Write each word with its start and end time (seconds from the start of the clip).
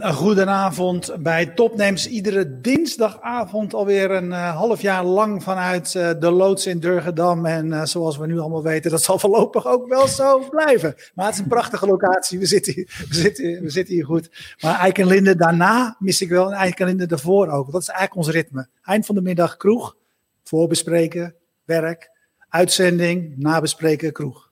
Een, 0.00 0.14
goedenavond 0.14 1.16
bij 1.18 1.46
Topnames. 1.46 2.08
Iedere 2.08 2.60
dinsdagavond 2.60 3.74
alweer 3.74 4.10
een 4.10 4.28
uh, 4.28 4.56
half 4.56 4.80
jaar 4.80 5.04
lang 5.04 5.42
vanuit 5.42 5.94
uh, 5.94 6.10
de 6.18 6.30
loods 6.30 6.66
in 6.66 6.78
Durgedam. 6.78 7.46
En 7.46 7.66
uh, 7.66 7.84
zoals 7.84 8.16
we 8.16 8.26
nu 8.26 8.38
allemaal 8.38 8.62
weten, 8.62 8.90
dat 8.90 9.02
zal 9.02 9.18
voorlopig 9.18 9.66
ook 9.66 9.88
wel 9.88 10.06
zo 10.06 10.48
blijven. 10.48 10.94
Maar 11.14 11.26
het 11.26 11.34
is 11.34 11.40
een 11.40 11.48
prachtige 11.48 11.86
locatie. 11.86 12.38
We 12.38 12.46
zitten, 12.46 12.72
hier, 12.72 13.04
we 13.08 13.14
zitten, 13.14 13.62
we 13.62 13.70
zitten 13.70 13.94
hier 13.94 14.04
goed. 14.04 14.54
Maar 14.60 14.78
Eikenlinde 14.78 15.36
daarna 15.36 15.96
mis 15.98 16.20
ik 16.20 16.28
wel 16.28 16.46
en 16.52 16.58
Eikenlinde 16.58 17.06
daarvoor 17.06 17.48
ook. 17.48 17.72
Dat 17.72 17.80
is 17.80 17.88
eigenlijk 17.88 18.26
ons 18.26 18.34
ritme. 18.34 18.68
Eind 18.82 19.06
van 19.06 19.14
de 19.14 19.22
middag 19.22 19.56
kroeg, 19.56 19.96
voorbespreken, 20.44 21.34
werk, 21.64 22.10
uitzending, 22.48 23.34
nabespreken, 23.36 24.12
kroeg. 24.12 24.51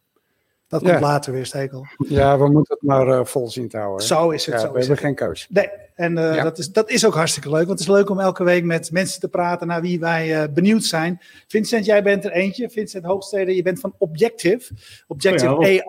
Dat 0.71 0.83
komt 0.83 0.95
ja. 0.95 1.01
later 1.01 1.33
weer, 1.33 1.47
Stekel. 1.47 1.87
Ja, 2.09 2.39
we 2.39 2.49
moeten 2.49 2.75
het 2.75 2.83
maar 2.83 3.07
uh, 3.09 3.25
vol 3.25 3.49
zien 3.49 3.69
te 3.69 3.77
houden. 3.77 4.07
Zo 4.07 4.31
is 4.31 4.47
het. 4.47 4.55
Ja, 4.55 4.61
zo 4.61 4.73
we 4.73 4.79
hebben 4.79 4.97
geen 4.97 5.15
keus. 5.15 5.47
Nee, 5.49 5.69
en 5.95 6.17
uh, 6.17 6.35
ja. 6.35 6.43
dat, 6.43 6.59
is, 6.59 6.73
dat 6.73 6.91
is 6.91 7.07
ook 7.07 7.15
hartstikke 7.15 7.49
leuk. 7.49 7.67
Want 7.67 7.79
het 7.79 7.89
is 7.89 7.95
leuk 7.95 8.11
om 8.11 8.21
elke 8.21 8.45
week 8.45 8.65
met 8.65 8.91
mensen 8.93 9.21
te 9.21 9.29
praten 9.29 9.67
naar 9.67 9.81
wie 9.81 10.01
wij 10.01 10.43
uh, 10.43 10.55
benieuwd 10.55 10.85
zijn. 10.85 11.21
Vincent, 11.47 11.85
jij 11.85 12.03
bent 12.03 12.25
er 12.25 12.31
eentje. 12.31 12.71
Vincent 12.71 13.05
Hoogstede, 13.05 13.57
je 13.57 13.63
bent 13.63 13.81
van 13.81 13.95
Objective. 13.99 14.75
Objective 15.07 15.55
Oh 15.55 15.65
AI. 15.65 15.83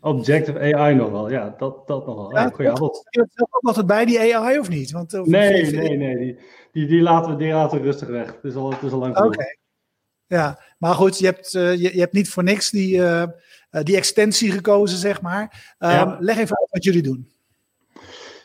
Objective 0.00 0.74
AI 0.74 0.94
nog 0.94 1.10
wel, 1.10 1.30
ja, 1.30 1.54
dat, 1.58 1.86
dat 1.86 2.06
nog 2.06 2.16
wel. 2.16 2.30
Ja, 2.32 2.42
Ja, 2.42 2.48
goedenavond. 2.48 3.00
Je 3.10 3.18
bent 3.18 3.32
zelf 3.34 3.48
ook 3.52 3.66
altijd 3.66 3.86
bij 3.86 4.04
die 4.04 4.36
AI 4.36 4.58
of 4.58 4.68
niet? 4.68 4.90
Want, 4.90 5.14
of, 5.14 5.26
Nee, 5.26 5.70
nee, 5.70 5.96
nee, 5.96 6.16
die, 6.16 6.38
die, 6.72 6.86
die, 6.86 7.02
laten 7.02 7.30
we, 7.30 7.36
die 7.36 7.52
laten 7.52 7.78
we 7.78 7.84
rustig 7.84 8.08
weg. 8.08 8.26
Het 8.26 8.44
is 8.44 8.54
al, 8.54 8.70
het 8.70 8.82
is 8.82 8.92
al 8.92 8.98
lang 8.98 9.16
Oké. 9.16 9.56
Ja, 10.26 10.60
maar 10.78 10.94
goed, 10.94 11.18
je 11.18 11.24
hebt, 11.24 11.54
uh, 11.54 11.72
je, 11.72 11.94
je, 11.94 12.00
hebt 12.00 12.12
niet 12.12 12.30
voor 12.30 12.42
niks 12.42 12.70
die, 12.70 12.96
uh, 12.96 13.24
die 13.82 13.96
extensie 13.96 14.50
gekozen, 14.50 14.98
zeg 14.98 15.20
maar. 15.20 15.76
Um, 15.78 15.90
Ja. 15.90 16.16
Leg 16.20 16.38
even 16.38 16.58
uit 16.58 16.70
wat 16.70 16.84
jullie 16.84 17.02
doen. 17.02 17.30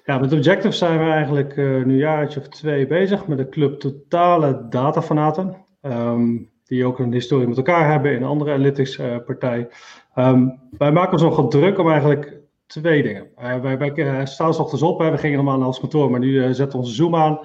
Ja, 0.03 0.17
met 0.17 0.33
Objective 0.33 0.75
zijn 0.75 0.99
we 0.99 1.11
eigenlijk 1.11 1.55
uh, 1.55 1.65
nu 1.65 1.93
een 1.93 1.95
jaartje 1.95 2.39
of 2.39 2.47
twee 2.47 2.87
bezig 2.87 3.27
met 3.27 3.39
een 3.39 3.49
club 3.49 3.79
totale 3.79 4.65
datafanaten. 4.69 5.65
Um, 5.81 6.49
die 6.65 6.85
ook 6.85 6.99
een 6.99 7.13
historie 7.13 7.47
met 7.47 7.57
elkaar 7.57 7.91
hebben 7.91 8.11
in 8.11 8.17
een 8.21 8.27
andere 8.27 8.51
analytics 8.51 8.97
uh, 8.97 9.17
partij. 9.25 9.69
Um, 10.15 10.59
wij 10.77 10.91
maken 10.91 11.11
ons 11.11 11.21
nogal 11.21 11.47
druk 11.47 11.79
om 11.79 11.89
eigenlijk 11.89 12.39
twee 12.65 13.03
dingen. 13.03 13.27
Uh, 13.41 13.59
wij 13.59 13.77
wij 13.77 14.25
staan 14.25 14.53
s 14.53 14.59
ochtends 14.59 14.83
op, 14.83 14.99
hè, 14.99 15.11
we 15.11 15.17
gingen 15.17 15.35
normaal 15.35 15.57
naar 15.57 15.67
ons 15.67 15.79
kantoor, 15.79 16.11
maar 16.11 16.19
nu 16.19 16.53
zetten 16.53 16.69
we 16.69 16.77
onze 16.77 16.93
Zoom 16.93 17.15
aan. 17.15 17.39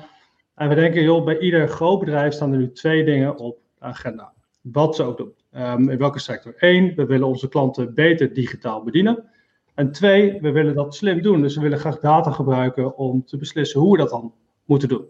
En 0.54 0.68
we 0.68 0.74
denken, 0.74 1.02
joh, 1.02 1.24
bij 1.24 1.38
ieder 1.38 1.68
groot 1.68 1.98
bedrijf 1.98 2.32
staan 2.32 2.52
er 2.52 2.58
nu 2.58 2.72
twee 2.72 3.04
dingen 3.04 3.36
op 3.36 3.58
de 3.78 3.84
agenda. 3.84 4.32
Wat 4.60 4.96
ze 4.96 5.02
ook 5.02 5.16
doen. 5.16 5.34
Um, 5.56 5.88
in 5.88 5.98
welke 5.98 6.18
sector? 6.18 6.54
Eén, 6.58 6.94
we 6.94 7.06
willen 7.06 7.26
onze 7.26 7.48
klanten 7.48 7.94
beter 7.94 8.32
digitaal 8.32 8.82
bedienen. 8.82 9.24
En 9.74 9.92
twee, 9.92 10.40
we 10.40 10.50
willen 10.50 10.74
dat 10.74 10.94
slim 10.94 11.22
doen. 11.22 11.42
Dus 11.42 11.54
we 11.54 11.62
willen 11.62 11.78
graag 11.78 11.98
data 11.98 12.30
gebruiken 12.30 12.96
om 12.96 13.24
te 13.24 13.36
beslissen 13.36 13.80
hoe 13.80 13.92
we 13.92 13.98
dat 13.98 14.10
dan 14.10 14.34
moeten 14.64 14.88
doen. 14.88 15.06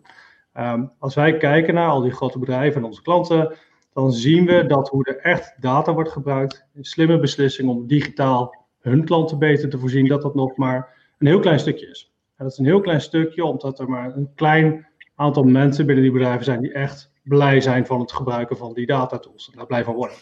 Um, 0.58 0.90
als 0.98 1.14
wij 1.14 1.36
kijken 1.36 1.74
naar 1.74 1.88
al 1.88 2.00
die 2.00 2.12
grote 2.12 2.38
bedrijven 2.38 2.80
en 2.80 2.86
onze 2.86 3.02
klanten, 3.02 3.54
dan 3.92 4.12
zien 4.12 4.46
we 4.46 4.66
dat 4.66 4.88
hoe 4.88 5.04
er 5.04 5.18
echt 5.18 5.54
data 5.60 5.94
wordt 5.94 6.10
gebruikt, 6.10 6.66
een 6.74 6.84
slimme 6.84 7.18
beslissing 7.18 7.68
om 7.68 7.86
digitaal 7.86 8.66
hun 8.80 9.04
klanten 9.04 9.38
beter 9.38 9.68
te 9.68 9.78
voorzien, 9.78 10.08
dat 10.08 10.22
dat 10.22 10.34
nog 10.34 10.56
maar 10.56 10.88
een 11.18 11.26
heel 11.26 11.40
klein 11.40 11.58
stukje 11.58 11.86
is. 11.86 12.12
En 12.36 12.44
dat 12.44 12.52
is 12.52 12.58
een 12.58 12.64
heel 12.64 12.80
klein 12.80 13.00
stukje, 13.00 13.44
omdat 13.44 13.78
er 13.78 13.88
maar 13.88 14.16
een 14.16 14.30
klein 14.34 14.86
aantal 15.14 15.42
mensen 15.42 15.86
binnen 15.86 16.04
die 16.04 16.12
bedrijven 16.12 16.44
zijn 16.44 16.60
die 16.60 16.72
echt 16.72 17.11
blij 17.22 17.60
zijn 17.60 17.86
van 17.86 18.00
het 18.00 18.12
gebruiken 18.12 18.56
van 18.56 18.72
die 18.72 18.86
datatools. 18.86 19.50
En 19.50 19.58
daar 19.58 19.66
blij 19.66 19.84
van 19.84 19.94
worden. 19.94 20.16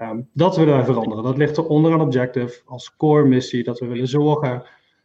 Um, 0.00 0.28
dat 0.32 0.56
willen 0.56 0.74
wij 0.74 0.84
veranderen. 0.84 1.24
Dat 1.24 1.36
ligt 1.36 1.56
er 1.56 1.66
onderaan 1.66 2.00
Objective 2.00 2.60
als 2.64 2.96
core 2.96 3.24
missie. 3.24 3.64
Dat 3.64 3.78
we 3.78 3.86
willen 3.86 4.08
zorgen 4.08 4.62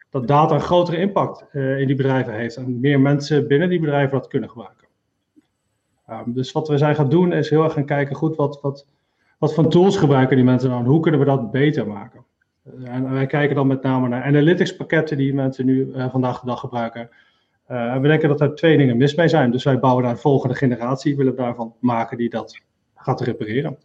dat 0.09 0.27
data 0.27 0.55
een 0.55 0.61
grotere 0.61 0.97
impact 0.97 1.45
uh, 1.51 1.79
in 1.79 1.87
die 1.87 1.95
bedrijven 1.95 2.33
heeft. 2.33 2.55
En 2.55 2.79
meer 2.79 2.99
mensen 2.99 3.47
binnen 3.47 3.69
die 3.69 3.79
bedrijven 3.79 4.17
dat 4.17 4.27
kunnen 4.27 4.49
gebruiken. 4.49 4.87
Um, 6.09 6.33
dus 6.33 6.51
wat 6.51 6.67
we 6.67 6.77
zijn 6.77 6.95
gaan 6.95 7.09
doen 7.09 7.33
is 7.33 7.49
heel 7.49 7.63
erg 7.63 7.73
gaan 7.73 7.85
kijken, 7.85 8.15
goed, 8.15 8.35
wat, 8.35 8.61
wat, 8.61 8.87
wat 9.37 9.53
voor 9.53 9.67
tools 9.67 9.97
gebruiken 9.97 10.35
die 10.35 10.45
mensen 10.45 10.69
nou 10.69 10.85
hoe 10.85 10.99
kunnen 10.99 11.19
we 11.19 11.25
dat 11.25 11.51
beter 11.51 11.87
maken? 11.87 12.23
Uh, 12.79 12.93
en 12.93 13.11
wij 13.11 13.25
kijken 13.25 13.55
dan 13.55 13.67
met 13.67 13.81
name 13.81 14.07
naar 14.07 14.23
analytics 14.23 14.75
pakketten 14.75 15.17
die 15.17 15.33
mensen 15.33 15.65
nu 15.65 15.85
uh, 15.85 16.11
vandaag 16.11 16.39
de 16.39 16.45
dag 16.45 16.59
gebruiken. 16.59 17.09
Uh, 17.71 17.93
en 17.93 18.01
we 18.01 18.07
denken 18.07 18.29
dat 18.29 18.41
er 18.41 18.55
twee 18.55 18.77
dingen 18.77 18.97
mis 18.97 19.15
mee 19.15 19.27
zijn. 19.27 19.51
Dus 19.51 19.63
wij 19.63 19.79
bouwen 19.79 20.03
daar 20.03 20.11
een 20.11 20.19
volgende 20.19 20.55
generatie, 20.55 21.15
willen 21.15 21.35
we 21.35 21.41
daarvan 21.41 21.75
maken 21.79 22.17
die 22.17 22.29
dat 22.29 22.59
gaat 22.95 23.21
repareren. 23.21 23.77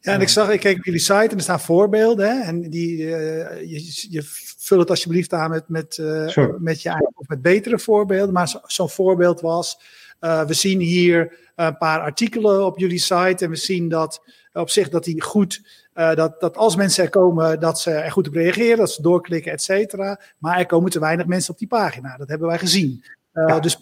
Ja, 0.00 0.12
en 0.12 0.20
ik 0.20 0.28
zag, 0.28 0.50
ik 0.50 0.60
keek 0.60 0.76
op 0.76 0.84
jullie 0.84 1.00
site 1.00 1.28
en 1.28 1.36
er 1.36 1.40
staan 1.40 1.60
voorbeelden. 1.60 2.26
Hè? 2.26 2.42
En 2.42 2.70
die, 2.70 2.98
uh, 2.98 3.60
je, 3.60 4.06
je 4.10 4.22
vul 4.58 4.78
het 4.78 4.90
alsjeblieft 4.90 5.32
aan 5.32 5.50
met, 5.50 5.68
met, 5.68 5.98
uh, 6.00 6.28
sure. 6.28 6.56
met 6.58 6.82
je 6.82 6.88
eigen 6.88 7.12
of 7.14 7.28
met 7.28 7.42
betere 7.42 7.78
voorbeelden. 7.78 8.34
Maar 8.34 8.48
zo'n 8.48 8.60
zo 8.66 8.86
voorbeeld 8.86 9.40
was, 9.40 9.78
uh, 10.20 10.44
we 10.44 10.54
zien 10.54 10.80
hier 10.80 11.38
een 11.56 11.76
paar 11.76 12.00
artikelen 12.00 12.66
op 12.66 12.78
jullie 12.78 12.98
site 12.98 13.44
en 13.44 13.50
we 13.50 13.56
zien 13.56 13.88
dat 13.88 14.22
op 14.52 14.70
zich 14.70 14.88
dat 14.88 15.04
die 15.04 15.22
goed 15.22 15.62
uh, 15.94 16.14
dat, 16.14 16.40
dat 16.40 16.56
als 16.56 16.76
mensen 16.76 17.04
er 17.04 17.10
komen, 17.10 17.60
dat 17.60 17.80
ze 17.80 17.90
er 17.90 18.12
goed 18.12 18.28
op 18.28 18.34
reageren, 18.34 18.78
dat 18.78 18.90
ze 18.90 19.02
doorklikken, 19.02 19.52
et 19.52 19.62
cetera. 19.62 20.20
Maar 20.38 20.58
er 20.58 20.66
komen 20.66 20.90
te 20.90 21.00
weinig 21.00 21.26
mensen 21.26 21.52
op 21.52 21.58
die 21.58 21.68
pagina. 21.68 22.16
Dat 22.16 22.28
hebben 22.28 22.48
wij 22.48 22.58
gezien. 22.58 23.04
Uh, 23.34 23.48
ja. 23.48 23.60
dus, 23.60 23.78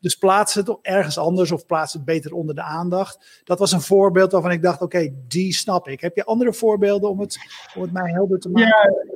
dus 0.00 0.14
plaats 0.14 0.54
het 0.54 0.76
ergens 0.82 1.18
anders 1.18 1.52
of 1.52 1.66
plaats 1.66 1.92
het 1.92 2.04
beter 2.04 2.34
onder 2.34 2.54
de 2.54 2.62
aandacht. 2.62 3.42
Dat 3.44 3.58
was 3.58 3.72
een 3.72 3.80
voorbeeld 3.80 4.32
waarvan 4.32 4.50
ik 4.50 4.62
dacht, 4.62 4.82
oké, 4.82 4.96
okay, 4.96 5.14
die 5.28 5.52
snap 5.52 5.88
ik. 5.88 6.00
Heb 6.00 6.16
je 6.16 6.24
andere 6.24 6.52
voorbeelden 6.52 7.10
om 7.10 7.20
het, 7.20 7.38
om 7.76 7.82
het 7.82 7.92
mij 7.92 8.10
helder 8.12 8.38
te 8.38 8.48
maken? 8.48 8.68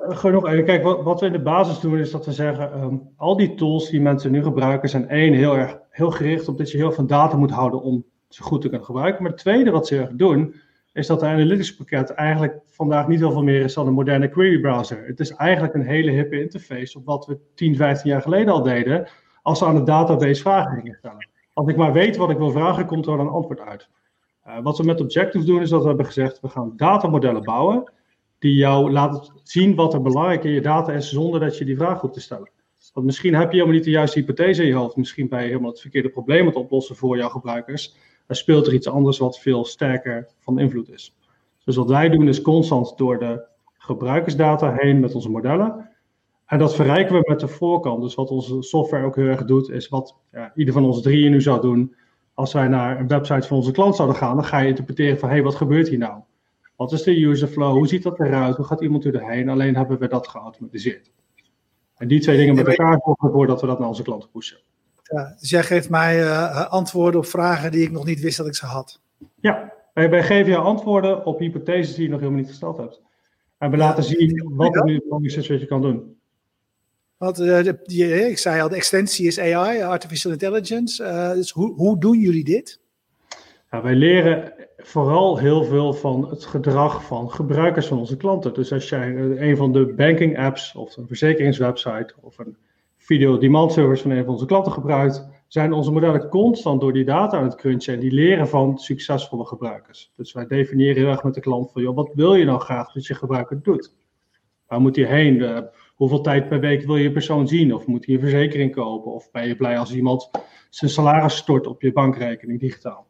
Ja, 0.08 0.14
genoeg. 0.14 0.42
Kijk, 0.42 0.82
wat, 0.82 1.02
wat 1.02 1.20
we 1.20 1.26
in 1.26 1.32
de 1.32 1.42
basis 1.42 1.80
doen 1.80 1.98
is 1.98 2.10
dat 2.10 2.26
we 2.26 2.32
zeggen, 2.32 2.80
um, 2.82 3.08
al 3.16 3.36
die 3.36 3.54
tools 3.54 3.90
die 3.90 4.00
mensen 4.00 4.30
nu 4.30 4.42
gebruiken 4.42 4.88
zijn 4.88 5.08
één, 5.08 5.34
heel 5.34 5.56
erg 5.56 5.78
heel 5.90 6.10
gericht 6.10 6.48
op 6.48 6.58
dat 6.58 6.70
je 6.70 6.76
heel 6.76 6.92
veel 6.92 7.06
data 7.06 7.36
moet 7.36 7.50
houden 7.50 7.82
om 7.82 8.04
ze 8.28 8.42
goed 8.42 8.60
te 8.60 8.68
kunnen 8.68 8.86
gebruiken. 8.86 9.22
Maar 9.22 9.32
het 9.32 9.40
tweede 9.40 9.70
wat 9.70 9.86
ze 9.86 9.98
erg 9.98 10.10
doen, 10.12 10.54
is 10.92 11.06
dat 11.06 11.20
de 11.20 11.26
analytics 11.26 11.74
pakket 11.74 12.10
eigenlijk 12.10 12.60
vandaag 12.64 13.08
niet 13.08 13.18
heel 13.18 13.32
veel 13.32 13.42
meer 13.42 13.60
is 13.60 13.74
dan 13.74 13.86
een 13.86 13.92
moderne 13.92 14.28
query 14.28 14.60
browser. 14.60 15.06
Het 15.06 15.20
is 15.20 15.30
eigenlijk 15.30 15.74
een 15.74 15.86
hele 15.86 16.10
hippe 16.10 16.40
interface 16.40 16.98
op 16.98 17.04
wat 17.04 17.26
we 17.26 17.38
10, 17.54 17.76
15 17.76 18.10
jaar 18.10 18.22
geleden 18.22 18.52
al 18.52 18.62
deden, 18.62 19.08
als 19.42 19.60
we 19.60 19.66
aan 19.66 19.74
de 19.74 19.82
database 19.82 20.42
vragen 20.42 20.76
gingen 20.76 20.96
stellen. 20.98 21.28
Als 21.52 21.68
ik 21.68 21.76
maar 21.76 21.92
weet 21.92 22.16
wat 22.16 22.30
ik 22.30 22.38
wil 22.38 22.50
vragen, 22.50 22.86
komt 22.86 23.06
er 23.06 23.18
een 23.18 23.28
antwoord 23.28 23.60
uit. 23.60 23.88
Uh, 24.46 24.58
wat 24.62 24.78
we 24.78 24.84
met 24.84 25.00
Objective 25.00 25.44
doen, 25.44 25.60
is 25.60 25.70
dat 25.70 25.82
we 25.82 25.88
hebben 25.88 26.06
gezegd, 26.06 26.40
we 26.40 26.48
gaan 26.48 26.72
datamodellen 26.76 27.42
bouwen, 27.42 27.92
die 28.38 28.54
jou 28.54 28.90
laten 28.90 29.40
zien 29.42 29.74
wat 29.74 29.94
er 29.94 30.02
belangrijk 30.02 30.44
in 30.44 30.50
je 30.50 30.60
data 30.60 30.92
is, 30.92 31.10
zonder 31.10 31.40
dat 31.40 31.58
je 31.58 31.64
die 31.64 31.76
vraag 31.76 32.00
hoeft 32.00 32.14
te 32.14 32.20
stellen. 32.20 32.50
Want 32.92 33.06
misschien 33.06 33.34
heb 33.34 33.50
je 33.50 33.52
helemaal 33.52 33.74
niet 33.74 33.84
de 33.84 33.90
juiste 33.90 34.18
hypothese 34.18 34.62
in 34.62 34.68
je 34.68 34.74
hoofd, 34.74 34.96
misschien 34.96 35.28
ben 35.28 35.40
je 35.40 35.46
helemaal 35.46 35.70
het 35.70 35.80
verkeerde 35.80 36.08
probleem 36.08 36.40
aan 36.40 36.46
het 36.46 36.56
oplossen 36.56 36.96
voor 36.96 37.16
jouw 37.16 37.28
gebruikers, 37.28 37.96
dan 38.28 38.36
speelt 38.36 38.66
er 38.66 38.74
iets 38.74 38.88
anders 38.88 39.18
wat 39.18 39.38
veel 39.38 39.64
sterker 39.64 40.28
van 40.38 40.58
invloed 40.58 40.90
is. 40.90 41.16
Dus 41.64 41.76
wat 41.76 41.88
wij 41.88 42.08
doen 42.08 42.28
is 42.28 42.42
constant 42.42 42.98
door 42.98 43.18
de 43.18 43.44
gebruikersdata 43.72 44.74
heen 44.76 45.00
met 45.00 45.14
onze 45.14 45.30
modellen. 45.30 45.88
En 46.46 46.58
dat 46.58 46.74
verrijken 46.74 47.14
we 47.14 47.24
met 47.28 47.40
de 47.40 47.48
voorkant. 47.48 48.02
Dus 48.02 48.14
wat 48.14 48.30
onze 48.30 48.62
software 48.62 49.04
ook 49.04 49.16
heel 49.16 49.26
erg 49.26 49.44
doet, 49.44 49.70
is 49.70 49.88
wat 49.88 50.16
ja, 50.32 50.52
ieder 50.54 50.74
van 50.74 50.84
ons 50.84 51.02
drieën 51.02 51.30
nu 51.30 51.40
zou 51.40 51.60
doen. 51.60 51.94
Als 52.34 52.52
wij 52.52 52.68
naar 52.68 53.00
een 53.00 53.08
website 53.08 53.46
van 53.46 53.56
onze 53.56 53.72
klant 53.72 53.96
zouden 53.96 54.16
gaan, 54.16 54.36
dan 54.36 54.44
ga 54.44 54.58
je 54.58 54.68
interpreteren 54.68 55.18
van 55.18 55.28
hé, 55.28 55.34
hey, 55.34 55.44
wat 55.44 55.54
gebeurt 55.54 55.88
hier 55.88 55.98
nou? 55.98 56.20
Wat 56.76 56.92
is 56.92 57.02
de 57.02 57.24
user 57.24 57.48
flow? 57.48 57.72
Hoe 57.72 57.88
ziet 57.88 58.02
dat 58.02 58.20
eruit? 58.20 58.56
Hoe 58.56 58.64
gaat 58.64 58.82
iemand 58.82 59.04
erheen? 59.04 59.48
Alleen 59.48 59.76
hebben 59.76 59.98
we 59.98 60.08
dat 60.08 60.28
geautomatiseerd. 60.28 61.10
En 61.96 62.08
die 62.08 62.20
twee 62.20 62.36
dingen 62.36 62.54
met 62.54 62.66
elkaar 62.66 63.00
zorgen 63.04 63.28
ervoor 63.28 63.46
dat 63.46 63.60
we 63.60 63.66
dat 63.66 63.78
naar 63.78 63.88
onze 63.88 64.02
klanten 64.02 64.30
pushen. 64.30 64.58
Ja, 65.08 65.34
dus 65.40 65.50
jij 65.50 65.62
geeft 65.62 65.90
mij 65.90 66.20
uh, 66.20 66.66
antwoorden 66.70 67.20
op 67.20 67.26
vragen 67.26 67.70
die 67.70 67.82
ik 67.82 67.90
nog 67.90 68.04
niet 68.04 68.20
wist 68.20 68.36
dat 68.36 68.46
ik 68.46 68.54
ze 68.54 68.66
had. 68.66 69.00
Ja, 69.40 69.72
wij, 69.94 70.10
wij 70.10 70.22
geven 70.22 70.52
jou 70.52 70.64
antwoorden 70.64 71.24
op 71.26 71.38
hypotheses 71.38 71.94
die 71.94 72.04
je 72.04 72.10
nog 72.10 72.20
helemaal 72.20 72.40
niet 72.40 72.50
gesteld 72.50 72.76
hebt. 72.76 73.00
En 73.58 73.70
we 73.70 73.76
ja, 73.76 73.82
laten 73.82 74.04
zien 74.04 74.52
wat 74.54 74.76
er 74.76 74.84
nu 74.84 75.02
is 75.20 75.36
wat 75.36 75.60
je 75.60 75.66
kan 75.66 75.82
doen. 75.82 76.16
Want 77.16 77.40
uh, 77.40 77.62
de, 77.62 77.78
die, 77.82 78.28
ik 78.28 78.38
zei 78.38 78.60
al, 78.60 78.68
de 78.68 78.76
extensie 78.76 79.26
is 79.26 79.38
AI, 79.38 79.82
Artificial 79.82 80.32
Intelligence. 80.32 81.02
Uh, 81.02 81.32
dus 81.32 81.50
hoe, 81.50 81.74
hoe 81.74 81.98
doen 81.98 82.18
jullie 82.18 82.44
dit? 82.44 82.80
Ja, 83.70 83.82
wij 83.82 83.94
leren 83.94 84.52
vooral 84.76 85.38
heel 85.38 85.64
veel 85.64 85.92
van 85.92 86.28
het 86.28 86.44
gedrag 86.44 87.04
van 87.04 87.30
gebruikers 87.30 87.86
van 87.86 87.98
onze 87.98 88.16
klanten. 88.16 88.54
Dus 88.54 88.72
als 88.72 88.88
jij 88.88 89.16
een 89.16 89.56
van 89.56 89.72
de 89.72 89.86
banking 89.86 90.38
apps 90.38 90.74
of 90.74 90.96
een 90.96 91.06
verzekeringswebsite 91.06 92.14
of 92.20 92.38
een 92.38 92.56
video 93.08 93.38
demand 93.38 93.72
service 93.72 94.02
van 94.02 94.10
een 94.10 94.24
van 94.24 94.32
onze 94.32 94.46
klanten 94.46 94.72
gebruikt, 94.72 95.28
zijn 95.46 95.72
onze 95.72 95.90
modellen 95.90 96.28
constant 96.28 96.80
door 96.80 96.92
die 96.92 97.04
data 97.04 97.36
aan 97.36 97.44
het 97.44 97.54
crunchen 97.54 97.94
en 97.94 98.00
die 98.00 98.12
leren 98.12 98.48
van 98.48 98.78
succesvolle 98.78 99.46
gebruikers. 99.46 100.12
Dus 100.16 100.32
wij 100.32 100.46
definiëren 100.46 100.96
heel 100.96 101.10
erg 101.10 101.22
met 101.22 101.34
de 101.34 101.40
klant 101.40 101.72
van, 101.72 101.82
joh, 101.82 101.94
wat 101.94 102.10
wil 102.14 102.34
je 102.34 102.44
nou 102.44 102.60
graag 102.60 102.92
dat 102.92 103.06
je 103.06 103.14
gebruiker 103.14 103.62
doet? 103.62 103.94
Waar 104.66 104.80
moet 104.80 104.96
hij 104.96 105.04
heen? 105.04 105.34
Uh, 105.34 105.58
hoeveel 105.94 106.20
tijd 106.20 106.48
per 106.48 106.60
week 106.60 106.86
wil 106.86 106.96
je 106.96 107.12
persoon 107.12 107.48
zien? 107.48 107.74
Of 107.74 107.86
moet 107.86 108.06
hij 108.06 108.14
een 108.14 108.20
verzekering 108.20 108.74
kopen? 108.74 109.12
Of 109.12 109.30
ben 109.30 109.48
je 109.48 109.56
blij 109.56 109.78
als 109.78 109.94
iemand 109.94 110.30
zijn 110.70 110.90
salaris 110.90 111.36
stort 111.36 111.66
op 111.66 111.82
je 111.82 111.92
bankrekening 111.92 112.60
digitaal? 112.60 113.06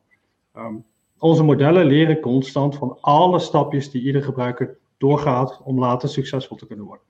Um, 0.57 0.85
onze 1.19 1.43
modellen 1.43 1.87
leren 1.87 2.21
constant 2.21 2.77
van 2.77 2.99
alle 3.01 3.39
stapjes 3.39 3.91
die 3.91 4.03
ieder 4.03 4.23
gebruiker 4.23 4.79
doorgaat 4.99 5.61
om 5.65 5.79
later 5.79 6.09
succesvol 6.09 6.57
te 6.57 6.67
kunnen 6.67 6.87
worden. 6.87 7.07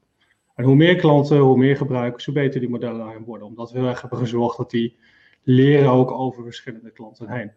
En 0.58 0.64
hoe 0.64 0.74
meer 0.74 0.96
klanten, 0.96 1.38
hoe 1.38 1.56
meer 1.56 1.76
gebruikers, 1.76 2.24
hoe 2.24 2.34
beter 2.34 2.60
die 2.60 2.68
modellen 2.68 2.98
daarin 2.98 3.24
worden. 3.24 3.46
Omdat 3.46 3.72
we 3.72 3.78
heel 3.78 3.88
erg 3.88 4.00
hebben 4.00 4.18
gezorgd 4.18 4.56
dat 4.56 4.70
die 4.70 4.96
leren 5.42 5.90
ook 5.90 6.10
over 6.10 6.42
verschillende 6.42 6.90
klanten 6.90 7.30
heen. 7.30 7.52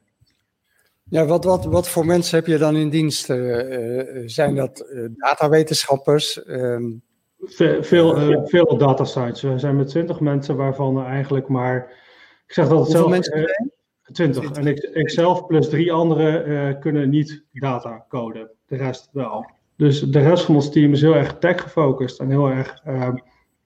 Ja, 1.03 1.25
wat, 1.25 1.43
wat, 1.43 1.65
wat 1.65 1.89
voor 1.89 2.05
mensen 2.05 2.37
heb 2.37 2.47
je 2.47 2.57
dan 2.57 2.75
in 2.75 2.89
dienst? 2.89 3.29
Uh, 3.29 4.23
zijn 4.25 4.55
dat 4.55 4.85
uh, 4.91 5.09
datawetenschappers? 5.15 6.47
Um, 6.47 7.01
Ve 7.39 7.77
veel, 7.83 8.47
veel 8.47 8.77
data 8.77 9.03
science. 9.03 9.49
We 9.49 9.59
zijn 9.59 9.75
met 9.75 9.87
twintig 9.87 10.19
mensen 10.19 10.55
waarvan 10.55 11.05
eigenlijk 11.05 11.47
maar. 11.47 11.77
Ik 12.47 12.53
zeg 12.53 12.67
dat 12.67 12.79
het 12.79 12.91
zelf. 12.91 13.19
20. 14.11 14.51
En 14.51 14.67
ik, 14.67 14.79
ik 14.79 15.09
zelf 15.09 15.45
plus 15.45 15.69
drie 15.69 15.91
anderen 15.91 16.79
kunnen 16.79 17.09
niet 17.09 17.43
data 17.51 18.05
coden. 18.09 18.49
De 18.65 18.75
rest 18.75 19.09
wel. 19.11 19.59
Dus 19.81 20.01
de 20.01 20.19
rest 20.19 20.45
van 20.45 20.55
ons 20.55 20.71
team 20.71 20.91
is 20.91 21.01
heel 21.01 21.15
erg 21.15 21.37
tech 21.37 21.61
gefocust 21.61 22.19
en 22.19 22.29
heel 22.29 22.49
erg 22.49 22.85
uh, 22.87 23.13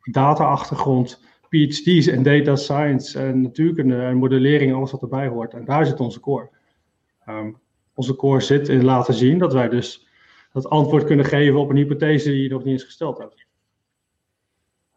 data-achtergrond, 0.03 1.21
PhD's 1.49 2.07
en 2.07 2.23
data 2.23 2.55
science 2.55 3.19
en 3.19 3.41
natuurkunde 3.41 4.01
en 4.01 4.17
modellering, 4.17 4.73
alles 4.73 4.91
wat 4.91 5.01
erbij 5.01 5.27
hoort. 5.27 5.53
En 5.53 5.65
daar 5.65 5.85
zit 5.85 5.99
onze 5.99 6.19
core. 6.19 6.49
Um, 7.29 7.57
onze 7.93 8.15
core 8.15 8.39
zit 8.39 8.69
in 8.69 8.83
laten 8.83 9.13
zien 9.13 9.37
dat 9.37 9.53
wij 9.53 9.69
dus 9.69 10.07
dat 10.53 10.69
antwoord 10.69 11.03
kunnen 11.03 11.25
geven 11.25 11.59
op 11.59 11.69
een 11.69 11.75
hypothese 11.75 12.29
die 12.29 12.43
je 12.43 12.49
nog 12.49 12.63
niet 12.63 12.73
eens 12.73 12.83
gesteld 12.83 13.17
hebt. 13.17 13.45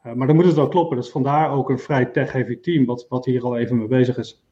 Uh, 0.06 0.12
maar 0.12 0.26
dan 0.26 0.36
moet 0.36 0.44
het 0.44 0.54
wel 0.54 0.68
kloppen. 0.68 0.96
Dus 0.96 1.10
vandaar 1.10 1.50
ook 1.52 1.70
een 1.70 1.78
vrij 1.78 2.06
tech-heavy 2.06 2.60
team, 2.60 2.84
wat, 2.84 3.06
wat 3.08 3.24
hier 3.24 3.42
al 3.42 3.56
even 3.56 3.78
mee 3.78 3.88
bezig 3.88 4.16
is. 4.16 4.42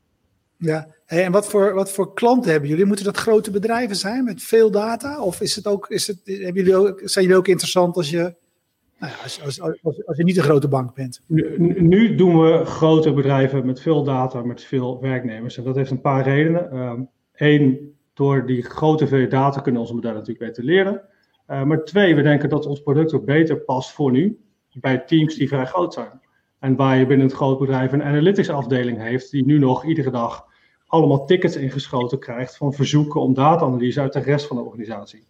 Ja, 0.59 0.87
en 1.07 1.33
wat 1.33 1.49
voor, 1.49 1.75
wat 1.75 1.93
voor 1.93 2.15
klanten 2.15 2.51
hebben 2.51 2.69
jullie? 2.69 2.85
Moeten 2.85 3.05
dat 3.05 3.17
grote 3.17 3.51
bedrijven 3.51 3.97
zijn 3.97 4.25
met 4.25 4.43
veel 4.43 4.71
data? 4.71 5.21
Of 5.21 5.41
is 5.41 5.57
het 5.57 5.67
ook, 5.67 5.89
is 5.89 6.07
het, 6.07 6.21
hebben 6.25 6.55
jullie 6.55 6.77
ook, 6.77 7.01
zijn 7.05 7.25
jullie 7.25 7.39
ook 7.41 7.49
interessant 7.49 7.97
als 7.97 8.11
je, 8.11 8.35
nou 8.99 9.13
als, 9.23 9.43
als, 9.43 9.61
als, 9.61 10.07
als, 10.07 10.17
je 10.17 10.25
niet 10.25 10.37
een 10.37 10.43
grote 10.43 10.69
bank 10.69 10.95
bent? 10.95 11.21
Nu, 11.27 12.15
doen 12.15 12.41
we 12.41 12.65
grote 12.65 13.13
bedrijven 13.13 13.67
met 13.67 13.81
veel 13.81 14.05
data, 14.05 14.43
met 14.43 14.65
veel 14.65 15.01
werknemers. 15.01 15.57
En 15.59 15.65
dat 15.65 15.77
heeft 15.77 15.91
een 15.91 16.01
paar 16.01 16.23
redenen. 16.23 16.69
Eén, 17.35 17.63
ehm, 17.63 17.75
door 18.15 18.47
die 18.47 18.63
grote 18.63 19.07
veel 19.07 19.29
data 19.29 19.61
kunnen 19.61 19.81
onze 19.81 19.95
modellen 19.95 20.17
natuurlijk 20.17 20.47
beter 20.47 20.65
leren. 20.65 21.03
Uh, 21.49 21.65
maar 21.65 21.85
twee, 21.85 22.15
we 22.15 22.23
denken 22.23 22.49
dat 22.49 22.67
ons 22.67 22.81
product 22.81 23.15
ook 23.15 23.25
beter 23.25 23.57
past 23.57 23.93
voor 23.93 24.11
nu, 24.11 24.39
bij 24.81 24.99
teams 24.99 25.35
die 25.35 25.49
vrij 25.49 25.65
groot 25.65 25.95
zijn. 25.95 26.21
En 26.59 26.77
waar 26.77 26.97
je 26.97 27.07
binnen 27.07 27.27
het 27.27 27.37
groot 27.37 27.59
bedrijf 27.59 27.93
een 27.93 28.03
analytics 28.03 28.51
afdeling 28.51 28.99
heeft, 28.99 29.31
die 29.31 29.45
nu 29.45 29.59
nog 29.59 29.85
iedere 29.85 30.11
dag 30.11 30.47
allemaal 30.87 31.27
tickets 31.27 31.57
ingeschoten 31.57 32.19
krijgt 32.19 32.57
van 32.57 32.73
verzoeken 32.73 33.21
om 33.21 33.35
data-analyse 33.35 34.01
uit 34.01 34.13
de 34.13 34.21
rest 34.21 34.47
van 34.47 34.57
de 34.57 34.63
organisatie. 34.63 35.27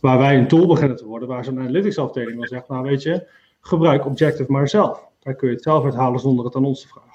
Waar 0.00 0.18
wij 0.18 0.38
een 0.38 0.48
tool 0.48 0.66
beginnen 0.66 0.96
te 0.96 1.06
worden, 1.06 1.28
waar 1.28 1.44
zo'n 1.44 1.58
analytics 1.58 1.98
afdeling 1.98 2.38
dan 2.38 2.46
zegt, 2.46 2.68
nou 2.68 2.82
weet 2.82 3.02
je, 3.02 3.28
gebruik 3.60 4.06
Objective 4.06 4.52
maar 4.52 4.68
zelf. 4.68 5.08
Daar 5.18 5.34
kun 5.34 5.48
je 5.48 5.54
het 5.54 5.62
zelf 5.62 5.84
uithalen 5.84 6.20
zonder 6.20 6.44
het 6.44 6.56
aan 6.56 6.64
ons 6.64 6.80
te 6.80 6.88
vragen. 6.88 7.08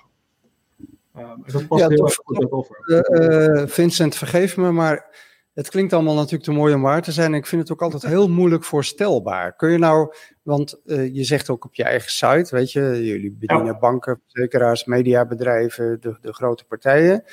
Uh, 1.18 1.32
dat 1.54 1.68
past 1.68 1.88
heel 1.88 2.06
erg 2.06 2.16
goed 2.24 2.52
over. 2.52 2.78
Uh, 2.86 3.62
uh, 3.62 3.68
Vincent, 3.68 4.16
vergeef 4.16 4.58
me, 4.58 4.72
maar 4.72 5.10
het 5.56 5.70
klinkt 5.70 5.94
allemaal 5.94 6.16
natuurlijk 6.16 6.44
te 6.44 6.52
mooi 6.52 6.74
om 6.74 6.82
waar 6.82 7.02
te 7.02 7.12
zijn. 7.12 7.34
ik 7.34 7.46
vind 7.46 7.62
het 7.62 7.72
ook 7.72 7.82
altijd 7.82 8.06
heel 8.06 8.30
moeilijk 8.30 8.64
voorstelbaar. 8.64 9.56
Kun 9.56 9.72
je 9.72 9.78
nou, 9.78 10.14
want 10.42 10.82
uh, 10.86 11.14
je 11.14 11.24
zegt 11.24 11.50
ook 11.50 11.66
op 11.66 11.76
je 11.76 11.84
eigen 11.84 12.12
site, 12.12 12.56
weet 12.56 12.72
je, 12.72 13.06
jullie 13.06 13.32
bedienen 13.32 13.66
ja. 13.66 13.78
banken, 13.78 14.22
verzekeraars, 14.28 14.86
mediabedrijven, 14.86 15.98
de, 16.02 16.18
de 16.22 16.34
grote 16.34 16.66
partijen. 16.66 17.24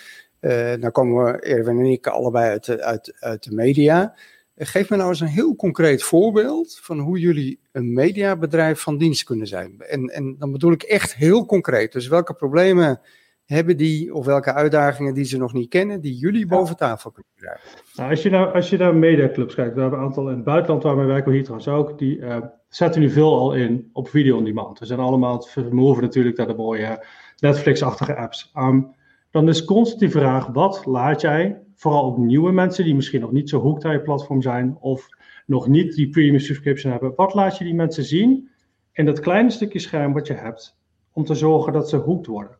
Uh, 0.40 0.72
dan 0.80 0.90
komen 0.90 1.24
we, 1.24 1.40
Erwin 1.40 1.78
en 1.78 1.84
ik, 1.84 2.06
allebei 2.06 2.50
uit 2.50 2.64
de, 2.64 2.82
uit, 2.82 3.16
uit 3.20 3.44
de 3.44 3.54
media. 3.54 4.14
Uh, 4.56 4.66
geef 4.66 4.90
me 4.90 4.96
nou 4.96 5.08
eens 5.08 5.20
een 5.20 5.26
heel 5.26 5.56
concreet 5.56 6.02
voorbeeld 6.02 6.78
van 6.82 6.98
hoe 6.98 7.18
jullie 7.18 7.60
een 7.72 7.92
mediabedrijf 7.92 8.80
van 8.80 8.98
dienst 8.98 9.24
kunnen 9.24 9.46
zijn. 9.46 9.74
En, 9.78 10.08
en 10.08 10.36
dan 10.38 10.52
bedoel 10.52 10.72
ik 10.72 10.82
echt 10.82 11.14
heel 11.14 11.46
concreet. 11.46 11.92
Dus 11.92 12.08
welke 12.08 12.34
problemen 12.34 13.00
hebben 13.46 13.76
die, 13.76 14.14
of 14.14 14.26
welke 14.26 14.52
uitdagingen 14.52 15.14
die 15.14 15.24
ze 15.24 15.38
nog 15.38 15.52
niet 15.52 15.68
kennen, 15.68 16.00
die 16.00 16.14
jullie 16.14 16.46
boven 16.46 16.76
tafel 16.76 17.10
kunnen 17.10 17.32
krijgen? 17.36 17.68
Nou, 17.96 18.10
als, 18.10 18.22
je 18.22 18.30
nou, 18.30 18.54
als 18.54 18.70
je 18.70 18.76
naar 18.76 18.94
mediaclubs 18.94 19.54
kijkt, 19.54 19.74
we 19.74 19.80
hebben 19.80 19.98
een 19.98 20.04
aantal 20.04 20.28
in 20.28 20.34
het 20.34 20.44
buitenland 20.44 20.82
waar 20.82 20.98
we 20.98 21.04
werken, 21.04 21.32
hier 21.32 21.42
trouwens 21.42 21.68
ook, 21.68 21.98
die 21.98 22.18
uh, 22.18 22.36
zetten 22.68 23.00
nu 23.00 23.10
veel 23.10 23.38
al 23.38 23.54
in 23.54 23.90
op 23.92 24.08
video 24.08 24.36
on 24.36 24.44
demand. 24.44 24.78
We 24.78 24.86
zijn 24.86 25.00
allemaal 25.00 25.34
het 25.34 25.48
vermoeven 25.48 26.02
natuurlijk 26.02 26.36
naar 26.36 26.46
de 26.46 26.54
mooie 26.54 27.04
Netflix-achtige 27.36 28.16
apps. 28.16 28.52
Um, 28.56 28.94
dan 29.30 29.48
is 29.48 29.64
constant 29.64 30.00
die 30.00 30.10
vraag: 30.10 30.46
wat 30.46 30.86
laat 30.86 31.20
jij, 31.20 31.62
vooral 31.74 32.04
ook 32.04 32.18
nieuwe 32.18 32.52
mensen 32.52 32.84
die 32.84 32.94
misschien 32.94 33.20
nog 33.20 33.32
niet 33.32 33.48
zo 33.48 33.60
hooked 33.60 33.84
aan 33.84 33.92
je 33.92 34.00
platform 34.00 34.42
zijn 34.42 34.76
of 34.80 35.08
nog 35.46 35.68
niet 35.68 35.94
die 35.94 36.08
premium 36.08 36.38
subscription 36.38 36.92
hebben, 36.92 37.12
wat 37.16 37.34
laat 37.34 37.58
je 37.58 37.64
die 37.64 37.74
mensen 37.74 38.04
zien 38.04 38.48
in 38.92 39.04
dat 39.04 39.20
kleine 39.20 39.50
stukje 39.50 39.78
scherm 39.78 40.12
wat 40.12 40.26
je 40.26 40.32
hebt 40.32 40.78
om 41.12 41.24
te 41.24 41.34
zorgen 41.34 41.72
dat 41.72 41.88
ze 41.88 41.96
hooked 41.96 42.26
worden? 42.26 42.56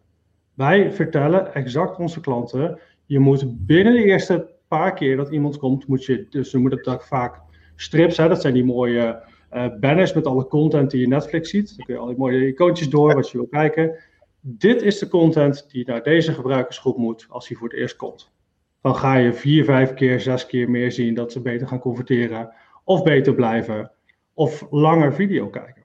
Wij 0.55 0.93
vertellen 0.93 1.55
exact 1.55 1.99
onze 1.99 2.21
klanten: 2.21 2.79
je 3.07 3.19
moet 3.19 3.67
binnen 3.67 3.93
de 3.93 4.05
eerste 4.05 4.51
paar 4.69 4.95
keer 4.95 5.17
dat 5.17 5.31
iemand 5.31 5.59
komt, 5.59 5.87
moet 5.87 6.05
je, 6.05 6.27
dus 6.31 6.53
we 6.53 6.59
moeten 6.59 6.83
dat 6.83 7.07
vaak 7.07 7.41
strips, 7.77 8.17
hè, 8.17 8.29
dat 8.29 8.41
zijn 8.41 8.55
die 8.55 8.65
mooie 8.65 9.23
uh, 9.53 9.67
banners 9.81 10.13
met 10.13 10.27
alle 10.27 10.47
content 10.47 10.91
die 10.91 11.01
je 11.01 11.09
Netflix 11.09 11.51
ziet. 11.51 11.77
Dan 11.77 11.87
kun 11.87 11.95
je 11.95 12.01
al 12.01 12.07
die 12.07 12.17
mooie 12.17 12.47
icoontjes 12.47 12.89
door 12.89 13.15
wat 13.15 13.31
je 13.31 13.39
wil 13.39 13.47
kijken 13.47 13.97
dit 14.45 14.83
is 14.83 14.99
de 14.99 15.09
content 15.09 15.71
die 15.71 15.87
naar 15.87 16.03
deze 16.03 16.33
gebruikersgroep 16.33 16.97
moet 16.97 17.27
als 17.29 17.49
hij 17.49 17.57
voor 17.57 17.69
het 17.69 17.77
eerst 17.77 17.97
komt. 17.97 18.33
Dan 18.81 18.97
ga 18.97 19.17
je 19.17 19.33
vier, 19.33 19.65
vijf 19.65 19.95
keer, 19.95 20.21
zes 20.21 20.47
keer 20.47 20.71
meer 20.71 20.93
zien 20.93 21.15
dat 21.15 21.33
ze 21.33 21.41
beter 21.41 21.67
gaan 21.67 21.79
converteren, 21.79 22.55
of 22.85 23.03
beter 23.03 23.35
blijven, 23.35 23.91
of 24.35 24.67
langer 24.71 25.15
video 25.15 25.49
kijken. 25.49 25.82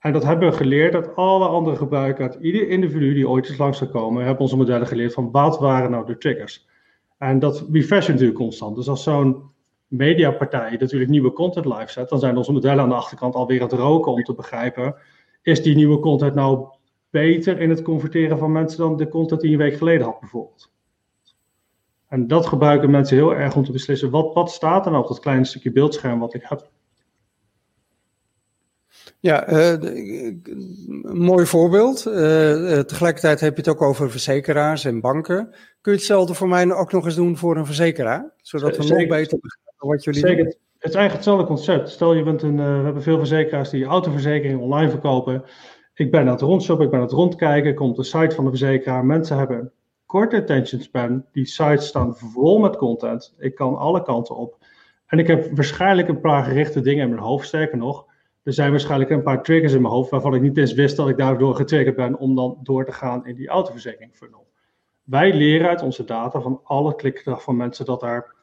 En 0.00 0.12
dat 0.12 0.24
hebben 0.24 0.50
we 0.50 0.56
geleerd 0.56 0.92
dat 0.92 1.16
alle 1.16 1.46
andere 1.46 1.76
gebruikers, 1.76 2.36
ieder 2.36 2.68
individu 2.68 3.14
die 3.14 3.28
ooit 3.28 3.48
is 3.48 3.58
langsgekomen, 3.58 4.24
hebben 4.24 4.42
onze 4.42 4.56
modellen 4.56 4.86
geleerd 4.86 5.14
van 5.14 5.30
wat 5.30 5.58
waren 5.58 5.90
nou 5.90 6.06
de 6.06 6.18
triggers. 6.18 6.68
En 7.18 7.38
dat 7.38 7.66
refreshen 7.72 8.12
natuurlijk 8.12 8.38
constant. 8.38 8.76
Dus 8.76 8.88
als 8.88 9.02
zo'n 9.02 9.42
mediapartij 9.86 10.76
natuurlijk 10.78 11.10
nieuwe 11.10 11.32
content 11.32 11.66
live 11.66 11.90
zet, 11.90 12.08
dan 12.08 12.18
zijn 12.18 12.36
onze 12.36 12.52
modellen 12.52 12.82
aan 12.82 12.88
de 12.88 12.94
achterkant 12.94 13.34
alweer 13.34 13.60
het 13.60 13.72
roken 13.72 14.12
om 14.12 14.22
te 14.22 14.34
begrijpen, 14.34 14.94
is 15.42 15.62
die 15.62 15.74
nieuwe 15.74 15.98
content 15.98 16.34
nou 16.34 16.68
beter 17.10 17.60
in 17.60 17.70
het 17.70 17.82
converteren 17.82 18.38
van 18.38 18.52
mensen 18.52 18.78
dan 18.78 18.96
de 18.96 19.08
content 19.08 19.40
die 19.40 19.50
je 19.50 19.56
een 19.56 19.62
week 19.62 19.76
geleden 19.76 20.06
had, 20.06 20.20
bijvoorbeeld. 20.20 20.72
En 22.08 22.26
dat 22.26 22.46
gebruiken 22.46 22.90
mensen 22.90 23.16
heel 23.16 23.34
erg 23.34 23.56
om 23.56 23.64
te 23.64 23.72
beslissen, 23.72 24.10
wat, 24.10 24.34
wat 24.34 24.50
staat 24.50 24.84
er 24.84 24.90
nou 24.90 25.02
op 25.02 25.08
dat 25.08 25.20
kleine 25.20 25.44
stukje 25.44 25.72
beeldscherm 25.72 26.18
wat 26.18 26.34
ik 26.34 26.42
heb? 26.44 26.70
Ja, 29.20 29.50
uh, 29.50 29.72
een 29.72 31.18
mooi 31.18 31.46
voorbeeld. 31.46 32.06
Uh, 32.06 32.14
uh, 32.50 32.78
tegelijkertijd 32.78 33.40
heb 33.40 33.56
je 33.56 33.62
het 33.62 33.70
ook 33.70 33.82
over 33.82 34.10
verzekeraars 34.10 34.84
en 34.84 35.00
banken. 35.00 35.50
Kun 35.80 35.92
je 35.92 35.98
hetzelfde 35.98 36.34
voor 36.34 36.48
mij 36.48 36.72
ook 36.72 36.92
nog 36.92 37.04
eens 37.04 37.14
doen 37.14 37.36
voor 37.36 37.56
een 37.56 37.66
verzekeraar? 37.66 38.32
Zodat 38.36 38.76
we 38.76 38.82
nog 38.82 39.06
beter 39.06 39.38
begrijpen 39.40 39.88
wat 39.88 40.04
jullie 40.04 40.20
Zeker. 40.20 40.44
doen? 40.44 40.54
Het 40.78 40.90
is 40.90 40.96
eigenlijk 40.96 41.12
hetzelfde 41.12 41.46
concept. 41.46 41.88
Stel 41.88 42.14
je 42.14 42.22
bent 42.22 42.42
een, 42.42 42.56
we 42.56 42.84
hebben 42.84 43.02
veel 43.02 43.18
verzekeraars 43.18 43.70
die 43.70 43.84
autoverzekeringen 43.84 44.60
online 44.60 44.90
verkopen. 44.90 45.44
Ik 45.94 46.10
ben 46.10 46.20
aan 46.20 46.26
het 46.26 46.40
rondshoppen, 46.40 46.84
ik 46.84 46.90
ben 46.90 47.00
aan 47.00 47.06
het 47.06 47.14
rondkijken, 47.14 47.74
komt 47.74 47.96
de 47.96 48.04
site 48.04 48.34
van 48.34 48.44
de 48.44 48.50
verzekeraar. 48.50 49.04
Mensen 49.04 49.38
hebben 49.38 49.58
een 49.58 49.70
korte 50.06 50.36
attention 50.36 50.80
span. 50.80 51.24
Die 51.32 51.46
sites 51.46 51.86
staan 51.86 52.16
vol 52.16 52.58
met 52.58 52.76
content. 52.76 53.34
Ik 53.38 53.54
kan 53.54 53.76
alle 53.76 54.02
kanten 54.02 54.36
op. 54.36 54.56
En 55.06 55.18
ik 55.18 55.26
heb 55.26 55.56
waarschijnlijk 55.56 56.08
een 56.08 56.20
paar 56.20 56.44
gerichte 56.44 56.80
dingen 56.80 57.04
in 57.04 57.10
mijn 57.10 57.22
hoofd. 57.22 57.46
Sterker 57.46 57.78
nog, 57.78 58.06
er 58.42 58.52
zijn 58.52 58.70
waarschijnlijk 58.70 59.10
een 59.10 59.22
paar 59.22 59.42
triggers 59.42 59.72
in 59.72 59.82
mijn 59.82 59.94
hoofd 59.94 60.10
waarvan 60.10 60.34
ik 60.34 60.42
niet 60.42 60.56
eens 60.56 60.72
wist 60.72 60.96
dat 60.96 61.08
ik 61.08 61.16
daardoor 61.16 61.54
getriggerd 61.54 61.96
ben 61.96 62.18
om 62.18 62.34
dan 62.34 62.58
door 62.62 62.84
te 62.84 62.92
gaan 62.92 63.26
in 63.26 63.34
die 63.34 63.48
autoverzekering 63.48 64.14
funnel. 64.14 64.46
Wij 65.02 65.34
leren 65.34 65.68
uit 65.68 65.82
onze 65.82 66.04
data 66.04 66.40
van 66.40 66.60
alle 66.64 66.94
klikgedrag 66.94 67.42
van 67.42 67.56
mensen 67.56 67.84
dat 67.84 68.00
daar, 68.00 68.34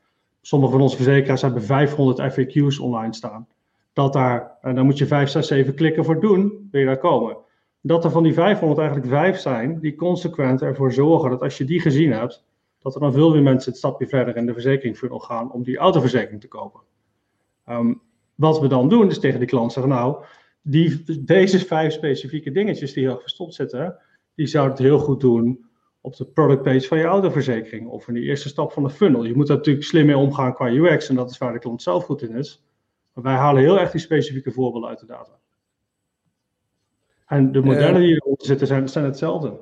sommige 0.41 0.71
van 0.71 0.81
onze 0.81 0.95
verzekeraars 0.95 1.41
hebben 1.41 1.63
500 1.63 2.33
FAQ's 2.33 2.79
online 2.79 3.13
staan. 3.13 3.47
Dat 3.93 4.13
daar, 4.13 4.57
en 4.61 4.75
daar 4.75 4.85
moet 4.85 4.97
je 4.97 5.05
5, 5.05 5.29
6, 5.29 5.47
7 5.47 5.75
klikken 5.75 6.05
voor 6.05 6.19
doen, 6.19 6.67
wil 6.71 6.81
je 6.81 6.87
daar 6.87 6.97
komen 6.97 7.37
dat 7.87 8.03
er 8.03 8.11
van 8.11 8.23
die 8.23 8.33
500 8.33 8.79
eigenlijk 8.79 9.09
vijf 9.09 9.39
zijn 9.39 9.79
die 9.79 9.95
consequent 9.95 10.61
ervoor 10.61 10.93
zorgen 10.93 11.29
dat 11.29 11.41
als 11.41 11.57
je 11.57 11.65
die 11.65 11.81
gezien 11.81 12.11
hebt, 12.11 12.43
dat 12.79 12.95
er 12.95 13.01
dan 13.01 13.13
veel 13.13 13.31
meer 13.31 13.41
mensen 13.41 13.69
het 13.69 13.79
stapje 13.79 14.07
verder 14.07 14.35
in 14.35 14.45
de 14.45 14.53
verzekeringfunnel 14.53 15.19
gaan 15.19 15.51
om 15.51 15.63
die 15.63 15.77
autoverzekering 15.77 16.41
te 16.41 16.47
kopen. 16.47 16.81
Um, 17.69 18.01
wat 18.37 18.59
we 18.59 18.67
dan 18.67 18.89
doen 18.89 19.09
is 19.09 19.19
tegen 19.19 19.39
die 19.39 19.47
klant 19.47 19.73
zeggen, 19.73 19.91
nou, 19.91 20.23
die, 20.61 21.23
deze 21.23 21.59
vijf 21.59 21.93
specifieke 21.93 22.51
dingetjes 22.51 22.93
die 22.93 23.07
hier 23.07 23.19
verstopt 23.19 23.53
zitten, 23.53 23.99
die 24.35 24.47
zouden 24.47 24.75
het 24.75 24.85
heel 24.85 24.99
goed 24.99 25.19
doen 25.19 25.65
op 26.01 26.15
de 26.15 26.25
product 26.25 26.61
page 26.61 26.87
van 26.87 26.97
je 26.97 27.03
autoverzekering 27.03 27.87
of 27.87 28.07
in 28.07 28.13
de 28.13 28.21
eerste 28.21 28.47
stap 28.47 28.71
van 28.71 28.83
de 28.83 28.89
funnel. 28.89 29.23
Je 29.23 29.35
moet 29.35 29.47
daar 29.47 29.57
natuurlijk 29.57 29.85
slim 29.85 30.05
mee 30.05 30.17
omgaan 30.17 30.53
qua 30.53 30.71
UX 30.71 31.09
en 31.09 31.15
dat 31.15 31.29
is 31.29 31.37
waar 31.37 31.53
de 31.53 31.59
klant 31.59 31.81
zelf 31.81 32.05
goed 32.05 32.21
in 32.21 32.35
is. 32.35 32.63
Maar 33.13 33.23
wij 33.23 33.33
halen 33.33 33.61
heel 33.61 33.79
erg 33.79 33.91
die 33.91 34.01
specifieke 34.01 34.51
voorbeelden 34.51 34.89
uit 34.89 34.99
de 34.99 35.05
data. 35.05 35.39
En 37.25 37.51
de 37.51 37.61
modellen 37.61 38.01
die 38.01 38.15
eronder 38.15 38.45
zitten 38.45 38.67
zijn, 38.67 38.89
zijn 38.89 39.05
hetzelfde. 39.05 39.59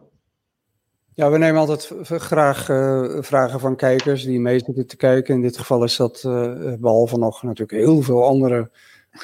Ja, 1.15 1.31
we 1.31 1.37
nemen 1.37 1.59
altijd 1.59 1.91
graag 2.07 2.69
uh, 2.69 3.17
vragen 3.19 3.59
van 3.59 3.75
kijkers 3.75 4.23
die 4.23 4.39
mee 4.39 4.59
zitten 4.59 4.87
te 4.87 4.97
kijken. 4.97 5.35
In 5.35 5.41
dit 5.41 5.57
geval 5.57 5.83
is 5.83 5.95
dat, 5.95 6.23
uh, 6.25 6.73
behalve 6.79 7.17
nog 7.17 7.43
natuurlijk 7.43 7.85
heel 7.85 8.01
veel 8.01 8.23
andere, 8.23 8.69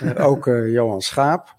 uh, 0.04 0.28
ook 0.30 0.46
Johan 0.46 1.02
Schaap. 1.02 1.54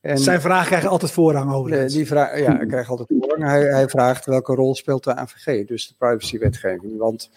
En, 0.00 0.18
Zijn 0.18 0.40
vragen 0.40 0.66
krijgen 0.66 0.88
altijd 0.88 1.12
voorrang 1.12 1.52
over. 1.52 1.88
die 1.88 2.06
vraag, 2.06 2.38
ja, 2.38 2.56
hij 2.56 2.66
krijgt 2.66 2.88
altijd 2.88 3.08
voorrang. 3.18 3.42
Hij, 3.42 3.62
hij 3.62 3.88
vraagt 3.88 4.26
welke 4.26 4.54
rol 4.54 4.74
speelt 4.74 5.04
de 5.04 5.14
AVG, 5.14 5.66
dus 5.66 5.88
de 5.88 5.94
privacywetgeving. 5.98 6.98
Want 6.98 7.30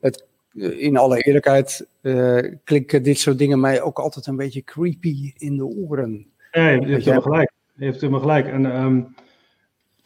het, 0.00 0.24
in 0.56 0.96
alle 0.96 1.22
eerlijkheid 1.22 1.86
uh, 2.02 2.38
klinken 2.64 3.02
dit 3.02 3.18
soort 3.18 3.38
dingen 3.38 3.60
mij 3.60 3.82
ook 3.82 3.98
altijd 3.98 4.26
een 4.26 4.36
beetje 4.36 4.64
creepy 4.64 5.32
in 5.36 5.56
de 5.56 5.64
oren. 5.64 6.26
Ja, 6.50 6.68
je, 6.68 6.80
hebt 6.80 7.04
helemaal 7.04 7.22
gelijk. 7.22 7.52
Je 7.74 7.84
hebt 7.84 8.00
helemaal 8.00 8.20
gelijk. 8.20 8.46
En 8.46 8.72
ehm, 8.72 9.02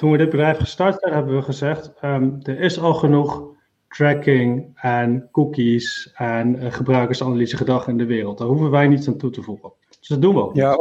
toen 0.00 0.10
we 0.10 0.18
dit 0.18 0.30
bedrijf 0.30 0.58
gestart 0.58 0.92
hebben, 0.92 1.18
hebben 1.18 1.36
we 1.36 1.42
gezegd: 1.42 1.92
um, 2.04 2.38
er 2.42 2.60
is 2.60 2.80
al 2.80 2.94
genoeg 2.94 3.42
tracking 3.88 4.78
en 4.80 5.28
cookies 5.32 6.12
en 6.14 6.56
uh, 6.56 6.72
gebruikersanalyse 6.72 7.56
gedrag 7.56 7.88
in 7.88 7.96
de 7.96 8.04
wereld. 8.04 8.38
Daar 8.38 8.46
hoeven 8.46 8.70
wij 8.70 8.88
niets 8.88 9.08
aan 9.08 9.16
toe 9.16 9.30
te 9.30 9.42
voegen. 9.42 9.72
Dus 9.98 10.08
dat 10.08 10.22
doen 10.22 10.34
we 10.34 10.42
ook. 10.42 10.54
Ja, 10.54 10.72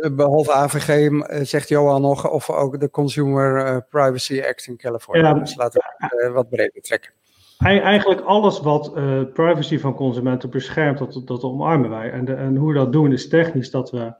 eh, 0.00 0.14
behalve 0.14 0.52
AVG 0.52 0.88
eh, 0.88 1.40
zegt 1.42 1.68
Johan 1.68 2.00
nog, 2.00 2.30
of 2.30 2.50
ook 2.50 2.80
de 2.80 2.90
Consumer 2.90 3.82
Privacy 3.90 4.42
Act 4.42 4.66
in 4.66 4.76
Californië. 4.76 5.20
Ja, 5.20 5.34
dus 5.34 5.56
laten 5.56 5.82
we 5.98 6.30
wat 6.32 6.48
breder 6.48 6.82
trekken. 6.82 7.12
Eigenlijk 7.58 8.20
alles 8.20 8.60
wat 8.60 8.92
uh, 8.96 9.20
privacy 9.32 9.78
van 9.78 9.94
consumenten 9.94 10.50
beschermt, 10.50 10.98
dat, 10.98 11.22
dat 11.24 11.42
omarmen 11.42 11.90
wij. 11.90 12.10
En, 12.10 12.24
de, 12.24 12.34
en 12.34 12.56
hoe 12.56 12.72
we 12.72 12.78
dat 12.78 12.92
doen 12.92 13.12
is 13.12 13.28
technisch 13.28 13.70
dat 13.70 13.90
we 13.90 14.12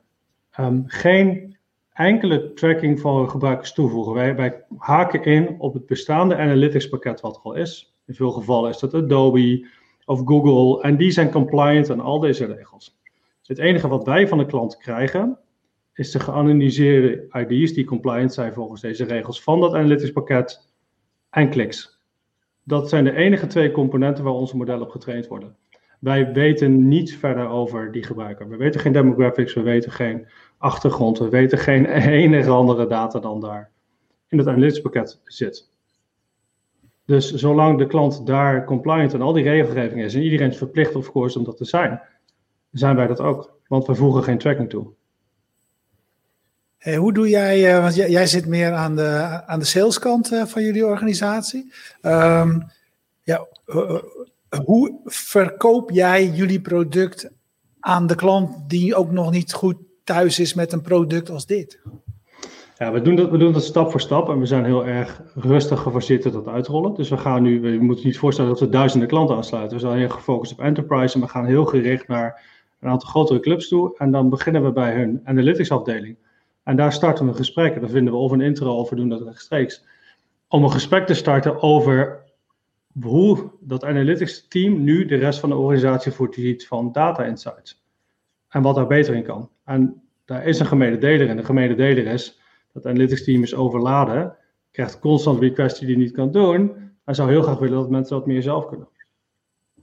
um, 0.60 0.82
geen 0.86 1.57
enkele 1.98 2.52
tracking 2.52 3.00
van 3.00 3.30
gebruikers 3.30 3.72
toevoegen. 3.72 4.12
Wij, 4.12 4.36
wij 4.36 4.64
haken 4.78 5.24
in 5.24 5.56
op 5.58 5.74
het 5.74 5.86
bestaande 5.86 6.36
analytics 6.36 6.88
pakket 6.88 7.20
wat 7.20 7.36
er 7.36 7.42
al 7.42 7.54
is. 7.54 7.94
In 8.06 8.14
veel 8.14 8.30
gevallen 8.30 8.70
is 8.70 8.78
dat 8.78 8.94
Adobe 8.94 9.66
of 10.04 10.22
Google 10.24 10.82
en 10.82 10.96
die 10.96 11.10
zijn 11.10 11.30
compliant 11.30 11.90
aan 11.90 12.00
al 12.00 12.20
deze 12.20 12.44
regels. 12.44 12.98
Dus 13.38 13.48
het 13.48 13.58
enige 13.58 13.88
wat 13.88 14.04
wij 14.04 14.28
van 14.28 14.38
de 14.38 14.46
klant 14.46 14.76
krijgen 14.76 15.38
is 15.94 16.10
de 16.10 16.20
geanonimiseerde 16.20 17.26
ID's 17.48 17.72
die 17.72 17.84
compliant 17.84 18.32
zijn 18.32 18.52
volgens 18.52 18.80
deze 18.80 19.04
regels 19.04 19.42
van 19.42 19.60
dat 19.60 19.74
analytics 19.74 20.12
pakket 20.12 20.72
en 21.30 21.50
kliks. 21.50 22.00
Dat 22.64 22.88
zijn 22.88 23.04
de 23.04 23.14
enige 23.14 23.46
twee 23.46 23.70
componenten 23.70 24.24
waar 24.24 24.32
onze 24.32 24.56
modellen 24.56 24.86
op 24.86 24.90
getraind 24.90 25.26
worden. 25.26 25.56
Wij 26.00 26.32
weten 26.32 26.88
niets 26.88 27.14
verder 27.14 27.48
over 27.48 27.92
die 27.92 28.02
gebruiker. 28.02 28.48
We 28.48 28.56
weten 28.56 28.80
geen 28.80 28.92
demographics, 28.92 29.54
we 29.54 29.62
weten 29.62 29.92
geen 29.92 30.26
achtergrond, 30.58 31.18
we 31.18 31.28
weten 31.28 31.58
geen 31.58 31.86
enige 32.24 32.50
andere 32.50 32.86
data 32.86 33.18
dan 33.18 33.40
daar 33.40 33.70
in 34.28 34.38
het 34.38 34.46
analytics 34.46 34.80
pakket 34.80 35.20
zit. 35.24 35.68
Dus 37.04 37.34
zolang 37.34 37.78
de 37.78 37.86
klant 37.86 38.26
daar 38.26 38.64
compliant 38.64 39.14
aan 39.14 39.22
al 39.22 39.32
die 39.32 39.44
regelgeving 39.44 40.02
is 40.02 40.14
en 40.14 40.22
iedereen 40.22 40.50
is 40.50 40.56
verplicht 40.56 40.94
of 40.94 41.12
course 41.12 41.38
om 41.38 41.44
dat 41.44 41.56
te 41.56 41.64
zijn, 41.64 42.00
zijn 42.72 42.96
wij 42.96 43.06
dat 43.06 43.20
ook. 43.20 43.56
Want 43.66 43.86
we 43.86 43.94
voegen 43.94 44.22
geen 44.22 44.38
tracking 44.38 44.68
toe. 44.68 44.86
Hey, 46.78 46.96
hoe 46.96 47.12
doe 47.12 47.28
jij, 47.28 47.74
uh, 47.74 47.82
want 47.82 47.94
jij, 47.94 48.26
zit 48.26 48.46
meer 48.46 48.72
aan 48.72 48.96
de, 48.96 49.42
aan 49.46 49.58
de 49.58 49.64
saleskant 49.64 50.32
uh, 50.32 50.44
van 50.44 50.62
jullie 50.62 50.86
organisatie. 50.86 51.72
Um, 52.02 52.66
ja, 53.22 53.46
uh, 53.66 54.02
hoe 54.64 55.00
verkoop 55.04 55.90
jij 55.90 56.26
jullie 56.26 56.60
product 56.60 57.30
aan 57.80 58.06
de 58.06 58.14
klant 58.14 58.68
die 58.70 58.94
ook 58.94 59.10
nog 59.10 59.30
niet 59.30 59.52
goed 59.52 59.76
thuis 60.08 60.38
is 60.38 60.54
met 60.54 60.72
een 60.72 60.82
product 60.82 61.30
als 61.30 61.46
dit? 61.46 61.80
Ja, 62.76 62.92
we 62.92 63.02
doen, 63.02 63.16
dat, 63.16 63.30
we 63.30 63.38
doen 63.38 63.52
dat 63.52 63.64
stap 63.64 63.90
voor 63.90 64.00
stap 64.00 64.28
en 64.28 64.38
we 64.38 64.46
zijn 64.46 64.64
heel 64.64 64.86
erg 64.86 65.22
rustig 65.34 65.80
geforceerd 65.80 66.22
tot 66.22 66.32
dat 66.32 66.46
uitrollen. 66.46 66.94
Dus 66.94 67.08
we 67.08 67.16
gaan 67.16 67.42
nu, 67.42 67.60
we 67.60 67.68
moeten 67.68 68.06
niet 68.06 68.18
voorstellen 68.18 68.50
dat 68.50 68.60
we 68.60 68.68
duizenden 68.68 69.08
klanten 69.08 69.36
aansluiten. 69.36 69.76
We 69.76 69.82
zijn 69.82 69.98
heel 69.98 70.08
gefocust 70.08 70.52
op 70.52 70.60
enterprise 70.60 71.14
en 71.14 71.20
we 71.20 71.28
gaan 71.28 71.44
heel 71.44 71.64
gericht 71.64 72.08
naar 72.08 72.42
een 72.80 72.88
aantal 72.88 73.08
grotere 73.08 73.40
clubs 73.40 73.68
toe. 73.68 73.94
En 73.98 74.10
dan 74.10 74.28
beginnen 74.28 74.64
we 74.64 74.72
bij 74.72 74.94
hun 74.94 75.20
analytics 75.24 75.70
afdeling. 75.70 76.16
En 76.62 76.76
daar 76.76 76.92
starten 76.92 77.24
we 77.24 77.30
een 77.30 77.36
gesprek. 77.36 77.74
En 77.74 77.80
dan 77.80 77.90
vinden 77.90 78.12
we 78.12 78.18
of 78.18 78.32
een 78.32 78.40
intro 78.40 78.76
of 78.76 78.90
we 78.90 78.96
doen 78.96 79.08
dat 79.08 79.22
rechtstreeks. 79.22 79.84
Om 80.48 80.64
een 80.64 80.72
gesprek 80.72 81.06
te 81.06 81.14
starten 81.14 81.62
over 81.62 82.24
hoe 83.00 83.50
dat 83.60 83.84
analytics 83.84 84.48
team 84.48 84.84
nu 84.84 85.06
de 85.06 85.16
rest 85.16 85.40
van 85.40 85.48
de 85.48 85.56
organisatie 85.56 86.12
voorziet 86.12 86.66
van 86.66 86.92
data 86.92 87.24
insights. 87.24 87.82
En 88.48 88.62
wat 88.62 88.74
daar 88.74 88.86
beter 88.86 89.14
in 89.14 89.22
kan. 89.22 89.50
En 89.68 90.02
daar 90.24 90.46
is 90.46 90.60
een 90.60 90.66
gemene 90.66 90.98
deler. 90.98 91.28
En 91.28 91.36
de 91.36 91.44
gemene 91.44 91.74
deler 91.74 92.06
is 92.06 92.40
dat 92.72 92.86
analytics 92.86 93.24
team 93.24 93.42
is 93.42 93.54
overladen, 93.54 94.36
krijgt 94.70 94.98
constant 94.98 95.40
requests 95.40 95.78
die 95.78 95.88
hij 95.88 95.98
niet 95.98 96.12
kan 96.12 96.32
doen. 96.32 96.92
Hij 97.04 97.14
zou 97.14 97.30
heel 97.30 97.42
graag 97.42 97.58
willen 97.58 97.78
dat 97.78 97.90
mensen 97.90 98.16
wat 98.16 98.26
meer 98.26 98.42
zelf 98.42 98.66
kunnen. 98.66 98.88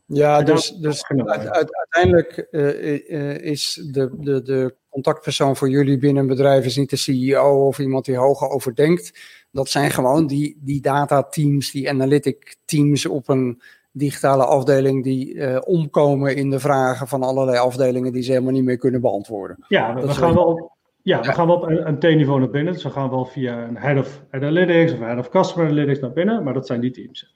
Ja, 0.05 0.41
dus, 0.41 0.69
dus 0.69 1.03
uiteindelijk 1.07 2.47
uh, 2.51 3.37
is 3.37 3.87
de, 3.91 4.09
de, 4.19 4.41
de 4.41 4.75
contactpersoon 4.89 5.55
voor 5.55 5.69
jullie 5.69 5.97
binnen 5.97 6.21
een 6.21 6.29
bedrijf 6.29 6.65
is 6.65 6.77
niet 6.77 6.89
de 6.89 6.95
CEO 6.95 7.67
of 7.67 7.79
iemand 7.79 8.05
die 8.05 8.17
hoger 8.17 8.49
overdenkt. 8.49 9.19
Dat 9.51 9.69
zijn 9.69 9.91
gewoon 9.91 10.27
die, 10.27 10.57
die 10.61 10.81
data-teams, 10.81 11.71
die 11.71 11.89
analytic 11.89 12.55
teams 12.65 13.05
op 13.05 13.29
een 13.29 13.61
digitale 13.97 14.45
afdeling 14.45 15.03
die 15.03 15.65
omkomen 15.65 16.35
in 16.35 16.49
de 16.49 16.59
vragen 16.59 17.07
van 17.07 17.23
allerlei 17.23 17.57
afdelingen 17.57 18.13
die 18.13 18.23
ze 18.23 18.31
helemaal 18.31 18.53
niet 18.53 18.63
meer 18.63 18.77
kunnen 18.77 19.01
beantwoorden. 19.01 19.65
Ja, 19.67 19.93
we, 19.93 20.09
gaan 20.09 20.33
wel 20.33 20.75
ja, 21.05 21.21
we 21.21 21.33
gaan 21.33 21.47
wel 21.47 21.55
op 21.55 21.63
een, 21.63 21.99
T-niveau 21.99 22.39
naar 22.39 22.49
binnen. 22.49 22.73
Dus 22.73 22.83
we 22.83 22.89
gaan 22.89 23.09
wel 23.09 23.25
via 23.25 23.67
een 23.67 23.77
Head 23.77 23.97
of 23.97 24.21
Analytics 24.31 24.91
of 24.93 24.99
Head 24.99 25.17
of 25.17 25.29
Customer 25.29 25.67
Analytics 25.67 25.99
naar 25.99 26.13
binnen, 26.13 26.43
maar 26.43 26.53
dat 26.53 26.67
zijn 26.67 26.79
die 26.79 26.91
teams. 26.91 27.35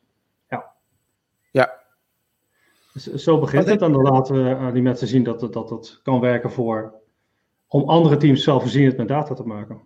Ja. 0.50 0.72
Ja. 1.52 1.80
Dus 2.94 3.14
zo 3.14 3.40
begint 3.40 3.66
het 3.66 3.82
en 3.82 3.92
dan 3.92 4.02
laten 4.02 4.36
we 4.36 4.50
uh, 4.50 4.74
die 4.74 4.82
mensen 4.82 5.08
zien 5.08 5.24
dat 5.24 5.42
het, 5.42 5.54
dat 5.54 5.70
het 5.70 6.00
kan 6.04 6.20
werken 6.20 6.52
voor, 6.52 6.94
om 7.68 7.90
andere 7.90 8.18
teams 8.18 8.44
zelfvoorzienend 8.44 8.98
met 8.98 9.08
data 9.08 9.34
te 9.34 9.44
maken. 9.44 9.82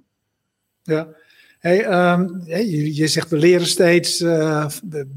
Ja. 0.81 1.07
Hey, 1.59 2.11
um, 2.13 2.41
je, 2.45 2.95
je, 2.95 3.07
zegt 3.07 3.29
we 3.29 3.37
leren 3.37 3.67
steeds, 3.67 4.21
uh, 4.21 4.69
we, 4.89 5.07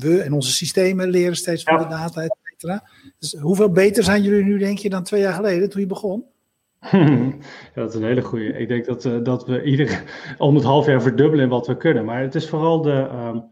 en 0.00 0.32
onze 0.32 0.52
systemen 0.52 1.10
leren 1.10 1.36
steeds 1.36 1.62
van 1.62 1.78
de 1.78 1.88
data, 1.88 2.22
et 2.22 2.36
cetera. 2.42 2.88
Dus 3.18 3.32
hoeveel 3.32 3.70
beter 3.70 4.04
zijn 4.04 4.22
jullie 4.22 4.44
nu, 4.44 4.58
denk 4.58 4.78
je, 4.78 4.90
dan 4.90 5.02
twee 5.02 5.20
jaar 5.20 5.34
geleden 5.34 5.70
toen 5.70 5.80
je 5.80 5.86
begon? 5.86 6.24
ja, 6.90 7.32
dat 7.74 7.90
is 7.90 7.94
een 7.94 8.06
hele 8.06 8.22
goede. 8.22 8.58
Ik 8.58 8.68
denk 8.68 8.84
dat, 8.84 9.04
uh, 9.04 9.22
dat 9.22 9.46
we 9.46 9.62
ieder 9.62 10.02
om 10.38 10.54
het 10.54 10.64
half 10.64 10.86
jaar 10.86 11.02
verdubbelen 11.02 11.44
in 11.44 11.50
wat 11.50 11.66
we 11.66 11.76
kunnen. 11.76 12.04
Maar 12.04 12.20
het 12.20 12.34
is 12.34 12.48
vooral 12.48 12.82
de 12.82 13.08
um, 13.14 13.44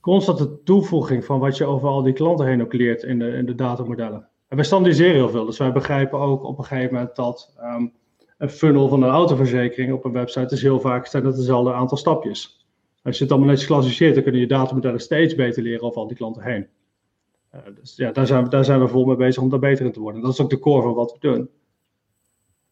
constante 0.00 0.62
toevoeging 0.62 1.24
van 1.24 1.38
wat 1.38 1.56
je 1.56 1.64
over 1.64 1.88
al 1.88 2.02
die 2.02 2.12
klanten 2.12 2.46
heen 2.46 2.62
ook 2.62 2.72
leert 2.72 3.02
in 3.02 3.18
de, 3.18 3.28
in 3.28 3.46
de 3.46 3.54
datamodellen. 3.54 4.28
En 4.48 4.56
wij 4.56 4.64
standaardiseren 4.64 5.14
heel 5.14 5.30
veel. 5.30 5.44
Dus 5.44 5.58
wij 5.58 5.72
begrijpen 5.72 6.18
ook 6.18 6.44
op 6.44 6.58
een 6.58 6.64
gegeven 6.64 6.94
moment 6.94 7.16
dat 7.16 7.54
um, 7.62 7.92
een 8.38 8.50
funnel 8.50 8.88
van 8.88 9.02
een 9.02 9.10
autoverzekering 9.10 9.92
op 9.92 10.04
een 10.04 10.12
website 10.12 10.54
is 10.54 10.62
heel 10.62 10.80
vaak 10.80 11.06
zijn 11.06 11.22
dat 11.22 11.36
hetzelfde 11.36 11.72
aantal 11.72 11.96
stapjes. 11.96 12.59
Als 13.02 13.16
je 13.16 13.22
het 13.22 13.32
allemaal 13.32 13.50
netjes 13.50 13.68
klassificeert, 13.68 14.14
dan 14.14 14.22
kunnen 14.22 14.40
je 14.40 14.46
datamodellen 14.46 15.00
steeds 15.00 15.34
beter 15.34 15.62
leren 15.62 15.82
over 15.82 16.00
al 16.00 16.06
die 16.06 16.16
klanten 16.16 16.42
heen. 16.42 16.66
Uh, 17.54 17.60
dus 17.80 17.96
ja, 17.96 18.12
daar 18.12 18.26
zijn, 18.26 18.44
we, 18.44 18.50
daar 18.50 18.64
zijn 18.64 18.80
we 18.80 18.88
vol 18.88 19.04
mee 19.04 19.16
bezig 19.16 19.42
om 19.42 19.50
daar 19.50 19.58
beter 19.58 19.86
in 19.86 19.92
te 19.92 20.00
worden. 20.00 20.22
Dat 20.22 20.32
is 20.32 20.40
ook 20.40 20.50
de 20.50 20.58
core 20.58 20.82
van 20.82 20.94
wat 20.94 21.12
we 21.12 21.18
doen. 21.18 21.48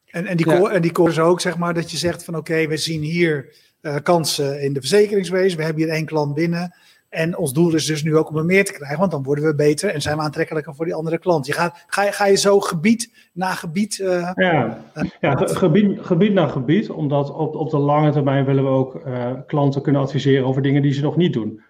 En, 0.05 0.27
en, 0.27 0.37
die 0.37 0.47
core, 0.47 0.73
en 0.73 0.83
die 0.83 0.93
core 0.93 1.11
is 1.11 1.19
ook 1.19 1.41
zeg 1.41 1.59
maar 1.59 1.75
dat 1.75 1.91
je 1.91 1.97
zegt 1.97 2.25
van 2.25 2.37
oké, 2.37 2.67
we 2.67 2.77
zien 2.77 3.03
hier 3.03 3.55
uh, 3.83 3.97
kansen 4.03 4.63
in 4.63 4.73
de 4.73 4.81
verzekeringswezen. 4.81 5.59
We 5.59 5.65
hebben 5.65 5.83
hier 5.83 5.93
één 5.93 6.07
klant 6.07 6.35
binnen. 6.35 6.75
En 7.09 7.37
ons 7.37 7.53
doel 7.53 7.75
is 7.75 7.87
dus 7.87 8.03
nu 8.03 8.17
ook 8.17 8.29
om 8.29 8.37
er 8.37 8.45
meer 8.45 8.65
te 8.65 8.73
krijgen, 8.73 8.99
want 8.99 9.11
dan 9.11 9.23
worden 9.23 9.45
we 9.45 9.55
beter 9.55 9.91
en 9.91 10.03
zijn 10.03 10.17
we 10.17 10.23
aantrekkelijker 10.23 10.75
voor 10.75 10.85
die 10.85 10.95
andere 10.95 11.19
klant. 11.19 11.47
Je 11.47 11.53
gaat, 11.53 11.85
ga, 11.87 12.05
je, 12.05 12.13
ga 12.13 12.27
je 12.27 12.37
zo 12.37 12.61
gebied 12.61 13.31
na 13.33 13.51
gebied. 13.55 13.99
Uh, 13.99 14.31
ja, 14.35 14.85
uh, 14.95 15.05
ja 15.21 15.37
gebied, 15.37 16.01
gebied 16.01 16.33
na 16.33 16.47
gebied, 16.47 16.91
omdat 16.91 17.31
op, 17.31 17.55
op 17.55 17.71
de 17.71 17.79
lange 17.79 18.11
termijn 18.11 18.45
willen 18.45 18.65
we 18.65 18.71
ook 18.71 19.03
uh, 19.07 19.33
klanten 19.47 19.83
kunnen 19.83 20.03
adviseren 20.03 20.47
over 20.47 20.63
dingen 20.63 20.83
die 20.83 20.93
ze 20.93 21.03
nog 21.03 21.17
niet 21.17 21.33
doen. 21.33 21.63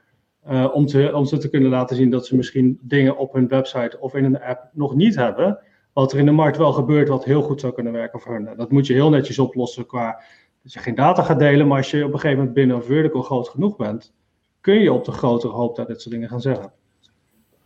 om, 0.72 0.86
te, 0.86 1.10
om 1.14 1.24
ze 1.24 1.38
te 1.38 1.50
kunnen 1.50 1.70
laten 1.70 1.96
zien 1.96 2.10
dat 2.10 2.26
ze 2.26 2.36
misschien 2.36 2.78
dingen 2.82 3.16
op 3.16 3.32
hun 3.32 3.48
website 3.48 3.96
of 4.00 4.14
in 4.14 4.24
een 4.24 4.40
app 4.40 4.68
nog 4.72 4.94
niet 4.94 5.16
hebben 5.16 5.58
wat 5.92 6.12
er 6.12 6.18
in 6.18 6.26
de 6.26 6.32
markt 6.32 6.56
wel 6.56 6.72
gebeurt, 6.72 7.08
wat 7.08 7.24
heel 7.24 7.42
goed 7.42 7.60
zou 7.60 7.72
kunnen 7.72 7.92
werken 7.92 8.20
voor 8.20 8.34
hen. 8.34 8.56
Dat 8.56 8.70
moet 8.70 8.86
je 8.86 8.92
heel 8.92 9.10
netjes 9.10 9.38
oplossen 9.38 9.86
qua 9.86 10.22
dat 10.62 10.72
je 10.72 10.78
geen 10.78 10.94
data 10.94 11.22
gaat 11.22 11.38
delen, 11.38 11.66
maar 11.66 11.76
als 11.76 11.90
je 11.90 12.04
op 12.04 12.12
een 12.12 12.18
gegeven 12.18 12.36
moment 12.36 12.54
binnen 12.54 12.76
een 12.76 12.82
vertical 12.82 13.22
groot 13.22 13.48
genoeg 13.48 13.76
bent, 13.76 14.12
kun 14.60 14.80
je 14.80 14.92
op 14.92 15.04
de 15.04 15.12
grotere 15.12 15.52
hoop 15.52 15.76
daar 15.76 15.86
dit 15.86 16.00
soort 16.00 16.14
dingen 16.14 16.28
gaan 16.28 16.40
zeggen. 16.40 16.72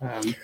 Um, 0.02 0.34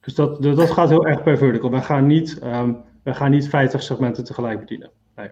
dus 0.00 0.14
dat, 0.14 0.42
dat 0.42 0.70
gaat 0.70 0.88
heel 0.88 1.06
erg 1.06 1.22
per 1.22 1.38
vertical. 1.38 1.70
Wij 1.70 1.82
gaan 1.82 2.06
niet, 2.06 2.38
um, 2.44 2.76
wij 3.02 3.14
gaan 3.14 3.30
niet 3.30 3.48
50 3.48 3.82
segmenten 3.82 4.24
tegelijk 4.24 4.58
bedienen. 4.58 4.90
Nee. 5.16 5.28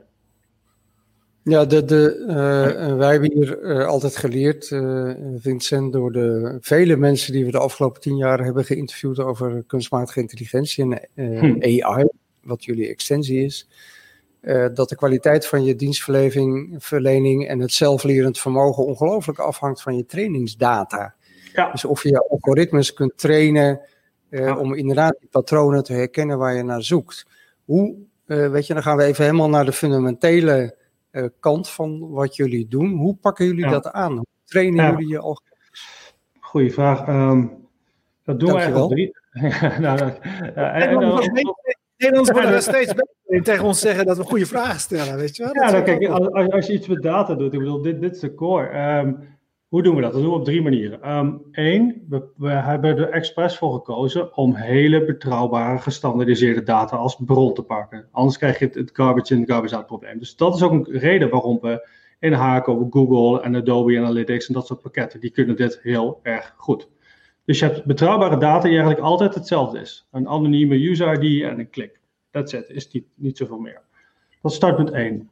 Ja, 1.42 1.64
de, 1.64 1.85
de, 1.85 2.25
uh, 2.28 2.97
wij 2.97 3.11
hebben 3.11 3.33
hier 3.33 3.61
uh, 3.62 3.87
altijd 3.87 4.16
geleerd, 4.16 4.71
uh, 4.71 5.12
Vincent, 5.37 5.92
door 5.92 6.12
de 6.12 6.59
vele 6.61 6.97
mensen 6.97 7.33
die 7.33 7.45
we 7.45 7.50
de 7.50 7.59
afgelopen 7.59 8.00
tien 8.00 8.16
jaar 8.16 8.45
hebben 8.45 8.64
geïnterviewd 8.64 9.19
over 9.19 9.64
kunstmatige 9.66 10.21
intelligentie 10.21 10.99
en 11.14 11.38
hm. 11.38 11.83
AI, 11.83 12.09
wat 12.42 12.64
jullie 12.64 12.88
extensie 12.88 13.45
is, 13.45 13.69
dat 14.75 14.88
de 14.88 14.97
kwaliteit 14.97 15.47
van 15.47 15.64
je 15.64 15.76
dienstverlening 15.76 17.49
en 17.49 17.59
het 17.59 17.73
zelflerend 17.73 18.38
vermogen 18.38 18.85
ongelooflijk 18.85 19.38
afhangt 19.38 19.82
van 19.82 19.97
je 19.97 20.06
trainingsdata. 20.06 21.14
Ja. 21.52 21.70
Dus 21.70 21.85
of 21.85 22.02
je 22.02 22.09
je 22.09 22.28
algoritmes 22.28 22.92
kunt 22.92 23.18
trainen 23.18 23.80
ja. 24.30 24.56
om 24.56 24.75
inderdaad 24.75 25.16
die 25.20 25.28
patronen 25.28 25.85
te 25.85 25.92
herkennen 25.92 26.38
waar 26.38 26.54
je 26.54 26.62
naar 26.62 26.82
zoekt. 26.82 27.26
Hoe 27.64 27.97
weet 28.26 28.66
je, 28.66 28.75
dan 28.75 28.82
gaan 28.82 28.97
we 28.97 29.04
even 29.04 29.25
helemaal 29.25 29.49
naar 29.49 29.64
de 29.64 29.73
fundamentele 29.73 30.76
kant 31.40 31.68
van 31.68 32.11
wat 32.11 32.37
jullie 32.37 32.68
doen. 32.68 32.92
Hoe 32.92 33.16
pakken 33.16 33.47
jullie 33.47 33.68
dat 33.68 33.92
aan? 33.92 34.12
Hoe 34.12 34.26
trainen 34.44 34.90
jullie 34.90 35.09
je 35.09 35.18
al? 35.18 35.40
Goeie 36.40 36.73
vraag. 36.73 37.09
Um, 37.09 37.68
dat 38.25 38.40
doen 38.40 38.52
we 38.52 38.59
eigenlijk 38.59 38.90
drie. 38.92 39.16
nou, 39.80 39.99
dat, 39.99 40.18
Nederlanders 41.97 42.30
worden 42.30 42.52
er 42.52 42.62
steeds 42.73 42.94
beter 42.94 43.14
tegen 43.42 43.64
ons 43.64 43.80
zeggen 43.80 44.06
dat 44.06 44.16
we 44.16 44.22
goede 44.22 44.46
vragen 44.46 44.80
stellen, 44.80 45.16
weet 45.16 45.37
je 45.37 45.42
wel? 45.42 45.54
Ja, 45.54 45.70
nou, 45.70 45.84
kijk, 45.84 46.06
als, 46.06 46.52
als, 46.52 46.66
je 46.66 46.72
iets 46.72 46.87
met 46.87 47.02
data 47.02 47.34
doet, 47.34 47.52
ik 47.52 47.58
bedoel, 47.58 47.82
dit, 47.82 48.00
dit 48.00 48.14
is 48.14 48.20
de 48.20 48.34
core. 48.34 48.99
Um, 48.99 49.18
hoe 49.70 49.82
doen 49.82 49.94
we 49.94 50.00
dat? 50.00 50.12
Dat 50.12 50.20
doen 50.20 50.30
we 50.30 50.37
op 50.37 50.44
drie 50.44 50.62
manieren. 50.62 51.00
Eén, 51.52 51.82
um, 51.82 52.04
we, 52.08 52.22
we, 52.37 52.49
hebben 52.49 52.96
er 52.96 53.10
expres 53.10 53.56
voor 53.56 53.72
gekozen 53.72 54.37
om 54.37 54.54
hele 54.54 55.04
betrouwbare, 55.04 55.78
gestandardiseerde 55.78 56.62
data 56.62 56.96
als 56.96 57.16
bron 57.25 57.54
te 57.54 57.62
pakken. 57.62 58.08
Anders 58.10 58.38
krijg 58.38 58.58
je 58.58 58.64
het, 58.64 58.75
het 58.75 58.90
garbage 58.92 59.34
in, 59.34 59.46
garbage 59.46 59.76
out 59.76 59.87
probleem. 59.87 60.18
Dus 60.18 60.37
dat 60.37 60.54
is 60.54 60.62
ook 60.62 60.72
een 60.72 60.99
reden 60.99 61.30
waarom 61.30 61.58
we 61.60 61.88
inhaken 62.18 62.78
op 62.78 62.92
Google 62.92 63.42
en 63.42 63.54
Adobe 63.54 63.99
Analytics 63.99 64.49
en 64.49 64.54
dat 64.54 64.66
soort 64.66 64.82
pakketten. 64.82 65.20
Die 65.20 65.30
kunnen 65.30 65.56
dit 65.56 65.80
heel 65.82 66.20
erg 66.22 66.54
goed. 66.56 66.88
Dus 67.44 67.58
je 67.58 67.64
hebt 67.64 67.84
betrouwbare 67.84 68.37
data 68.37 68.60
die 68.60 68.70
eigenlijk 68.70 69.00
altijd 69.00 69.34
hetzelfde 69.34 69.78
is. 69.80 70.08
Een 70.10 70.28
anonieme 70.28 70.88
user 70.88 71.22
ID 71.22 71.42
en 71.42 71.58
een 71.58 71.70
klik. 71.70 72.00
That's 72.30 72.52
it, 72.52 72.68
is 72.68 72.90
niet, 72.90 73.04
niet 73.14 73.37
zoveel 73.37 73.58
meer. 73.58 73.82
Dat 74.42 74.50
is 74.50 74.56
startpunt 74.56 74.90
1. 74.90 75.30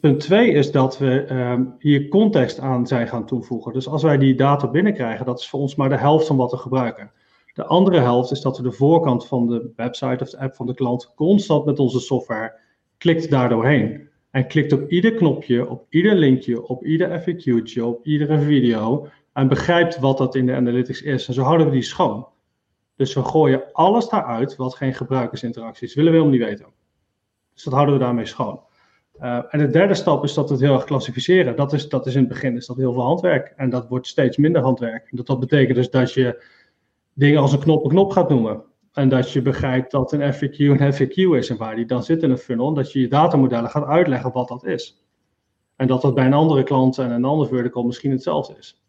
Punt 0.00 0.20
2 0.20 0.52
is 0.52 0.72
dat 0.72 0.98
we 0.98 1.34
um, 1.34 1.74
hier 1.78 2.08
context 2.08 2.58
aan 2.58 2.86
zijn 2.86 3.08
gaan 3.08 3.26
toevoegen. 3.26 3.72
Dus 3.72 3.88
als 3.88 4.02
wij 4.02 4.18
die 4.18 4.34
data 4.34 4.68
binnenkrijgen, 4.68 5.26
dat 5.26 5.40
is 5.40 5.48
voor 5.48 5.60
ons 5.60 5.74
maar 5.74 5.88
de 5.88 5.96
helft 5.96 6.26
van 6.26 6.36
wat 6.36 6.50
we 6.50 6.56
gebruiken. 6.56 7.10
De 7.54 7.64
andere 7.64 7.98
helft 7.98 8.30
is 8.30 8.40
dat 8.40 8.56
we 8.56 8.62
de 8.62 8.72
voorkant 8.72 9.26
van 9.26 9.46
de 9.46 9.72
website 9.76 10.22
of 10.22 10.30
de 10.30 10.38
app 10.38 10.54
van 10.54 10.66
de 10.66 10.74
klant 10.74 11.12
constant 11.14 11.64
met 11.64 11.78
onze 11.78 12.00
software 12.00 12.58
klikt 12.98 13.30
daar 13.30 13.48
doorheen. 13.48 14.08
En 14.30 14.46
klikt 14.46 14.72
op 14.72 14.90
ieder 14.90 15.14
knopje, 15.14 15.68
op 15.68 15.86
ieder 15.88 16.14
linkje, 16.14 16.66
op 16.66 16.84
ieder 16.84 17.20
FAQ'tje, 17.20 17.84
op 17.84 18.06
iedere 18.06 18.40
video. 18.40 19.08
En 19.32 19.48
begrijpt 19.48 19.98
wat 19.98 20.18
dat 20.18 20.34
in 20.34 20.46
de 20.46 20.54
analytics 20.54 21.02
is. 21.02 21.28
En 21.28 21.34
zo 21.34 21.42
houden 21.42 21.66
we 21.66 21.72
die 21.72 21.82
schoon. 21.82 22.26
Dus 23.00 23.14
we 23.14 23.24
gooien 23.24 23.62
alles 23.72 24.08
daaruit 24.08 24.56
wat 24.56 24.74
geen 24.74 24.94
gebruikersinteractie 24.94 25.86
is. 25.86 25.94
Willen 25.94 26.12
we 26.12 26.18
helemaal 26.18 26.38
niet 26.38 26.48
weten. 26.48 26.66
Dus 27.54 27.62
dat 27.62 27.72
houden 27.72 27.94
we 27.94 28.00
daarmee 28.00 28.26
schoon. 28.26 28.60
Uh, 29.20 29.42
en 29.48 29.58
de 29.58 29.70
derde 29.70 29.94
stap 29.94 30.24
is 30.24 30.34
dat 30.34 30.50
het 30.50 30.60
heel 30.60 30.74
erg 30.74 30.84
klassificeren. 30.84 31.56
Dat 31.56 31.72
is, 31.72 31.88
dat 31.88 32.06
is 32.06 32.14
in 32.14 32.20
het 32.20 32.28
begin 32.28 32.56
is 32.56 32.66
dat 32.66 32.76
heel 32.76 32.92
veel 32.92 33.02
handwerk. 33.02 33.52
En 33.56 33.70
dat 33.70 33.88
wordt 33.88 34.06
steeds 34.06 34.36
minder 34.36 34.62
handwerk. 34.62 35.08
Dat, 35.10 35.26
dat 35.26 35.40
betekent 35.40 35.76
dus 35.76 35.90
dat 35.90 36.12
je 36.12 36.42
dingen 37.12 37.40
als 37.40 37.52
een 37.52 37.58
knop 37.58 37.84
een 37.84 37.90
knop 37.90 38.10
gaat 38.10 38.28
noemen. 38.28 38.62
En 38.92 39.08
dat 39.08 39.32
je 39.32 39.42
begrijpt 39.42 39.90
dat 39.90 40.12
een 40.12 40.34
FAQ 40.34 40.56
een 40.56 40.94
FAQ 40.94 41.14
is 41.14 41.50
en 41.50 41.56
waar 41.56 41.76
die 41.76 41.86
dan 41.86 42.02
zit 42.02 42.22
in 42.22 42.30
een 42.30 42.38
funnel. 42.38 42.74
Dat 42.74 42.92
je 42.92 43.00
je 43.00 43.08
datamodellen 43.08 43.70
gaat 43.70 43.86
uitleggen 43.86 44.32
wat 44.32 44.48
dat 44.48 44.64
is. 44.64 45.04
En 45.76 45.86
dat 45.86 46.02
dat 46.02 46.14
bij 46.14 46.26
een 46.26 46.32
andere 46.32 46.62
klant 46.62 46.98
en 46.98 47.10
een 47.10 47.24
ander 47.24 47.48
vertical 47.48 47.82
misschien 47.82 48.10
hetzelfde 48.10 48.54
is. 48.58 48.82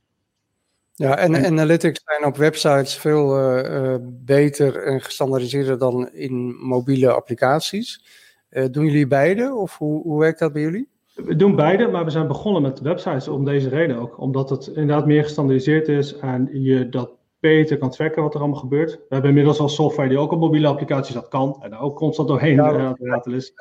Ja, 1.01 1.17
en, 1.17 1.45
analytics 1.45 2.01
zijn 2.05 2.25
op 2.25 2.37
websites 2.37 2.95
veel 2.97 3.39
uh, 3.39 3.95
beter 4.01 4.83
en 4.83 5.01
gestandardiseerder 5.01 5.77
dan 5.77 6.09
in 6.13 6.55
mobiele 6.55 7.11
applicaties. 7.11 8.05
Uh, 8.49 8.65
doen 8.71 8.85
jullie 8.85 9.07
beide 9.07 9.53
of 9.53 9.77
hoe, 9.77 10.01
hoe 10.01 10.19
werkt 10.19 10.39
dat 10.39 10.53
bij 10.53 10.61
jullie? 10.61 10.89
We 11.15 11.35
doen 11.35 11.55
beide, 11.55 11.87
maar 11.87 12.05
we 12.05 12.11
zijn 12.11 12.27
begonnen 12.27 12.61
met 12.61 12.79
websites 12.79 13.27
om 13.27 13.45
deze 13.45 13.69
reden 13.69 13.97
ook. 13.97 14.19
Omdat 14.19 14.49
het 14.49 14.67
inderdaad 14.67 15.05
meer 15.05 15.23
gestandardiseerd 15.23 15.87
is 15.87 16.17
en 16.17 16.49
je 16.51 16.89
dat 16.89 17.11
beter 17.39 17.77
kan 17.77 17.89
tracken 17.89 18.23
wat 18.23 18.33
er 18.33 18.39
allemaal 18.39 18.59
gebeurt. 18.59 18.91
We 18.91 19.05
hebben 19.09 19.29
inmiddels 19.29 19.59
al 19.59 19.69
software 19.69 20.09
die 20.09 20.17
ook 20.17 20.31
op 20.31 20.39
mobiele 20.39 20.67
applicaties 20.67 21.13
dat 21.13 21.27
kan 21.27 21.57
en 21.61 21.69
daar 21.69 21.81
ook 21.81 21.95
constant 21.95 22.27
doorheen 22.27 22.55
ja, 22.55 22.95
uh, 22.99 23.35
is. 23.35 23.53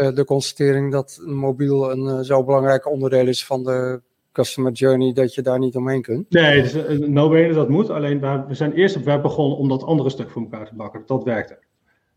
Uh, 0.00 0.14
de 0.14 0.24
constatering 0.24 0.92
dat 0.92 1.20
mobiel 1.24 1.90
een 1.90 2.24
zo 2.24 2.44
belangrijk 2.44 2.90
onderdeel 2.90 3.26
is 3.26 3.46
van 3.46 3.62
de 3.64 4.00
customer 4.38 4.72
journey 4.72 5.12
dat 5.12 5.34
je 5.34 5.42
daar 5.42 5.58
niet 5.58 5.76
omheen 5.76 6.02
kunt. 6.02 6.30
Nee, 6.30 6.62
dus, 6.62 6.98
no 6.98 7.52
dat 7.52 7.68
moet. 7.68 7.90
Alleen 7.90 8.46
we 8.46 8.54
zijn 8.54 8.72
eerst 8.72 8.96
op 8.96 9.04
web 9.04 9.22
begonnen 9.22 9.58
om 9.58 9.68
dat 9.68 9.82
andere 9.82 10.10
stuk 10.10 10.30
voor 10.30 10.42
elkaar 10.42 10.68
te 10.68 10.74
bakken. 10.74 11.02
Dat 11.06 11.24
werkte. 11.24 11.58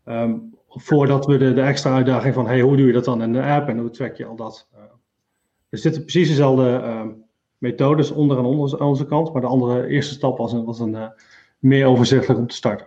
Um, 0.04 0.54
voordat 0.68 1.26
we 1.26 1.36
de, 1.36 1.52
de, 1.52 1.60
extra 1.60 1.94
uitdaging 1.94 2.34
van 2.34 2.46
hey, 2.46 2.60
hoe 2.60 2.76
doe 2.76 2.86
je 2.86 2.92
dat 2.92 3.04
dan 3.04 3.22
in 3.22 3.32
de 3.32 3.42
app 3.42 3.68
en 3.68 3.78
hoe 3.78 3.90
track 3.90 4.16
je 4.16 4.26
al 4.26 4.36
dat. 4.36 4.68
Uh, 4.74 4.80
er 5.68 5.78
zitten 5.78 6.02
precies 6.02 6.28
dezelfde 6.28 6.80
uh, 6.84 7.02
methodes 7.58 8.10
onder 8.10 8.38
en 8.38 8.44
onder 8.44 8.80
aan 8.80 8.86
onze 8.86 9.06
kant, 9.06 9.32
maar 9.32 9.42
de 9.42 9.48
andere 9.48 9.86
eerste 9.86 10.14
stap 10.14 10.38
was 10.38 10.52
een, 10.52 10.64
was 10.64 10.80
een 10.80 10.94
uh, 10.94 11.06
meer 11.58 11.86
overzichtelijk 11.86 12.40
om 12.40 12.46
te 12.46 12.54
starten. 12.54 12.86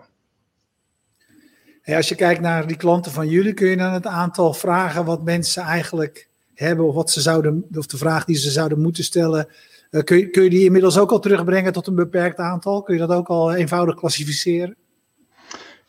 Hey, 1.82 1.96
als 1.96 2.10
je 2.10 2.16
kijkt 2.16 2.42
naar 2.42 2.68
die 2.68 2.78
klanten 2.78 3.12
van 3.12 3.28
jullie, 3.28 3.54
kun 3.54 3.68
je 3.68 3.78
dan 3.78 3.94
het 3.94 4.08
aantal 4.08 4.54
vragen 4.54 5.06
wat 5.06 5.24
mensen 5.24 5.64
eigenlijk 5.64 6.30
hebben, 6.56 6.88
of 6.88 6.96
wat 6.96 7.12
ze 7.12 7.22
zouden, 7.22 7.66
of 7.78 7.86
de 7.86 7.98
vraag 7.98 8.26
die 8.26 8.36
ze 8.36 8.50
zouden 8.50 8.82
moeten 8.82 9.04
stellen, 9.04 9.48
uh, 9.92 10.02
kun, 10.02 10.18
je, 10.18 10.30
kun 10.30 10.44
je 10.44 10.50
die 10.50 10.66
inmiddels 10.66 10.98
ook 10.98 11.12
al 11.12 11.20
terugbrengen 11.20 11.74
tot 11.74 11.88
een 11.88 11.96
beperkt 11.96 12.38
aantal? 12.38 12.82
Kun 12.82 12.94
je 12.94 13.00
dat 13.00 13.18
ook 13.18 13.28
al 13.28 13.54
eenvoudig 13.54 13.96
klassificeren? 13.96 14.76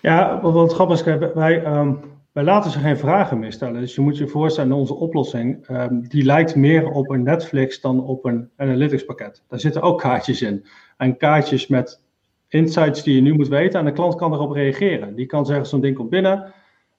Ja, 0.01 0.41
wat 0.41 0.73
grappig 0.73 1.07
is, 1.07 1.19
wij, 1.35 1.67
um, 1.67 2.01
wij 2.33 2.45
laten 2.45 2.71
ze 2.71 2.79
geen 2.79 2.99
vragen 2.99 3.39
meer 3.39 3.53
stellen. 3.53 3.81
Dus 3.81 3.95
je 3.95 4.01
moet 4.01 4.17
je 4.17 4.29
voorstellen, 4.29 4.73
onze 4.73 4.95
oplossing, 4.95 5.69
um, 5.71 6.09
die 6.09 6.25
lijkt 6.25 6.57
meer 6.57 6.89
op 6.89 7.11
een 7.11 7.23
Netflix 7.23 7.81
dan 7.81 8.05
op 8.05 8.25
een 8.25 8.51
analytics 8.57 9.05
pakket. 9.05 9.43
Daar 9.49 9.61
zitten 9.61 9.83
ook 9.83 10.01
kaartjes 10.01 10.43
in. 10.43 10.67
En 10.97 11.17
kaartjes 11.17 11.67
met 11.67 12.03
insights 12.49 13.03
die 13.03 13.15
je 13.15 13.21
nu 13.21 13.35
moet 13.35 13.49
weten. 13.49 13.79
En 13.79 13.87
de 13.87 13.93
klant 13.93 14.15
kan 14.15 14.33
erop 14.33 14.51
reageren. 14.51 15.15
Die 15.15 15.27
kan 15.27 15.47
zeggen, 15.47 15.67
zo'n 15.67 15.81
ding 15.81 15.97
komt 15.97 16.11
binnen. 16.11 16.53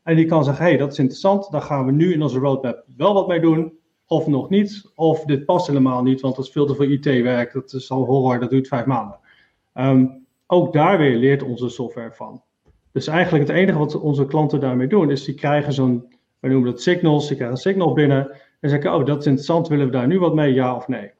En 0.07 0.15
die 0.15 0.25
kan 0.25 0.43
zeggen, 0.43 0.65
hey, 0.65 0.77
dat 0.77 0.91
is 0.91 0.99
interessant. 0.99 1.51
Daar 1.51 1.61
gaan 1.61 1.85
we 1.85 1.91
nu 1.91 2.13
in 2.13 2.21
onze 2.21 2.39
roadmap 2.39 2.83
wel 2.97 3.13
wat 3.13 3.27
mee 3.27 3.39
doen. 3.39 3.73
Of 4.05 4.27
nog 4.27 4.49
niet. 4.49 4.91
Of 4.95 5.25
dit 5.25 5.45
past 5.45 5.67
helemaal 5.67 6.03
niet, 6.03 6.21
want 6.21 6.35
dat 6.35 6.45
is 6.45 6.51
veel 6.51 6.65
te 6.65 6.75
veel 6.75 6.89
IT-werk. 6.89 7.53
Dat 7.53 7.73
is 7.73 7.91
al 7.91 8.05
horror, 8.05 8.39
dat 8.39 8.49
duurt 8.49 8.67
vijf 8.67 8.85
maanden. 8.85 9.19
Um, 9.73 10.25
ook 10.45 10.73
daar 10.73 10.97
weer 10.97 11.17
leert 11.17 11.43
onze 11.43 11.69
software 11.69 12.13
van. 12.13 12.41
Dus 12.91 13.07
eigenlijk 13.07 13.47
het 13.47 13.57
enige 13.57 13.77
wat 13.77 13.99
onze 13.99 14.25
klanten 14.25 14.59
daarmee 14.59 14.87
doen, 14.87 15.11
is 15.11 15.23
die 15.23 15.35
krijgen 15.35 15.73
zo'n, 15.73 16.13
we 16.39 16.47
noemen 16.47 16.71
dat 16.71 16.81
signals, 16.81 17.27
die 17.27 17.35
krijgen 17.35 17.55
een 17.55 17.61
signal 17.61 17.93
binnen 17.93 18.31
en 18.59 18.69
zeggen, 18.69 18.93
oh 18.93 19.05
dat 19.05 19.19
is 19.19 19.25
interessant, 19.25 19.67
willen 19.67 19.85
we 19.85 19.91
daar 19.91 20.07
nu 20.07 20.19
wat 20.19 20.35
mee, 20.35 20.53
ja 20.53 20.75
of 20.75 20.87
nee? 20.87 21.11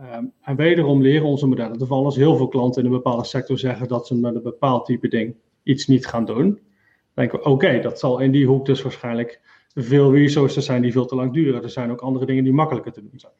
Um, 0.00 0.32
en 0.40 0.56
wederom 0.56 1.02
leren 1.02 1.26
onze 1.26 1.46
modellen 1.46 1.78
te 1.78 1.86
vallen 1.86 2.04
als 2.04 2.16
heel 2.16 2.36
veel 2.36 2.48
klanten 2.48 2.80
in 2.80 2.86
een 2.86 2.96
bepaalde 2.96 3.24
sector 3.24 3.58
zeggen 3.58 3.88
dat 3.88 4.06
ze 4.06 4.14
met 4.14 4.34
een 4.34 4.42
bepaald 4.42 4.84
type 4.84 5.08
ding 5.08 5.34
iets 5.62 5.86
niet 5.86 6.06
gaan 6.06 6.24
doen. 6.24 6.58
Dan 7.20 7.28
denken 7.28 7.50
we, 7.50 7.56
oké, 7.56 7.80
dat 7.80 7.98
zal 7.98 8.18
in 8.18 8.30
die 8.30 8.46
hoek 8.46 8.66
dus 8.66 8.82
waarschijnlijk 8.82 9.40
veel 9.74 10.14
resources 10.14 10.64
zijn 10.64 10.82
die 10.82 10.92
veel 10.92 11.06
te 11.06 11.14
lang 11.14 11.32
duren. 11.32 11.62
Er 11.62 11.70
zijn 11.70 11.90
ook 11.90 12.00
andere 12.00 12.26
dingen 12.26 12.44
die 12.44 12.52
makkelijker 12.52 12.92
te 12.92 13.00
doen 13.00 13.18
zijn. 13.20 13.32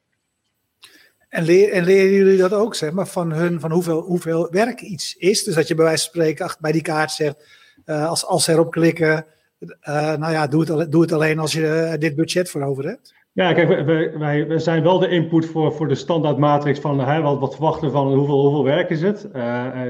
En, 1.29 1.45
leer, 1.45 1.71
en 1.71 1.85
leren 1.85 2.11
jullie 2.11 2.39
dat 2.39 2.53
ook, 2.53 2.75
zeg 2.75 2.93
maar, 2.93 3.07
van 3.07 3.33
hun, 3.33 3.61
van 3.61 3.71
hoeveel, 3.73 4.01
hoeveel 4.01 4.49
werk 4.51 4.81
iets 4.81 5.17
is? 5.17 5.45
Dus 5.45 5.55
dat 5.55 5.69
je 5.69 5.75
bij 5.75 5.85
wijze 5.85 6.03
van 6.03 6.13
spreken 6.13 6.45
achter 6.45 6.61
bij 6.61 6.73
die 6.73 6.83
kaart 6.83 7.11
zegt, 7.11 7.45
uh, 7.87 8.09
als, 8.09 8.27
als 8.27 8.45
ze 8.45 8.53
erop 8.53 8.71
klikken, 8.71 9.27
uh, 9.61 10.17
nou 10.17 10.33
ja, 10.33 10.47
doe 10.47 10.79
het, 10.79 10.93
doe 10.93 11.03
het 11.03 11.13
alleen 11.13 11.39
als 11.39 11.53
je 11.53 11.91
uh, 11.93 11.99
dit 11.99 12.17
budget 12.17 12.51
voor 12.51 12.63
over 12.63 12.85
hebt. 12.85 13.15
Ja, 13.33 13.53
kijk, 13.53 13.69
wij, 13.69 14.19
wij, 14.19 14.47
wij 14.47 14.59
zijn 14.59 14.83
wel 14.83 14.99
de 14.99 15.09
input 15.09 15.47
voor, 15.47 15.73
voor 15.73 15.89
de 15.89 15.95
standaard 15.95 16.39
matrix 16.39 16.79
van 16.79 17.01
hè, 17.01 17.21
wat, 17.21 17.39
wat 17.39 17.55
verwachten 17.55 17.91
van 17.91 18.15
hoeveel, 18.15 18.41
hoeveel 18.41 18.65
werk 18.65 18.91
is 18.91 19.03
het. 19.03 19.29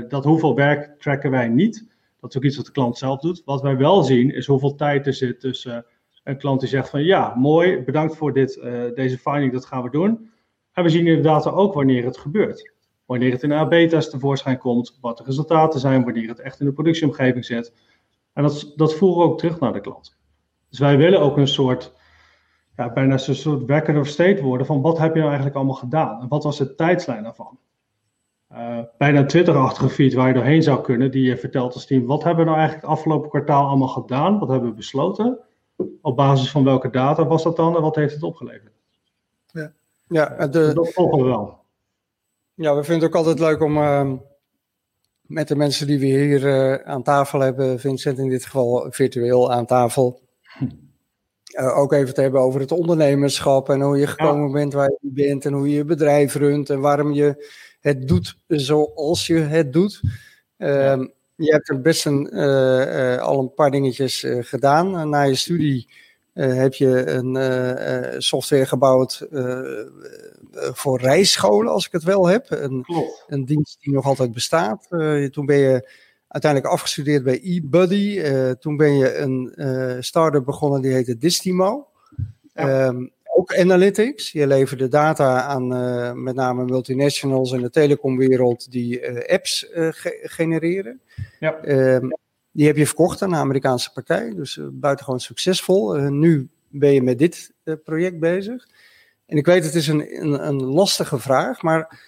dat 0.08 0.24
hoeveel 0.24 0.54
werk 0.54 0.94
tracken 0.98 1.30
wij 1.30 1.48
niet. 1.48 1.89
Dat 2.20 2.30
is 2.30 2.36
ook 2.36 2.44
iets 2.44 2.56
wat 2.56 2.66
de 2.66 2.72
klant 2.72 2.98
zelf 2.98 3.20
doet. 3.20 3.42
Wat 3.44 3.62
wij 3.62 3.76
wel 3.76 4.02
zien 4.02 4.34
is 4.34 4.46
hoeveel 4.46 4.74
tijd 4.74 5.06
er 5.06 5.14
zit 5.14 5.40
tussen 5.40 5.86
een 6.24 6.38
klant 6.38 6.60
die 6.60 6.68
zegt 6.68 6.88
van 6.90 7.02
ja, 7.02 7.34
mooi, 7.36 7.82
bedankt 7.82 8.16
voor 8.16 8.32
dit, 8.32 8.60
deze 8.94 9.18
finding, 9.18 9.52
dat 9.52 9.66
gaan 9.66 9.82
we 9.82 9.90
doen. 9.90 10.30
En 10.72 10.82
we 10.82 10.88
zien 10.88 11.06
inderdaad 11.06 11.46
ook 11.46 11.74
wanneer 11.74 12.04
het 12.04 12.18
gebeurt. 12.18 12.72
Wanneer 13.06 13.32
het 13.32 13.42
in 13.42 13.50
een 13.50 13.58
AB-test 13.58 14.10
tevoorschijn 14.10 14.58
komt, 14.58 14.98
wat 15.00 15.18
de 15.18 15.24
resultaten 15.24 15.80
zijn, 15.80 16.04
wanneer 16.04 16.28
het 16.28 16.40
echt 16.40 16.60
in 16.60 16.66
de 16.66 16.72
productieomgeving 16.72 17.44
zit. 17.44 17.72
En 18.32 18.42
dat, 18.42 18.72
dat 18.76 18.94
voeren 18.94 19.18
we 19.18 19.32
ook 19.32 19.38
terug 19.38 19.60
naar 19.60 19.72
de 19.72 19.80
klant. 19.80 20.18
Dus 20.68 20.78
wij 20.78 20.96
willen 20.96 21.20
ook 21.20 21.36
een 21.36 21.48
soort, 21.48 21.92
ja, 22.76 22.92
bijna 22.92 23.12
een 23.12 23.34
soort 23.34 23.70
record 23.70 23.98
of 23.98 24.06
state 24.06 24.42
worden 24.42 24.66
van 24.66 24.80
wat 24.80 24.98
heb 24.98 25.08
je 25.08 25.18
nou 25.18 25.26
eigenlijk 25.26 25.56
allemaal 25.56 25.74
gedaan? 25.74 26.20
En 26.20 26.28
wat 26.28 26.44
was 26.44 26.58
de 26.58 26.74
tijdslijn 26.74 27.22
daarvan? 27.22 27.58
Uh, 28.52 28.78
bijna 28.98 29.24
Twitter-achtige 29.24 29.88
feed 29.88 30.14
waar 30.14 30.28
je 30.28 30.34
doorheen 30.34 30.62
zou 30.62 30.82
kunnen, 30.82 31.10
die 31.10 31.22
je 31.22 31.36
vertelt 31.36 31.74
als 31.74 31.86
team, 31.86 32.06
wat 32.06 32.22
hebben 32.24 32.44
we 32.44 32.50
nou 32.50 32.58
eigenlijk 32.58 32.88
het 32.88 32.98
afgelopen 32.98 33.30
kwartaal 33.30 33.66
allemaal 33.66 33.88
gedaan? 33.88 34.38
Wat 34.38 34.48
hebben 34.48 34.68
we 34.68 34.76
besloten? 34.76 35.38
Op 36.00 36.16
basis 36.16 36.50
van 36.50 36.64
welke 36.64 36.90
data 36.90 37.26
was 37.26 37.42
dat 37.42 37.56
dan 37.56 37.76
en 37.76 37.82
wat 37.82 37.96
heeft 37.96 38.14
het 38.14 38.22
opgeleverd? 38.22 38.72
Ja. 39.46 39.72
Ja, 40.08 40.46
de, 40.46 40.72
dat 40.74 40.92
volgen 40.92 41.18
we 41.18 41.24
wel. 41.24 41.58
Ja, 42.54 42.76
we 42.76 42.84
vinden 42.84 43.02
het 43.08 43.16
ook 43.16 43.24
altijd 43.24 43.38
leuk 43.38 43.62
om 43.62 43.76
uh, 43.76 44.12
met 45.20 45.48
de 45.48 45.56
mensen 45.56 45.86
die 45.86 45.98
we 45.98 46.06
hier 46.06 46.42
uh, 46.42 46.74
aan 46.74 47.02
tafel 47.02 47.40
hebben, 47.40 47.80
Vincent 47.80 48.18
in 48.18 48.28
dit 48.28 48.44
geval 48.44 48.86
virtueel 48.90 49.52
aan 49.52 49.66
tafel, 49.66 50.20
uh, 51.50 51.78
ook 51.82 51.92
even 51.92 52.14
te 52.14 52.20
hebben 52.20 52.40
over 52.40 52.60
het 52.60 52.72
ondernemerschap 52.72 53.68
en 53.68 53.80
hoe 53.80 53.98
je 53.98 54.06
gekomen 54.06 54.46
ja. 54.46 54.52
bent 54.52 54.72
waar 54.72 54.90
je 55.00 55.10
bent 55.12 55.44
en 55.44 55.52
hoe 55.52 55.68
je 55.68 55.74
je 55.74 55.84
bedrijf 55.84 56.34
runt 56.34 56.70
en 56.70 56.80
waarom 56.80 57.12
je 57.12 57.58
het 57.80 58.08
doet 58.08 58.36
zoals 58.46 59.26
je 59.26 59.38
het 59.38 59.72
doet. 59.72 60.00
Ja. 60.56 60.92
Ehm, 60.92 61.06
je 61.34 61.52
hebt 61.52 61.68
er 61.68 61.80
best 61.80 62.06
een, 62.06 62.30
al 63.20 63.38
een 63.38 63.54
paar 63.54 63.70
dingetjes 63.70 64.26
gedaan. 64.28 65.08
na 65.08 65.22
je 65.22 65.34
studie 65.34 65.88
heb 66.32 66.74
je 66.74 67.06
een 67.06 68.22
software 68.22 68.66
gebouwd 68.66 69.26
voor 70.52 71.00
reisscholen, 71.00 71.72
als 71.72 71.86
ik 71.86 71.92
het 71.92 72.02
wel 72.02 72.26
heb. 72.26 72.46
Een, 72.50 72.84
een 73.26 73.44
dienst 73.44 73.76
die 73.80 73.92
nog 73.92 74.06
altijd 74.06 74.32
bestaat. 74.32 74.86
toen 75.30 75.46
ben 75.46 75.56
je 75.56 75.90
uiteindelijk 76.28 76.72
afgestudeerd 76.72 77.22
bij 77.22 77.40
eBuddy. 77.40 78.22
toen 78.54 78.76
ben 78.76 78.96
je 78.96 79.16
een 79.16 80.04
start-up 80.04 80.44
begonnen 80.44 80.82
die 80.82 80.92
heette 80.92 81.18
Distimo. 81.18 81.88
Ja. 82.54 82.86
Ehm, 82.86 83.06
ook 83.40 83.56
analytics. 83.56 84.32
Je 84.32 84.46
leverde 84.46 84.88
data 84.88 85.42
aan 85.42 85.72
uh, 85.72 86.12
met 86.12 86.34
name 86.34 86.64
multinationals 86.64 87.52
in 87.52 87.60
de 87.60 87.70
telecomwereld 87.70 88.70
die 88.70 89.00
uh, 89.00 89.34
apps 89.34 89.66
ge 89.72 90.20
genereren. 90.22 91.00
Ja. 91.38 91.56
Ehm, 91.56 92.08
die 92.50 92.66
heb 92.66 92.76
je 92.76 92.86
verkocht 92.86 93.22
aan 93.22 93.32
een 93.32 93.38
Amerikaanse 93.38 93.92
partij, 93.92 94.34
dus 94.34 94.60
buitengewoon 94.72 95.20
succesvol. 95.20 95.94
nu 95.94 96.48
ben 96.68 96.92
je 96.92 97.02
met 97.02 97.18
dit 97.18 97.52
project 97.84 98.18
bezig. 98.18 98.68
En 99.26 99.36
ik 99.36 99.46
weet, 99.46 99.64
het 99.64 99.74
is 99.74 99.88
een, 99.88 100.22
een, 100.22 100.46
een, 100.46 100.62
lastige 100.62 101.18
vraag, 101.18 101.62
maar 101.62 102.00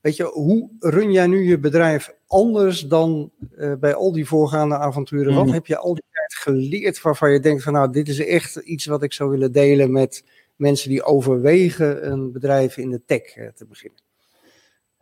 weet 0.00 0.16
je, 0.16 0.24
hoe 0.24 0.70
run 0.78 1.12
jij 1.12 1.26
nu 1.26 1.48
je 1.48 1.58
bedrijf 1.58 2.14
anders 2.26 2.80
dan 2.80 3.30
bij 3.80 3.94
al 3.94 4.12
die 4.12 4.26
voorgaande 4.26 4.76
avonturen? 4.76 5.34
Wat 5.34 5.44
mhm. 5.44 5.54
heb 5.54 5.66
je 5.66 5.78
al 5.78 5.94
die 5.94 6.04
tijd 6.12 6.34
geleerd 6.34 7.02
waarvan 7.02 7.32
je 7.32 7.40
denkt 7.40 7.62
van 7.62 7.72
nou, 7.72 7.92
dit 7.92 8.08
is 8.08 8.24
echt 8.24 8.56
iets 8.56 8.86
wat 8.86 9.02
ik 9.02 9.12
zou 9.12 9.30
willen 9.30 9.52
delen 9.52 9.92
met 9.92 10.24
mensen 10.58 10.90
die 10.90 11.02
overwegen 11.02 12.10
een 12.10 12.32
bedrijf 12.32 12.76
in 12.76 12.90
de 12.90 13.04
tech 13.04 13.36
eh, 13.36 13.48
te 13.48 13.66
beginnen? 13.66 14.00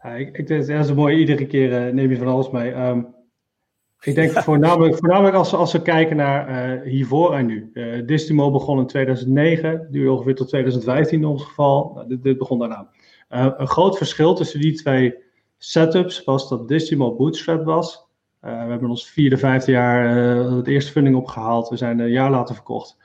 Ja, 0.03 0.11
ik, 0.15 0.39
ik 0.39 0.47
denk, 0.47 0.67
dat 0.67 0.85
is 0.85 0.93
mooi, 0.93 1.17
iedere 1.17 1.47
keer 1.47 1.87
uh, 1.87 1.93
neem 1.93 2.11
je 2.11 2.17
van 2.17 2.27
alles 2.27 2.51
mee. 2.51 2.73
Um, 2.73 3.15
ik 4.01 4.15
denk 4.15 4.31
voornamelijk, 4.31 4.97
voornamelijk 4.97 5.37
als, 5.37 5.55
als 5.55 5.73
we 5.73 5.83
kijken 5.83 6.17
naar 6.17 6.77
uh, 6.79 6.83
hiervoor 6.83 7.35
en 7.35 7.47
nu. 7.47 7.71
Uh, 7.73 8.07
Distimo 8.07 8.51
begon 8.51 8.79
in 8.79 8.87
2009, 8.87 9.89
duurde 9.91 10.13
ongeveer 10.13 10.35
tot 10.35 10.49
2015 10.49 11.19
in 11.19 11.25
ons 11.25 11.45
geval. 11.45 11.93
Nou, 11.95 12.09
dit, 12.09 12.23
dit, 12.23 12.39
begon 12.39 12.59
daarna. 12.59 12.89
Uh, 13.31 13.49
een 13.57 13.69
groot 13.69 13.97
verschil 13.97 14.35
tussen 14.35 14.61
die 14.61 14.73
twee 14.73 15.15
setups 15.59 16.25
was 16.25 16.49
dat 16.49 16.69
Distimo 16.69 17.17
Bootstrap 17.17 17.65
was. 17.65 18.05
we 18.41 18.49
hebben 18.49 18.91
ons 18.91 19.11
vierde, 19.11 19.37
vijfde 19.37 19.73
jaar 19.73 20.17
het 20.57 20.67
eerste 20.67 20.93
funding 20.93 21.17
opgehaald. 21.17 21.69
We 21.69 21.77
zijn 21.77 21.99
een 21.99 22.11
jaar 22.11 22.31
later 22.31 22.55
verkocht. 22.55 22.97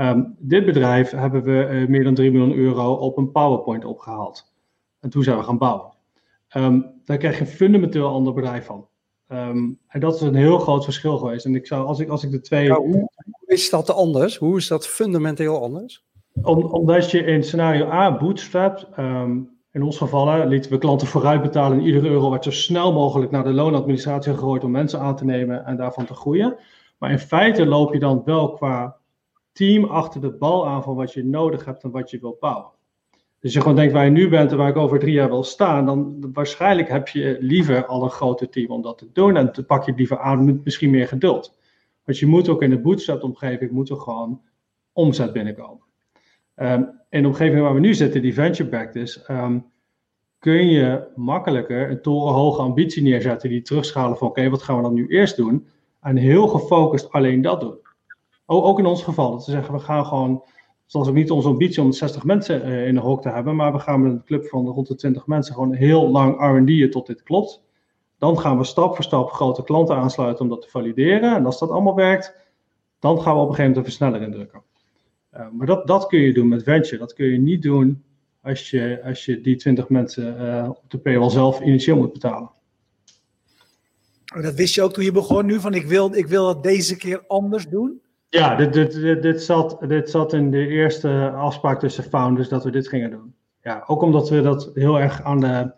Ehm, 0.00 0.22
dit 0.38 0.64
bedrijf 0.64 1.10
hebben 1.10 1.42
we 1.42 1.68
uh, 1.70 1.88
meer 1.88 2.04
dan 2.04 2.14
3 2.14 2.32
miljoen 2.32 2.56
euro 2.56 2.92
op 2.92 3.16
een 3.16 3.30
PowerPoint 3.30 3.84
opgehaald. 3.84 4.52
En 5.00 5.10
toen 5.10 5.22
zijn 5.22 5.36
we 5.36 5.42
gaan 5.42 5.58
bouwen. 5.58 5.92
Um, 6.56 7.00
daar 7.04 7.16
krijg 7.16 7.34
je 7.34 7.40
een 7.40 7.50
fundamenteel 7.50 8.08
ander 8.08 8.32
bedrijf 8.32 8.64
van. 8.64 8.86
Um, 9.28 9.78
en 9.88 10.00
dat 10.00 10.14
is 10.14 10.20
een 10.20 10.34
heel 10.34 10.58
groot 10.58 10.84
verschil 10.84 11.18
geweest. 11.18 11.44
En 11.44 11.54
ik 11.54 11.66
zou, 11.66 11.86
als 11.86 11.98
ik, 11.98 12.08
als 12.08 12.24
ik 12.24 12.30
de 12.30 12.40
twee. 12.40 12.72
hoe 12.72 13.10
is 13.46 13.70
dat 13.70 13.90
anders? 13.90 14.36
Hoe 14.36 14.56
is 14.56 14.68
dat 14.68 14.86
fundamenteel 14.86 15.62
anders? 15.62 16.04
Om, 16.42 16.62
omdat 16.62 17.10
je 17.10 17.24
in 17.24 17.44
scenario 17.44 17.90
A 17.90 18.18
bootstrapt. 18.18 18.86
in 19.72 19.82
ons 19.82 19.96
geval 19.96 20.46
lieten 20.48 20.70
we 20.70 20.78
klanten 20.78 21.06
vooruit 21.06 21.42
betalen. 21.42 21.78
En 21.78 21.84
iedere 21.84 22.08
euro 22.08 22.30
werd 22.30 22.44
zo 22.44 22.50
snel 22.50 22.92
mogelijk 22.92 23.30
naar 23.30 23.44
de 23.44 23.52
loonadministratie 23.52 24.32
gegooid 24.32 24.64
om 24.64 24.70
mensen 24.70 25.00
aan 25.00 25.16
te 25.16 25.24
nemen 25.24 25.64
en 25.64 25.76
daarvan 25.76 26.06
te 26.06 26.14
groeien. 26.14 26.56
Maar 26.98 27.10
in 27.10 27.18
feite 27.18 27.66
loop 27.66 27.92
je 27.92 27.98
dan 27.98 28.22
wel 28.24 28.52
qua 28.52 28.99
team 29.60 29.84
achter 29.84 30.20
de 30.20 30.30
bal 30.30 30.66
aan 30.66 30.82
van 30.82 30.94
wat 30.94 31.12
je 31.12 31.24
nodig 31.24 31.64
hebt 31.64 31.82
en 31.82 31.90
wat 31.90 32.10
je 32.10 32.18
wilt 32.20 32.38
bouwen. 32.38 32.70
Dus 33.40 33.52
je 33.52 33.60
gewoon 33.60 33.76
denkt 33.76 33.92
waar 33.92 34.04
je 34.04 34.10
nu 34.10 34.28
bent 34.28 34.50
en 34.50 34.56
waar 34.56 34.68
ik 34.68 34.76
over 34.76 34.98
drie 34.98 35.12
jaar 35.12 35.28
wil 35.28 35.42
staan, 35.42 35.86
dan 35.86 36.30
waarschijnlijk 36.32 36.88
heb 36.88 37.08
je 37.08 37.36
liever 37.40 37.86
al 37.86 38.02
een 38.02 38.10
groter 38.10 38.48
team 38.48 38.70
om 38.70 38.82
dat 38.82 38.98
te 38.98 39.08
doen 39.12 39.36
en 39.36 39.48
dan 39.52 39.66
pak 39.66 39.84
je 39.84 39.92
liever 39.96 40.18
aan 40.18 40.44
met 40.44 40.64
misschien 40.64 40.90
meer 40.90 41.08
geduld. 41.08 41.58
Want 42.04 42.18
je 42.18 42.26
moet 42.26 42.48
ook 42.48 42.62
in 42.62 42.70
de 42.70 42.78
bootstrap 42.78 43.22
omgeving 43.22 43.70
moet 43.70 43.90
er 43.90 43.96
gewoon 43.96 44.40
omzet 44.92 45.32
binnenkomen. 45.32 45.82
Um, 46.56 47.00
in 47.10 47.22
de 47.22 47.28
omgeving 47.28 47.60
waar 47.60 47.74
we 47.74 47.80
nu 47.80 47.94
zitten, 47.94 48.22
die 48.22 48.34
venture-backed 48.34 48.96
is, 48.96 49.22
ehm, 49.22 49.58
kun 50.38 50.66
je 50.66 51.06
makkelijker 51.16 51.90
een 51.90 52.02
torenhoge 52.02 52.60
ambitie 52.60 53.02
neerzetten 53.02 53.48
die 53.48 53.62
terugschalen 53.62 54.16
van 54.16 54.28
oké, 54.28 54.48
wat 54.48 54.62
gaan 54.62 54.76
we 54.76 54.82
dan 54.82 54.94
nu 54.94 55.06
eerst 55.06 55.36
doen? 55.36 55.66
En 56.00 56.16
heel 56.16 56.48
gefocust 56.48 57.10
alleen 57.10 57.42
dat 57.42 57.60
doen. 57.60 57.78
Ook 58.52 58.78
in 58.78 58.86
ons 58.86 59.02
geval. 59.02 59.30
Dat 59.30 59.46
we 59.46 59.50
zeggen, 59.50 59.74
we 59.74 59.80
gaan 59.80 60.06
gewoon. 60.06 60.44
Zoals 60.86 61.08
ook 61.08 61.14
niet 61.14 61.30
onze 61.30 61.48
ambitie 61.48 61.82
om 61.82 61.92
60 61.92 62.24
mensen 62.24 62.68
uh, 62.68 62.86
in 62.86 62.94
de 62.94 63.00
hok 63.00 63.22
te 63.22 63.28
hebben. 63.28 63.56
Maar 63.56 63.72
we 63.72 63.78
gaan 63.78 64.02
met 64.02 64.12
een 64.12 64.24
club 64.24 64.46
van 64.46 64.66
rond 64.66 64.88
de 64.88 64.94
20 64.94 65.26
mensen 65.26 65.54
gewoon 65.54 65.72
heel 65.72 66.10
lang 66.10 66.58
RD'en 66.58 66.90
tot 66.90 67.06
dit 67.06 67.22
klopt. 67.22 67.62
Dan 68.18 68.38
gaan 68.38 68.58
we 68.58 68.64
stap 68.64 68.94
voor 68.94 69.04
stap 69.04 69.30
grote 69.30 69.62
klanten 69.62 69.96
aansluiten 69.96 70.44
om 70.44 70.50
dat 70.50 70.62
te 70.62 70.68
valideren. 70.68 71.36
En 71.36 71.46
als 71.46 71.58
dat 71.58 71.70
allemaal 71.70 71.94
werkt, 71.94 72.34
dan 72.98 73.22
gaan 73.22 73.34
we 73.34 73.40
op 73.40 73.48
een 73.48 73.54
gegeven 73.54 73.74
moment 73.74 73.76
een 73.76 73.84
versneller 73.84 74.22
indrukken. 74.22 74.62
Uh, 75.34 75.46
maar 75.52 75.66
dat, 75.66 75.86
dat 75.86 76.06
kun 76.06 76.20
je 76.20 76.32
doen 76.32 76.48
met 76.48 76.62
venture. 76.62 76.98
Dat 76.98 77.12
kun 77.12 77.26
je 77.26 77.38
niet 77.38 77.62
doen 77.62 78.04
als 78.42 78.70
je, 78.70 79.00
als 79.04 79.24
je 79.24 79.40
die 79.40 79.56
20 79.56 79.88
mensen 79.88 80.42
uh, 80.42 80.68
op 80.68 80.90
de 80.90 80.98
paywall 80.98 81.30
zelf 81.30 81.60
initieel 81.60 81.96
moet 81.96 82.12
betalen. 82.12 82.50
Dat 84.24 84.54
wist 84.54 84.74
je 84.74 84.82
ook 84.82 84.92
toen 84.92 85.04
je 85.04 85.12
begon 85.12 85.46
nu, 85.46 85.60
van 85.60 85.74
ik 85.74 85.86
wil, 85.86 86.14
ik 86.14 86.26
wil 86.26 86.48
het 86.48 86.62
deze 86.62 86.96
keer 86.96 87.24
anders 87.26 87.68
doen? 87.68 88.00
Ja, 88.30 88.54
dit, 88.54 88.72
dit, 88.72 89.22
dit, 89.22 89.42
zat, 89.42 89.78
dit 89.88 90.10
zat 90.10 90.32
in 90.32 90.50
de 90.50 90.66
eerste 90.66 91.30
afspraak 91.30 91.80
tussen 91.80 92.04
founders 92.04 92.48
dat 92.48 92.64
we 92.64 92.70
dit 92.70 92.88
gingen 92.88 93.10
doen. 93.10 93.34
Ja, 93.62 93.84
ook 93.86 94.02
omdat 94.02 94.28
we 94.28 94.42
dat 94.42 94.70
heel 94.74 95.00
erg 95.00 95.22
aan 95.22 95.40
de, 95.40 95.72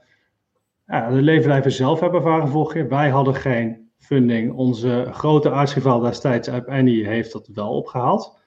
ja, 0.87 1.61
de 1.61 1.71
zelf 1.71 2.01
hebben 2.01 2.21
ervaren 2.21 2.49
vorig 2.49 2.75
jaar. 2.75 2.89
Wij 2.89 3.11
hadden 3.11 3.35
geen 3.35 3.91
funding. 3.99 4.53
Onze 4.53 5.09
grote 5.11 5.51
aardsrivaal 5.51 6.01
destijds, 6.01 6.49
Annie, 6.49 7.07
heeft 7.07 7.33
dat 7.33 7.49
wel 7.55 7.71
opgehaald. 7.71 8.41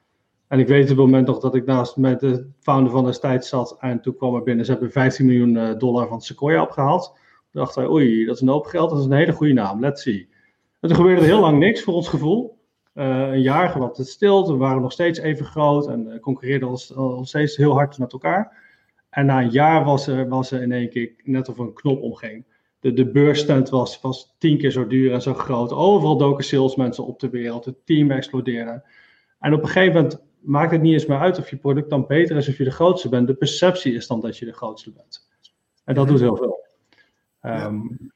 En 0.48 0.58
ik 0.58 0.68
weet 0.68 0.82
op 0.82 0.88
het 0.88 0.96
moment 0.96 1.26
nog 1.26 1.40
dat 1.40 1.54
ik 1.54 1.66
naast 1.66 1.96
met 1.96 2.20
de 2.20 2.50
founder 2.60 2.92
van 2.92 3.04
destijds 3.04 3.48
zat 3.48 3.76
en 3.80 4.00
toen 4.00 4.16
kwam 4.16 4.34
er 4.34 4.42
binnen, 4.42 4.64
ze 4.64 4.70
hebben 4.70 4.90
15 4.90 5.26
miljoen 5.26 5.56
eh, 5.56 5.78
dollar 5.78 6.08
van 6.08 6.20
Sequoia 6.20 6.62
opgehaald. 6.62 7.12
Toen 7.50 7.60
dachten 7.62 7.82
wij, 7.82 7.90
oei, 7.90 8.24
dat 8.24 8.34
is 8.34 8.40
een 8.40 8.48
hoop 8.48 8.66
geld, 8.66 8.90
dat 8.90 8.98
is 8.98 9.04
een 9.04 9.12
hele 9.12 9.32
goede 9.32 9.52
naam, 9.52 9.80
let's 9.80 10.02
see. 10.02 10.28
En 10.80 10.88
toen 10.88 10.96
gebeurde 10.96 11.24
heel 11.24 11.40
lang 11.40 11.58
niks 11.58 11.82
voor 11.82 11.94
ons 11.94 12.08
gevoel. 12.08 12.55
Eh, 12.96 13.28
een 13.28 13.40
jaar 13.40 13.78
wat 13.78 13.96
het 13.96 14.08
stil. 14.08 14.46
We 14.46 14.56
waren 14.56 14.82
nog 14.82 14.92
steeds 14.92 15.18
even 15.18 15.46
groot 15.46 15.88
en 15.88 16.06
uh, 16.06 16.20
concurreerden 16.20 16.68
ons 16.68 16.90
nog 16.94 17.28
steeds 17.28 17.56
heel 17.56 17.72
hard 17.72 17.98
met 17.98 18.12
elkaar. 18.12 18.64
En 19.10 19.26
na 19.26 19.40
een 19.42 19.50
jaar 19.50 19.84
was 19.84 20.06
er, 20.06 20.28
was 20.28 20.50
er 20.50 20.62
in 20.62 20.72
één 20.72 20.88
keer 20.88 21.12
net 21.22 21.48
of 21.48 21.58
een 21.58 21.72
knop 21.72 22.02
omging. 22.02 22.44
De, 22.80 22.92
de 22.92 23.10
beursstand 23.10 23.68
was, 23.68 24.00
was 24.00 24.34
tien 24.38 24.58
keer 24.58 24.70
zo 24.70 24.86
duur 24.86 25.12
en 25.12 25.22
zo 25.22 25.34
groot. 25.34 25.72
Overal 25.72 26.16
doken 26.16 26.44
salesmensen 26.44 27.06
op 27.06 27.20
de 27.20 27.28
wereld. 27.28 27.64
Het 27.64 27.86
team 27.86 28.10
explodeerde. 28.10 28.82
En 29.40 29.52
op 29.52 29.62
een 29.62 29.68
gegeven 29.68 29.94
moment 29.94 30.22
maakt 30.40 30.72
het 30.72 30.82
niet 30.82 30.92
eens 30.92 31.06
meer 31.06 31.18
uit 31.18 31.38
of 31.38 31.50
je 31.50 31.56
product 31.56 31.90
dan 31.90 32.06
beter 32.06 32.36
is 32.36 32.48
of 32.48 32.58
je 32.58 32.64
de 32.64 32.70
grootste 32.70 33.08
bent. 33.08 33.26
De 33.26 33.34
perceptie 33.34 33.94
is 33.94 34.06
dan 34.06 34.20
dat 34.20 34.38
je 34.38 34.44
de 34.44 34.52
grootste 34.52 34.92
bent. 34.92 35.28
En 35.84 35.94
dat 35.94 36.08
doet 36.08 36.20
heel 36.20 36.36
veel. 36.36 36.64
Um, 37.42 38.10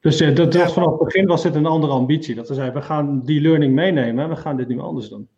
dus 0.00 0.20
uh, 0.20 0.34
dat, 0.36 0.52
dat, 0.52 0.72
vanaf 0.72 0.90
het 0.90 1.04
begin 1.04 1.26
was 1.26 1.42
dit 1.42 1.54
een 1.54 1.66
andere 1.66 1.92
ambitie. 1.92 2.34
Dat 2.34 2.48
we 2.48 2.54
zeiden, 2.54 2.80
we 2.80 2.86
gaan 2.86 3.20
die 3.24 3.40
learning 3.40 3.74
meenemen 3.74 4.24
en 4.24 4.30
we 4.30 4.36
gaan 4.36 4.56
dit 4.56 4.68
nu 4.68 4.80
anders 4.80 5.08
doen. 5.08 5.28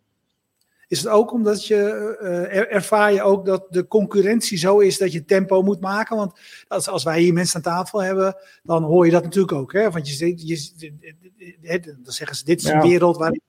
Is 0.87 0.99
het 0.99 1.07
ook 1.07 1.31
omdat 1.31 1.65
je 1.65 2.17
uh, 2.21 2.73
ervaar 2.73 3.13
je 3.13 3.21
ook 3.21 3.45
dat 3.45 3.65
de 3.69 3.87
concurrentie 3.87 4.57
zo 4.57 4.79
is 4.79 4.97
dat 4.97 5.11
je 5.11 5.25
tempo 5.25 5.61
moet 5.61 5.79
maken? 5.79 6.17
Want 6.17 6.39
als, 6.67 6.87
als 6.87 7.03
wij 7.03 7.19
hier 7.19 7.33
mensen 7.33 7.55
aan 7.55 7.61
tafel 7.61 8.03
hebben, 8.03 8.35
dan 8.63 8.83
hoor 8.83 9.05
je 9.05 9.11
dat 9.11 9.23
natuurlijk 9.23 9.53
ook. 9.53 9.73
Hè? 9.73 9.91
Want 9.91 10.17
je, 10.17 10.47
je, 10.47 11.93
dan 12.03 12.13
zeggen 12.13 12.37
ze: 12.37 12.45
dit 12.45 12.61
is 12.61 12.67
een 12.67 12.81
wereld 12.81 13.17
waarin, 13.17 13.41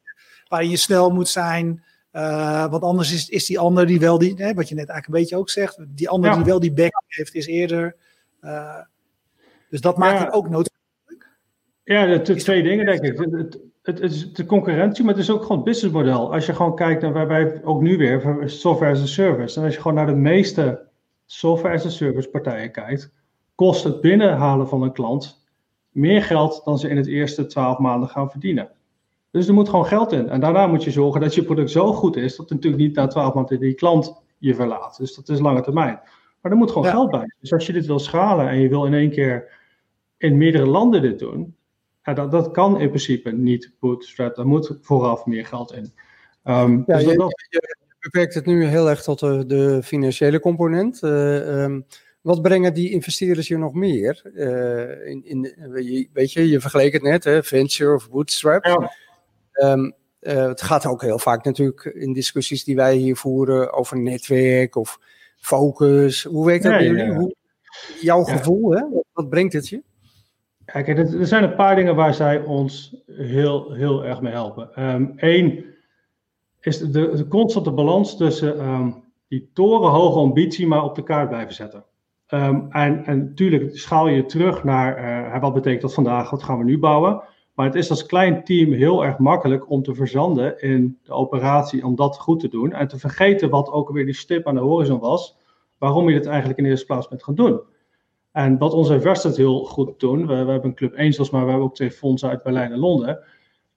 waarin 0.48 0.70
je 0.70 0.77
snel 0.77 1.11
moet 1.11 1.29
zijn. 1.29 1.85
Uh, 2.12 2.66
want 2.70 2.83
anders 2.83 3.12
is, 3.12 3.29
is 3.29 3.46
die 3.46 3.59
ander 3.59 3.87
die 3.87 4.00
wel 4.00 4.18
die, 4.18 4.35
hè, 4.37 4.55
wat 4.55 4.68
je 4.68 4.74
net 4.74 4.88
eigenlijk 4.88 5.07
een 5.07 5.22
beetje 5.22 5.37
ook 5.37 5.50
zegt, 5.50 5.79
die 5.88 6.09
ander 6.09 6.35
die 6.35 6.44
wel 6.44 6.61
die 6.61 6.72
back 6.72 7.03
heeft, 7.07 7.35
is 7.35 7.46
eerder. 7.46 7.96
Uh, 8.40 8.81
dus 9.70 9.81
dat 9.81 9.96
maakt 9.96 10.18
het 10.18 10.33
ook 10.33 10.48
noodzakelijk. 10.48 10.73
Ja, 11.85 12.07
de, 12.07 12.35
twee 12.35 12.62
dingen 12.62 12.87
denk 12.87 13.01
ik. 13.01 13.18
Het, 13.18 13.33
het, 13.33 13.61
het, 13.83 14.01
is 14.01 14.33
de 14.33 14.47
concurrentie, 14.47 15.05
maar 15.05 15.14
het 15.14 15.23
is 15.23 15.31
ook 15.31 15.42
gewoon 15.42 15.57
het 15.57 15.66
businessmodel. 15.66 16.33
Als 16.33 16.47
je 16.47 16.55
gewoon 16.55 16.77
kijkt 16.77 17.03
naar 17.03 17.12
waar 17.12 17.29
wij 17.29 17.64
ook 17.64 17.81
nu 17.81 17.97
weer, 17.97 18.42
software 18.47 18.92
as 18.92 19.03
a 19.03 19.07
service. 19.07 19.59
En 19.59 19.64
als 19.64 19.75
je 19.75 19.81
gewoon 19.81 19.97
naar 19.97 20.07
de 20.07 20.14
meeste 20.14 20.87
software 21.27 21.75
as 21.75 21.87
a 21.87 21.88
service 21.88 22.29
partijen 22.29 22.70
kijkt, 22.70 23.12
kost 23.55 23.85
het 23.85 24.01
binnenhalen 24.01 24.68
van 24.68 24.83
een 24.83 24.92
klant 24.92 25.44
meer 25.90 26.23
geld 26.23 26.62
dan 26.64 26.79
ze 26.79 26.88
in 26.88 26.97
het 26.97 27.07
eerste 27.07 27.47
twaalf 27.47 27.79
maanden 27.79 28.09
gaan 28.09 28.31
verdienen. 28.31 28.70
Dus 29.31 29.49
er 29.49 29.55
moet 29.55 29.68
gewoon 29.68 29.87
geld 29.87 30.12
in. 30.12 30.29
En 30.29 30.40
daarna 30.40 30.66
moet 30.66 30.85
je 30.85 30.90
zorgen 30.90 31.20
dat 31.20 31.35
je 31.35 31.44
product 31.44 31.70
zo 31.70 31.92
goed 31.92 32.16
is, 32.16 32.37
dat 32.37 32.51
natuurlijk 32.51 32.83
niet 32.83 32.94
na 32.94 33.07
twaalf 33.07 33.35
maanden 33.35 33.61
die 33.61 33.75
klant 33.75 34.23
je 34.38 34.55
verlaat. 34.55 34.97
Dus 34.97 35.14
dat 35.14 35.29
is 35.29 35.40
lange 35.40 35.61
termijn. 35.61 36.01
Maar 36.40 36.53
er 36.53 36.59
moet 36.59 36.70
gewoon 36.70 36.88
geld 36.88 37.11
bij. 37.11 37.35
Dus 37.40 37.53
als 37.53 37.66
je 37.66 37.73
dit 37.73 37.87
wil 37.87 37.99
schalen 37.99 38.49
en 38.49 38.61
je 38.61 38.68
wil 38.68 38.85
in 38.85 38.94
één 38.94 39.11
keer 39.11 39.49
in 40.16 40.37
meerdere 40.37 40.66
landen 40.66 41.03
dit 41.03 41.18
doen, 41.18 41.57
ja, 42.05 42.12
dat, 42.12 42.31
dat 42.31 42.51
kan 42.51 42.81
in 42.81 42.88
principe 42.88 43.33
niet 43.33 43.73
bootstrap. 43.81 44.37
Daar 44.37 44.47
moet 44.47 44.79
vooraf 44.81 45.27
meer 45.27 45.47
geld 45.47 45.73
in. 45.73 45.93
Um, 46.45 46.85
ja, 46.87 46.99
dus 46.99 47.05
je, 47.05 47.67
beperkt 47.99 48.35
het 48.35 48.47
nu 48.47 48.64
heel 48.64 48.88
erg 48.88 49.03
tot 49.03 49.19
de, 49.19 49.47
de 49.47 49.83
financiële 49.83 50.40
component. 50.40 51.03
Uh, 51.03 51.62
um, 51.62 51.87
Wat 52.21 52.43
brengen 52.43 52.75
die 52.75 52.90
investeerders 52.90 53.49
je 53.49 53.59
nog 53.59 53.75
meer? 53.75 54.23
in, 55.05 55.25
in, 55.25 55.55
weet 56.12 56.33
je, 56.33 56.49
je 56.49 56.61
vergeleek 56.61 56.93
het 56.93 57.03
net, 57.03 57.25
hè, 57.25 57.43
venture 57.43 57.95
of 57.95 58.11
bootstrap. 58.11 58.64
Ja. 58.64 58.93
Ehm, 59.53 59.90
het 60.21 60.62
gaat 60.62 60.87
ook 60.87 61.03
heel 61.03 61.19
vaak 61.19 61.45
natuurlijk 61.45 61.85
in 61.85 62.12
discussies 62.12 62.64
die 62.64 62.77
wij 62.77 62.97
hier 62.97 63.17
voeren 63.17 63.73
over 63.73 63.99
netwerk 63.99 64.77
of 64.77 64.99
focus. 65.37 66.23
Hoe 66.23 66.47
werkt 66.47 66.62
dat 66.62 66.73
bij 66.73 66.87
jullie? 66.87 67.12
Hoe, 67.12 67.35
jouw 68.01 68.23
gevoel, 68.23 68.71
hè? 68.71 68.83
Wat 69.12 69.29
brengt 69.29 69.53
het 69.53 69.69
je? 69.69 69.83
Kijk, 70.64 70.88
er 70.88 71.27
zijn 71.27 71.42
een 71.42 71.55
paar 71.55 71.77
dingen 71.77 71.94
waar 71.94 72.14
zij 72.14 72.40
ons 72.40 72.96
heel, 73.07 73.72
heel 73.72 74.05
erg 74.05 74.20
mee 74.20 74.33
helpen. 74.33 74.70
Eén 75.16 75.16
ehm, 75.16 75.62
is 76.61 76.79
de, 76.79 77.27
constante 77.29 77.70
balans 77.70 78.16
tussen 78.16 78.59
ehm, 78.59 78.90
die 79.29 79.50
torenhoge 79.53 80.18
ambitie, 80.18 80.66
maar 80.66 80.85
op 80.85 80.94
de 80.94 81.03
kaart 81.03 81.29
blijven 81.29 81.55
zetten. 81.55 81.85
Ehm, 82.27 82.61
en, 82.70 83.05
en 83.05 83.18
natuurlijk 83.18 83.79
schaal 83.79 84.09
je 84.09 84.27
terug 84.27 84.64
naar 84.64 84.98
uh, 85.35 85.40
wat 85.40 85.55
betekent 85.55 85.83
dat 85.83 85.94
vandaag, 85.94 86.31
wat 86.31 86.42
gaan 86.42 86.59
we 86.59 86.64
nu 86.64 86.79
bouwen. 86.79 87.22
Maar 87.55 87.66
het 87.66 87.74
is 87.74 87.90
als 87.90 88.07
klein 88.07 88.44
team 88.44 88.72
heel 88.72 89.05
erg 89.05 89.18
makkelijk 89.18 89.70
om 89.70 89.83
te 89.83 89.94
verzanden 89.94 90.62
in 90.62 90.98
de 91.03 91.12
operatie 91.12 91.85
om 91.85 91.96
dat 91.96 92.18
goed 92.18 92.40
te 92.40 92.48
doen. 92.48 92.72
En 92.72 92.88
te 92.88 92.98
vergeten 92.98 93.50
wat 93.50 93.70
ook 93.70 93.90
weer 93.90 94.05
die 94.05 94.14
stip 94.14 94.46
aan 94.46 94.55
de 94.55 94.61
horizon 94.61 94.98
was, 94.98 95.37
waarom 95.79 96.09
je 96.09 96.14
het 96.14 96.27
eigenlijk 96.27 96.59
in 96.59 96.64
de 96.64 96.70
eerste 96.70 96.87
plaats 96.87 97.09
bent 97.09 97.22
gaan 97.22 97.35
doen. 97.35 97.61
En 98.35 98.59
wat 98.59 98.73
onze 98.73 98.94
investors 98.94 99.37
heel 99.37 99.64
goed 99.64 100.01
doen, 100.01 100.27
we, 100.27 100.35
hebben 100.35 100.64
een 100.64 100.75
Club 100.75 100.94
Angels, 100.97 101.31
maar 101.31 101.44
we 101.44 101.49
hebben 101.49 101.66
ook 101.66 101.75
twee 101.75 101.90
fondsen 101.90 102.29
uit 102.29 102.42
Berlijn 102.42 102.73
en 102.73 102.79
Londen. 102.79 103.18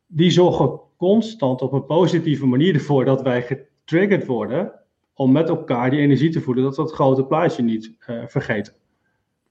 Die 0.07 0.31
zorgen 0.31 0.79
constant 0.95 1.61
op 1.61 1.73
een 1.73 1.85
positieve 1.85 2.45
manier 2.45 2.73
ervoor 2.73 3.05
dat 3.05 3.21
wij 3.21 3.41
getriggerd 3.41 4.25
worden 4.25 4.71
om 5.13 5.31
met 5.31 5.49
elkaar 5.49 5.89
die 5.89 5.99
energie 5.99 6.29
te 6.29 6.41
voeden, 6.41 6.63
dat 6.63 6.77
het 6.77 6.91
grote 6.91 7.25
plaatje 7.25 7.63
niet 7.63 7.95
uh, 8.09 8.23
vergeten. 8.27 8.73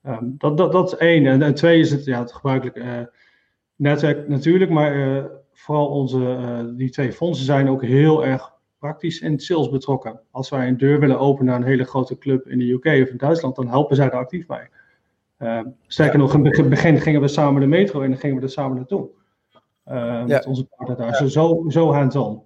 Um, 0.06 0.34
dat, 0.38 0.56
dat, 0.56 0.72
dat 0.72 0.92
is 0.92 0.98
één. 0.98 1.42
En, 1.42 1.54
twee 1.54 1.80
is 1.80 1.90
het, 1.90 2.04
ja, 2.04 2.18
het 2.18 2.32
gebruikelijke 2.32 2.80
uh, 2.80 3.00
netwerk 3.76 4.28
natuurlijk, 4.28 4.70
maar 4.70 4.96
uh, 4.96 5.24
vooral 5.52 5.88
onze, 5.88 6.72
die 6.76 6.90
twee 6.90 7.12
fondsen 7.12 7.44
zijn 7.44 7.68
ook 7.68 7.82
heel 7.82 8.24
erg 8.24 8.52
praktisch 8.78 9.20
in 9.20 9.38
sales 9.38 9.68
betrokken. 9.68 10.20
Als 10.30 10.48
wij 10.48 10.68
een 10.68 10.76
deur 10.76 11.00
willen 11.00 11.18
openen 11.18 11.46
naar 11.46 11.60
een 11.60 11.68
hele 11.68 11.84
grote 11.84 12.18
club 12.18 12.48
in 12.48 12.58
de 12.58 12.70
UK 12.70 12.84
of 12.84 13.08
in 13.08 13.16
Duitsland, 13.16 13.56
dan 13.56 13.68
helpen 13.68 13.96
zij 13.96 14.06
er 14.06 14.12
actief 14.12 14.46
bij. 14.46 14.70
Uh, 15.38 15.60
sterker 15.86 16.18
nog, 16.18 16.34
in 16.34 16.46
het 16.46 16.68
begin 16.68 17.00
gingen 17.00 17.20
we 17.20 17.28
samen 17.28 17.60
de 17.60 17.66
metro 17.66 18.02
en 18.02 18.10
dan 18.10 18.18
gingen 18.18 18.36
we 18.36 18.42
er 18.42 18.50
samen 18.50 18.76
naartoe. 18.76 19.08
Uh, 19.88 20.24
met 20.24 20.46
onze 20.46 20.64
partner 20.64 20.96
daar. 20.96 21.28
Zo, 21.28 21.64
zo 21.68 21.92
hands-on. 21.92 22.42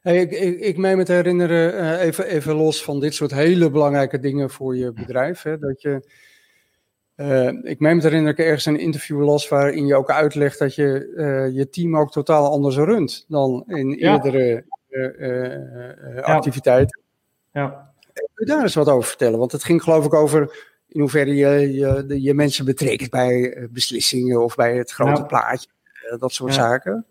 Hey, 0.00 0.20
ik, 0.20 0.30
ik, 0.30 0.60
ik 0.60 0.76
meen 0.76 0.96
me 0.96 1.04
te 1.04 1.12
herinneren, 1.12 1.74
uh, 1.74 2.00
even, 2.00 2.26
even 2.26 2.54
los 2.54 2.84
van 2.84 3.00
dit 3.00 3.14
soort 3.14 3.30
hele 3.30 3.70
belangrijke 3.70 4.18
dingen 4.18 4.50
voor 4.50 4.76
je 4.76 4.92
bedrijf, 4.92 5.42
hè, 5.42 5.58
dat 5.58 5.82
je, 5.82 6.10
uh, 7.16 7.46
ik 7.46 7.80
meen 7.80 7.94
me 7.94 8.00
te 8.00 8.06
herinneren 8.06 8.24
dat 8.24 8.38
ik 8.38 8.44
ergens 8.44 8.66
een 8.66 8.78
interview 8.78 9.20
los 9.20 9.48
waarin 9.48 9.86
je 9.86 9.96
ook 9.96 10.10
uitlegt 10.10 10.58
dat 10.58 10.74
je 10.74 11.12
je 11.54 11.68
team 11.68 11.96
ook 11.96 12.12
totaal 12.12 12.50
anders 12.50 12.76
runt 12.76 13.24
dan 13.28 13.64
in 13.66 13.92
eerdere 13.92 14.64
activiteiten. 16.22 17.00
Ja. 17.52 17.92
Kun 18.12 18.24
je 18.34 18.44
daar 18.44 18.62
eens 18.62 18.74
wat 18.74 18.88
over 18.88 19.08
vertellen? 19.08 19.38
Want 19.38 19.52
het 19.52 19.64
ging 19.64 19.82
geloof 19.82 20.04
ik 20.04 20.14
over 20.14 20.72
in 20.94 21.00
hoeverre 21.00 21.34
je, 21.34 21.74
je, 21.74 22.22
je 22.22 22.34
mensen 22.34 22.64
betrekt 22.64 23.10
bij 23.10 23.52
eh, 23.52 23.64
beslissingen 23.70 24.44
of 24.44 24.54
bij 24.54 24.76
het 24.76 24.90
grote 24.90 25.24
plaatje, 25.24 25.68
eh, 26.10 26.18
dat 26.18 26.32
soort 26.32 26.54
zaken. 26.54 27.06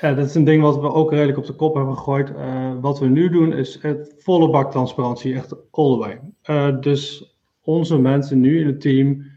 Ja, 0.00 0.14
dat 0.14 0.26
is 0.26 0.34
een 0.34 0.44
ding 0.44 0.62
wat 0.62 0.80
we 0.80 0.92
ook 0.92 1.10
redelijk 1.10 1.38
op 1.38 1.46
de 1.46 1.52
kop 1.52 1.74
hebben 1.74 1.96
gegooid. 1.96 2.30
Uh, 2.30 2.72
wat 2.80 2.98
we 2.98 3.06
nu 3.06 3.30
doen 3.30 3.52
is 3.52 3.78
het 3.82 4.14
volle 4.18 4.50
bak 4.50 4.70
transparantie, 4.70 5.34
echt 5.34 5.52
all 5.70 5.92
the 5.92 5.98
way. 5.98 6.20
Uh, 6.44 6.80
dus 6.80 7.34
onze 7.62 7.98
mensen 7.98 8.40
nu 8.40 8.60
in 8.60 8.66
het 8.66 8.80
team, 8.80 9.30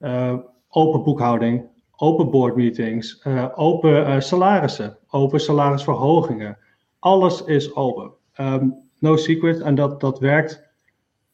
uh, 0.00 0.34
open 0.68 1.02
boekhouding, 1.02 1.64
open 1.96 2.30
board 2.30 2.56
meetings, 2.56 3.24
open 3.54 4.22
salarissen, 4.22 4.98
open 5.08 5.40
salarisverhogingen. 5.40 6.58
Alles 6.98 7.44
is 7.44 7.74
open. 7.74 8.10
Um, 8.40 8.74
no 8.98 9.16
secret. 9.16 9.60
En 9.60 9.74
dat, 9.74 10.00
dat 10.00 10.18
werkt 10.18 10.65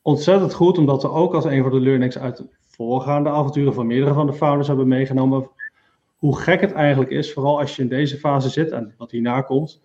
ontzettend 0.02 0.54
goed, 0.54 0.78
omdat 0.78 1.02
we 1.02 1.10
ook 1.10 1.34
als 1.34 1.44
een 1.44 1.62
van 1.62 1.70
de 1.70 1.80
learnings 1.80 2.18
uit 2.18 2.44
voorgaande 2.66 3.30
avonturen 3.30 3.74
van 3.74 3.86
meerdere 3.86 4.14
van 4.14 4.26
de 4.26 4.32
founders 4.32 4.68
hebben 4.68 4.88
meegenomen. 4.88 5.48
Hoe 6.16 6.38
gek 6.38 6.60
het 6.60 6.72
eigenlijk 6.72 7.10
is, 7.10 7.32
vooral 7.32 7.58
als 7.58 7.76
je 7.76 7.82
in 7.82 7.88
deze 7.88 8.18
fase 8.18 8.48
zit 8.48 8.70
en 8.70 8.94
wat 8.96 9.10
hierna 9.10 9.40
komt. 9.40 9.82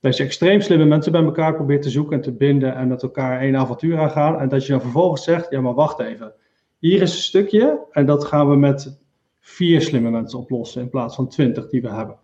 Dat 0.00 0.16
je 0.16 0.24
extreem 0.24 0.60
slimme 0.60 0.84
mensen 0.84 1.12
bij 1.12 1.22
elkaar 1.22 1.54
probeert 1.54 1.82
te 1.82 1.90
zoeken 1.90 2.16
en 2.16 2.22
te 2.22 2.32
binden 2.32 2.74
en 2.74 2.88
met 2.88 3.02
elkaar 3.02 3.40
één 3.40 3.56
avontuur 3.56 3.98
aangaan. 3.98 4.38
En 4.38 4.48
dat 4.48 4.66
je 4.66 4.72
dan 4.72 4.80
vervolgens 4.80 5.24
zegt: 5.24 5.50
ja, 5.50 5.60
maar 5.60 5.74
wacht 5.74 5.98
even. 6.00 6.32
Hier 6.78 7.02
is 7.02 7.14
een 7.14 7.22
stukje 7.22 7.86
en 7.90 8.06
dat 8.06 8.24
gaan 8.24 8.48
we 8.48 8.56
met 8.56 9.00
vier 9.40 9.80
slimme 9.82 10.10
mensen 10.10 10.38
oplossen 10.38 10.82
in 10.82 10.88
plaats 10.88 11.14
van 11.14 11.28
twintig 11.28 11.68
die 11.68 11.82
we 11.82 11.88
hebben. 11.88 12.16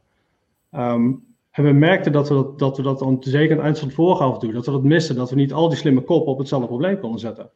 Um, 0.73 1.28
en 1.59 1.65
we 1.65 1.73
merkten 1.73 2.13
dat 2.13 2.29
we 2.29 2.35
dat, 2.35 2.59
dat, 2.59 2.77
we 2.77 2.83
dat 2.83 2.99
dan 2.99 3.17
zeker 3.21 3.51
aan 3.51 3.57
het 3.57 3.65
eind 3.65 3.79
van 3.79 3.89
het 3.89 3.97
vorige 3.97 4.39
doen, 4.39 4.53
dat 4.53 4.67
we 4.67 4.73
dat 4.73 4.83
missen, 4.83 5.17
dat 5.17 5.31
we 5.31 5.37
niet 5.37 5.53
al 5.53 5.69
die 5.69 5.79
slimme 5.79 6.01
koppen 6.01 6.33
op 6.33 6.39
hetzelfde 6.39 6.69
probleem 6.69 7.01
konden 7.01 7.21
zetten. 7.21 7.51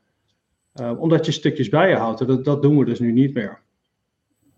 Uh, 0.80 1.00
omdat 1.00 1.26
je 1.26 1.32
stukjes 1.32 1.68
bij 1.68 1.88
je 1.88 1.96
houdt. 1.96 2.26
Dat, 2.26 2.44
dat 2.44 2.62
doen 2.62 2.78
we 2.78 2.84
dus 2.84 3.00
nu 3.00 3.12
niet 3.12 3.34
meer. 3.34 3.60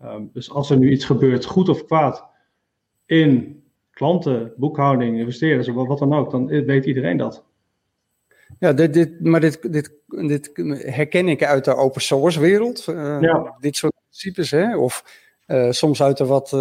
Um, 0.03 0.29
dus 0.33 0.51
als 0.51 0.69
er 0.69 0.77
nu 0.77 0.91
iets 0.91 1.05
gebeurt, 1.05 1.45
goed 1.45 1.69
of 1.69 1.85
kwaad, 1.85 2.25
in 3.05 3.63
klanten, 3.91 4.53
boekhouding, 4.57 5.17
investeerders, 5.17 5.67
of 5.67 5.87
wat 5.87 5.99
dan 5.99 6.13
ook, 6.13 6.31
dan 6.31 6.47
weet 6.47 6.85
iedereen 6.85 7.17
dat. 7.17 7.45
Ja, 8.59 8.73
dit, 8.73 8.93
dit, 8.93 9.23
maar 9.23 9.39
dit, 9.39 9.71
dit, 9.71 9.93
dit 10.07 10.51
herken 10.85 11.27
ik 11.27 11.43
uit 11.43 11.65
de 11.65 11.75
open 11.75 12.01
source 12.01 12.39
wereld. 12.39 12.85
Uh, 12.89 13.17
ja. 13.21 13.55
Dit 13.59 13.75
soort 13.75 13.93
principes, 14.09 14.51
hè? 14.51 14.77
of 14.77 15.21
uh, 15.47 15.71
soms 15.71 16.01
uit 16.01 16.17
de 16.17 16.25
wat 16.25 16.51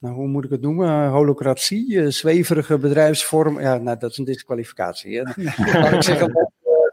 nou, 0.00 0.14
hoe 0.14 0.26
moet 0.26 0.44
ik 0.44 0.50
het 0.50 0.60
noemen? 0.60 1.08
Holocratie, 1.08 1.92
uh, 1.92 2.08
zweverige 2.08 2.78
bedrijfsvorm. 2.78 3.60
Ja, 3.60 3.78
nou, 3.78 3.98
dat 3.98 4.10
is 4.10 4.18
een 4.18 4.24
disqualificatie. 4.24 5.16
Hè? 5.16 5.22
Ik 5.96 6.02
zeggen, 6.02 6.28
uh, 6.28 6.44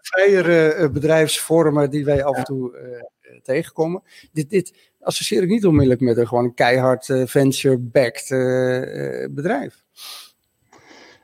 vrijere 0.02 0.76
uh, 0.76 0.90
bedrijfsvormen 0.90 1.90
die 1.90 2.06
wij 2.06 2.24
af 2.24 2.38
en 2.38 2.44
toe 2.44 2.78
tegenkomen. 3.44 4.04
Dit, 4.32 4.50
dit 4.50 4.92
associeer 5.02 5.44
ik 5.44 5.50
niet 5.50 5.66
onmiddellijk 5.66 6.02
met 6.02 6.18
een 6.18 6.28
gewoon 6.28 6.54
keihard 6.54 7.06
venture-backed 7.26 8.28
bedrijf. 9.32 9.84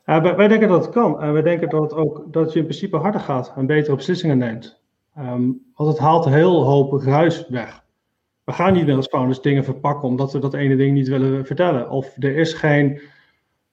wij, 0.05 0.35
wij, 0.35 0.47
denken 0.47 0.67
dat 0.67 0.85
het 0.85 0.93
kan. 0.93 1.21
En 1.21 1.33
wij 1.33 1.41
denken 1.41 1.69
dat, 1.69 1.81
het 1.81 1.93
ook, 1.93 2.33
dat 2.33 2.53
je 2.53 2.59
in 2.59 2.65
principe 2.65 2.97
harder 2.97 3.21
gaat 3.21 3.53
en 3.55 3.65
betere 3.65 3.95
beslissingen 3.95 4.37
neemt. 4.37 4.81
Um, 5.17 5.71
want 5.75 5.89
het 5.89 5.99
haalt 5.99 6.25
heel 6.25 6.63
hoop 6.63 7.01
ruis 7.01 7.47
weg 7.47 7.82
we 8.43 8.51
gaan 8.51 8.73
niet 8.73 8.85
meer 8.85 8.95
als 8.95 9.07
founders 9.07 9.41
dingen 9.41 9.63
verpakken 9.63 10.07
omdat 10.07 10.31
we 10.33 10.39
dat 10.39 10.53
ene 10.53 10.75
ding 10.75 10.93
niet 10.93 11.07
willen 11.07 11.45
vertellen. 11.45 11.89
Of 11.89 12.15
er 12.19 12.35
is 12.35 12.53
geen 12.53 13.01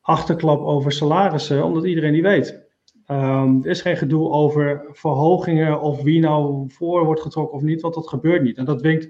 achterklap 0.00 0.60
over 0.60 0.92
salarissen, 0.92 1.64
omdat 1.64 1.84
iedereen 1.84 2.12
die 2.12 2.22
weet. 2.22 2.68
Um, 3.10 3.64
er 3.64 3.70
is 3.70 3.82
geen 3.82 3.96
gedoe 3.96 4.30
over 4.30 4.84
verhogingen 4.92 5.80
of 5.80 6.02
wie 6.02 6.20
nou 6.20 6.70
voor 6.70 7.04
wordt 7.04 7.20
getrokken 7.20 7.56
of 7.56 7.62
niet, 7.62 7.80
want 7.80 7.94
dat 7.94 8.08
gebeurt 8.08 8.42
niet. 8.42 8.56
En 8.56 8.64
dat 8.64 8.78
dwingt 8.78 9.08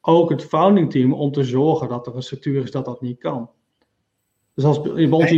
ook 0.00 0.30
het 0.30 0.44
founding 0.44 0.90
team 0.90 1.12
om 1.12 1.32
te 1.32 1.44
zorgen 1.44 1.88
dat 1.88 2.06
er 2.06 2.16
een 2.16 2.22
structuur 2.22 2.62
is 2.62 2.70
dat 2.70 2.84
dat 2.84 3.00
niet 3.00 3.18
kan. 3.18 3.50
Dus 4.54 4.64
als 4.64 4.80
je 4.82 4.96
iemand. 4.96 5.30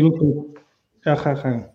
Ja, 1.00 1.14
ga. 1.14 1.74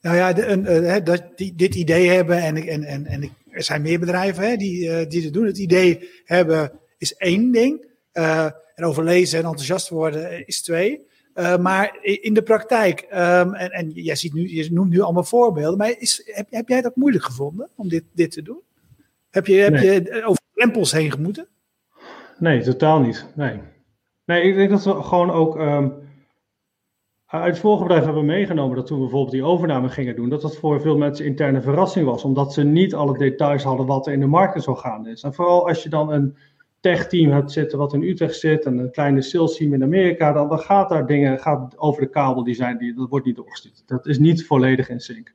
Nou 0.00 0.16
ja, 0.16 0.32
de, 0.32 0.56
uh, 0.56 1.04
dat, 1.04 1.22
die, 1.36 1.54
dit 1.54 1.74
idee 1.74 2.08
hebben 2.08 2.38
en, 2.38 2.56
en, 2.56 2.84
en, 2.84 3.06
en 3.06 3.30
er 3.50 3.62
zijn 3.62 3.82
meer 3.82 3.98
bedrijven 3.98 4.48
hè, 4.48 4.56
die, 4.56 4.84
uh, 4.84 5.08
die 5.08 5.24
het 5.24 5.32
doen. 5.32 5.46
Het 5.46 5.58
idee 5.58 6.08
hebben 6.24 6.72
is 7.02 7.14
één 7.14 7.52
ding. 7.52 7.86
Uh, 8.12 8.44
en 8.74 8.84
overlezen 8.84 9.38
en 9.38 9.44
enthousiast 9.44 9.88
worden 9.88 10.46
is 10.46 10.62
twee. 10.62 11.06
Uh, 11.34 11.56
maar 11.56 11.98
in 12.02 12.34
de 12.34 12.42
praktijk, 12.42 13.06
um, 13.12 13.54
en, 13.54 13.70
en 13.70 13.90
jij 13.90 14.14
ziet 14.14 14.32
nu, 14.32 14.54
je 14.54 14.72
noemt 14.72 14.90
nu 14.90 15.00
allemaal 15.00 15.24
voorbeelden, 15.24 15.78
maar 15.78 15.94
is, 15.98 16.22
heb, 16.24 16.46
heb 16.50 16.68
jij 16.68 16.80
dat 16.80 16.96
moeilijk 16.96 17.24
gevonden 17.24 17.68
om 17.76 17.88
dit, 17.88 18.04
dit 18.12 18.30
te 18.30 18.42
doen? 18.42 18.60
Heb 19.30 19.46
je, 19.46 19.54
heb 19.54 19.76
je 19.76 20.22
over 20.24 20.42
drempels 20.54 20.92
heen 20.92 21.10
gemoeten? 21.10 21.48
Nee, 22.38 22.62
totaal 22.62 23.00
niet. 23.00 23.26
Nee. 23.34 23.60
Nee, 24.24 24.42
ik 24.42 24.54
denk 24.54 24.70
dat 24.70 24.84
we 24.84 25.02
gewoon 25.02 25.30
ook 25.30 25.58
um, 25.58 25.94
uit 27.26 27.52
het 27.52 27.58
vorige 27.58 27.82
bedrijf 27.82 28.04
hebben 28.04 28.24
meegenomen 28.24 28.76
dat 28.76 28.86
toen 28.86 28.96
we 28.96 29.02
bijvoorbeeld 29.02 29.34
die 29.34 29.44
overname 29.44 29.88
gingen 29.88 30.16
doen, 30.16 30.28
dat 30.28 30.42
dat 30.42 30.56
voor 30.56 30.80
veel 30.80 30.96
mensen 30.96 31.24
interne 31.24 31.60
verrassing 31.60 32.06
was, 32.06 32.24
omdat 32.24 32.52
ze 32.52 32.62
niet 32.62 32.94
alle 32.94 33.18
details 33.18 33.62
hadden 33.62 33.86
wat 33.86 34.06
er 34.06 34.12
in 34.12 34.20
de 34.20 34.26
markt 34.26 34.62
zo 34.62 34.74
gaande 34.74 35.10
is. 35.10 35.22
En 35.22 35.34
vooral 35.34 35.68
als 35.68 35.82
je 35.82 35.88
dan 35.88 36.12
een 36.12 36.36
tech-team 36.82 37.30
hebt 37.30 37.52
zitten 37.52 37.78
wat 37.78 37.92
in 37.92 38.02
Utrecht 38.02 38.38
zit 38.38 38.64
en 38.64 38.78
een 38.78 38.90
kleine 38.90 39.22
sales 39.22 39.56
team 39.56 39.74
in 39.74 39.82
Amerika, 39.82 40.32
dan, 40.32 40.48
dan 40.48 40.58
gaat 40.58 40.88
daar 40.88 41.06
dingen 41.06 41.38
gaat 41.38 41.78
over 41.78 42.02
de 42.02 42.08
kabel 42.08 42.44
die 42.44 42.54
zijn, 42.54 42.78
die, 42.78 42.94
dat 42.94 43.08
wordt 43.08 43.26
niet 43.26 43.36
doorgestuurd. 43.36 43.82
Dat 43.86 44.06
is 44.06 44.18
niet 44.18 44.46
volledig 44.46 44.88
in 44.88 45.00
sync. 45.00 45.32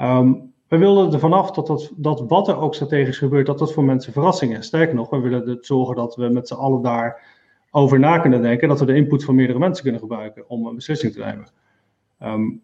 Um, 0.00 0.52
we 0.68 0.78
wilden 0.78 1.12
er 1.12 1.18
vanaf 1.18 1.50
dat, 1.50 1.66
dat, 1.66 1.92
dat 1.96 2.20
wat 2.28 2.48
er 2.48 2.58
ook 2.58 2.74
strategisch 2.74 3.18
gebeurt, 3.18 3.46
dat 3.46 3.58
dat 3.58 3.72
voor 3.72 3.84
mensen 3.84 4.12
verrassing 4.12 4.56
is. 4.56 4.66
Sterker 4.66 4.94
nog, 4.94 5.10
we 5.10 5.18
willen 5.18 5.48
het 5.48 5.66
zorgen 5.66 5.96
dat 5.96 6.16
we 6.16 6.28
met 6.28 6.48
z'n 6.48 6.54
allen 6.54 6.82
daar 6.82 7.22
over 7.70 7.98
na 7.98 8.18
kunnen 8.18 8.42
denken, 8.42 8.68
dat 8.68 8.80
we 8.80 8.86
de 8.86 8.94
input 8.94 9.24
van 9.24 9.34
meerdere 9.34 9.58
mensen 9.58 9.82
kunnen 9.82 10.00
gebruiken 10.00 10.44
om 10.48 10.66
een 10.66 10.74
beslissing 10.74 11.12
te 11.12 11.18
nemen. 11.18 11.46
Um, 12.22 12.62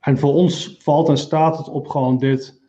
en 0.00 0.18
voor 0.18 0.32
ons 0.32 0.76
valt 0.80 1.08
en 1.08 1.18
staat 1.18 1.58
het 1.58 1.68
op 1.68 1.88
gewoon 1.88 2.18
dit 2.18 2.61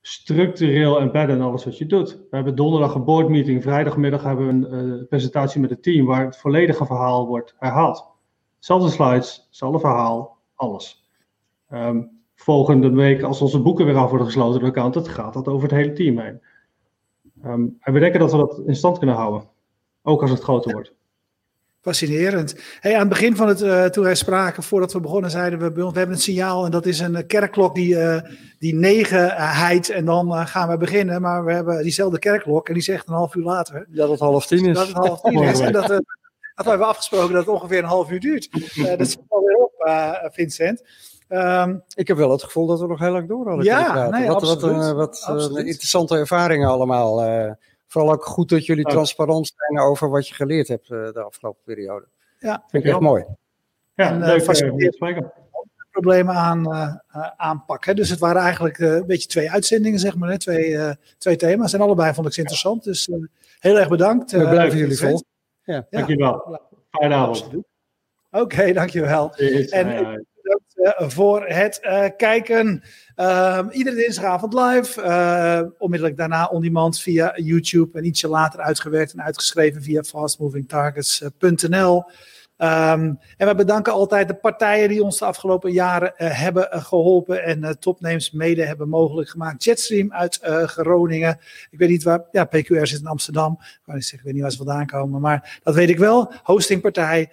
structureel 0.00 1.00
embedden 1.00 1.36
in 1.36 1.42
alles 1.42 1.64
wat 1.64 1.78
je 1.78 1.86
doet. 1.86 2.10
We 2.10 2.36
hebben 2.36 2.54
donderdag 2.54 2.94
een 2.94 3.04
boardmeeting, 3.04 3.62
vrijdagmiddag 3.62 4.22
hebben 4.22 4.60
we 4.60 4.76
een 4.76 5.06
presentatie 5.08 5.60
met 5.60 5.70
het 5.70 5.82
team 5.82 6.06
waar 6.06 6.24
het 6.24 6.36
volledige 6.36 6.86
verhaal 6.86 7.26
wordt 7.26 7.54
herhaald. 7.58 8.08
Zelfde 8.58 8.90
slides, 8.90 9.44
hetzelfde 9.46 9.78
verhaal, 9.78 10.38
alles. 10.54 11.08
Ehm, 11.68 12.02
volgende 12.34 12.90
week, 12.90 13.22
als 13.22 13.40
onze 13.40 13.62
boeken 13.62 13.84
weer 13.84 13.96
af 13.96 14.08
worden 14.08 14.26
gesloten 14.26 14.52
door 14.52 14.60
de 14.60 14.76
accountant, 14.76 15.08
gaat 15.08 15.32
dat 15.32 15.48
over 15.48 15.68
het 15.68 15.78
hele 15.78 15.92
team 15.92 16.18
heen. 16.18 16.42
Ehm, 17.42 17.66
en 17.80 17.92
we 17.92 17.98
denken 17.98 18.20
dat 18.20 18.32
we 18.32 18.36
dat 18.36 18.62
in 18.66 18.76
stand 18.76 18.98
kunnen 18.98 19.16
houden, 19.16 19.48
ook 20.02 20.20
als 20.20 20.30
het 20.30 20.40
groter 20.40 20.72
wordt. 20.72 20.94
Fascinerend. 21.80 22.54
Hey, 22.80 22.94
aan 22.94 23.00
het 23.00 23.08
begin 23.08 23.36
van 23.36 23.48
het, 23.48 23.62
uh, 23.62 23.84
toen 23.84 24.04
wij 24.04 24.14
spraken, 24.14 24.62
voordat 24.62 24.92
we 24.92 25.00
begonnen, 25.00 25.30
zeiden 25.30 25.58
we, 25.58 25.72
we 25.72 25.82
hebben 25.82 26.10
een 26.10 26.20
signaal 26.20 26.64
en 26.64 26.70
dat 26.70 26.86
is 26.86 26.98
een 26.98 27.26
kerkklok 27.26 27.74
die, 27.74 27.94
uh, 27.94 28.20
die 28.58 28.74
negen 28.74 29.30
heidt 29.36 29.90
en 29.90 30.04
dan 30.04 30.28
uh, 30.28 30.46
gaan 30.46 30.68
we 30.68 30.76
beginnen. 30.76 31.20
Maar 31.20 31.44
we 31.44 31.52
hebben 31.52 31.82
diezelfde 31.82 32.18
kerkklok 32.18 32.68
en 32.68 32.74
die 32.74 32.82
zegt 32.82 33.08
een 33.08 33.14
half 33.14 33.34
uur 33.34 33.44
later. 33.44 33.86
Dat 33.88 34.10
het 34.10 34.20
half 34.20 34.46
tien 34.46 34.66
is. 34.66 34.76
Dat 34.76 34.86
het 34.86 34.96
half 34.96 35.20
tien 35.20 35.42
is. 35.42 35.60
en 35.66 35.72
dat, 35.72 35.86
dat 35.88 36.04
hebben 36.54 36.78
we 36.78 36.84
afgesproken 36.84 37.32
dat 37.34 37.46
het 37.46 37.54
ongeveer 37.54 37.78
een 37.78 37.84
half 37.84 38.10
uur 38.10 38.20
duurt. 38.20 38.48
dat 38.98 39.08
zit 39.08 39.20
alweer 39.28 39.56
op, 39.56 40.28
Vincent. 40.32 40.82
Um, 41.28 41.82
ik 41.94 42.08
heb 42.08 42.16
wel 42.16 42.30
het 42.30 42.42
gevoel 42.42 42.66
dat 42.66 42.80
we 42.80 42.86
nog 42.86 42.98
heel 42.98 43.12
lang 43.12 43.28
door 43.28 43.46
hadden 43.48 43.64
ja, 43.64 44.08
nee, 44.08 44.26
wat, 44.26 44.36
absoluut, 44.36 44.76
wat, 44.76 44.94
wat 44.94 45.22
absoluut. 45.22 45.66
interessante 45.66 46.16
ervaringen 46.16 46.68
allemaal. 46.68 47.24
Vooral 47.90 48.12
ook 48.12 48.24
goed 48.24 48.48
dat 48.48 48.66
jullie 48.66 48.84
transparant 48.84 49.52
zijn 49.56 49.84
over 49.84 50.10
wat 50.10 50.28
je 50.28 50.34
geleerd 50.34 50.68
hebt 50.68 50.90
uh, 50.90 51.12
de 51.12 51.22
afgelopen 51.22 51.62
periode. 51.64 52.06
Ja, 52.38 52.64
vind 52.66 52.84
ik 52.84 52.90
echt 52.90 53.00
mooi. 53.00 53.24
Ja, 53.94 54.10
en, 54.10 54.18
leuk 54.18 54.60
uh, 54.60 55.18
problemen 55.90 56.34
aan, 56.34 56.74
uh, 56.74 56.94
aanpakken. 57.36 57.96
Dus 57.96 58.08
het 58.08 58.18
waren 58.18 58.42
eigenlijk 58.42 58.78
een 58.78 59.06
beetje 59.06 59.28
twee 59.28 59.50
uitzendingen, 59.50 59.98
zeg 59.98 60.16
maar. 60.16 60.30
Hè? 60.30 60.38
Twee, 60.38 60.96
twee 61.18 61.36
thema's. 61.36 61.72
En 61.72 61.80
allebei 61.80 62.14
vond 62.14 62.26
ik 62.26 62.32
ze 62.32 62.40
interessant. 62.40 62.84
Dus 62.84 63.08
heel 63.58 63.78
erg 63.78 63.88
bedankt. 63.88 64.30
We 64.30 64.48
blijven 64.48 64.78
jullie 64.78 64.98
vol. 64.98 65.22
Ja. 65.62 65.86
Dankjewel. 65.90 66.60
Fijne 66.90 67.14
avond. 67.14 67.44
Oké, 67.44 67.64
okay, 68.30 68.72
dankjewel. 68.72 69.34
En, 69.70 70.18
uh, 70.74 70.92
voor 70.96 71.46
het 71.46 71.80
uh, 71.82 72.04
kijken. 72.16 72.82
Uh, 73.20 73.66
iedere 73.70 73.96
dinsdagavond 73.96 74.54
live. 74.54 75.02
Uh, 75.02 75.60
onmiddellijk 75.78 76.18
daarna 76.18 76.46
on 76.46 76.62
demand 76.62 77.00
via 77.00 77.32
YouTube. 77.36 77.98
En 77.98 78.04
ietsje 78.04 78.28
later 78.28 78.60
uitgewerkt 78.60 79.12
en 79.12 79.22
uitgeschreven 79.22 79.82
via 79.82 80.02
fastmovingtargets.nl. 80.02 82.04
Um, 82.62 83.18
en 83.36 83.46
we 83.46 83.54
bedanken 83.54 83.92
altijd 83.92 84.28
de 84.28 84.34
partijen 84.34 84.88
die 84.88 85.02
ons 85.02 85.18
de 85.18 85.24
afgelopen 85.24 85.72
jaren 85.72 86.14
uh, 86.18 86.40
hebben 86.40 86.68
uh, 86.74 86.84
geholpen 86.84 87.44
en 87.44 87.62
uh, 87.62 87.70
topnames 87.70 88.30
mede 88.30 88.64
hebben 88.64 88.88
mogelijk 88.88 89.28
gemaakt. 89.28 89.64
Jetstream 89.64 90.12
uit 90.12 90.38
Groningen. 90.66 91.38
Ik 91.70 91.78
weet 91.78 91.88
niet 91.88 92.02
waar, 92.02 92.24
ja, 92.30 92.44
PQR 92.44 92.84
zit 92.84 93.00
in 93.00 93.06
Amsterdam. 93.06 93.58
Ik, 93.60 93.80
kan 93.84 93.94
niet 93.94 94.04
zeggen, 94.04 94.18
ik 94.18 94.24
weet 94.24 94.32
niet 94.34 94.42
waar 94.42 94.52
ze 94.52 94.56
vandaan 94.56 94.86
komen, 94.86 95.20
maar 95.20 95.60
dat 95.62 95.74
weet 95.74 95.88
ik 95.88 95.98
wel. 95.98 96.32
Hostingpartij, 96.42 97.30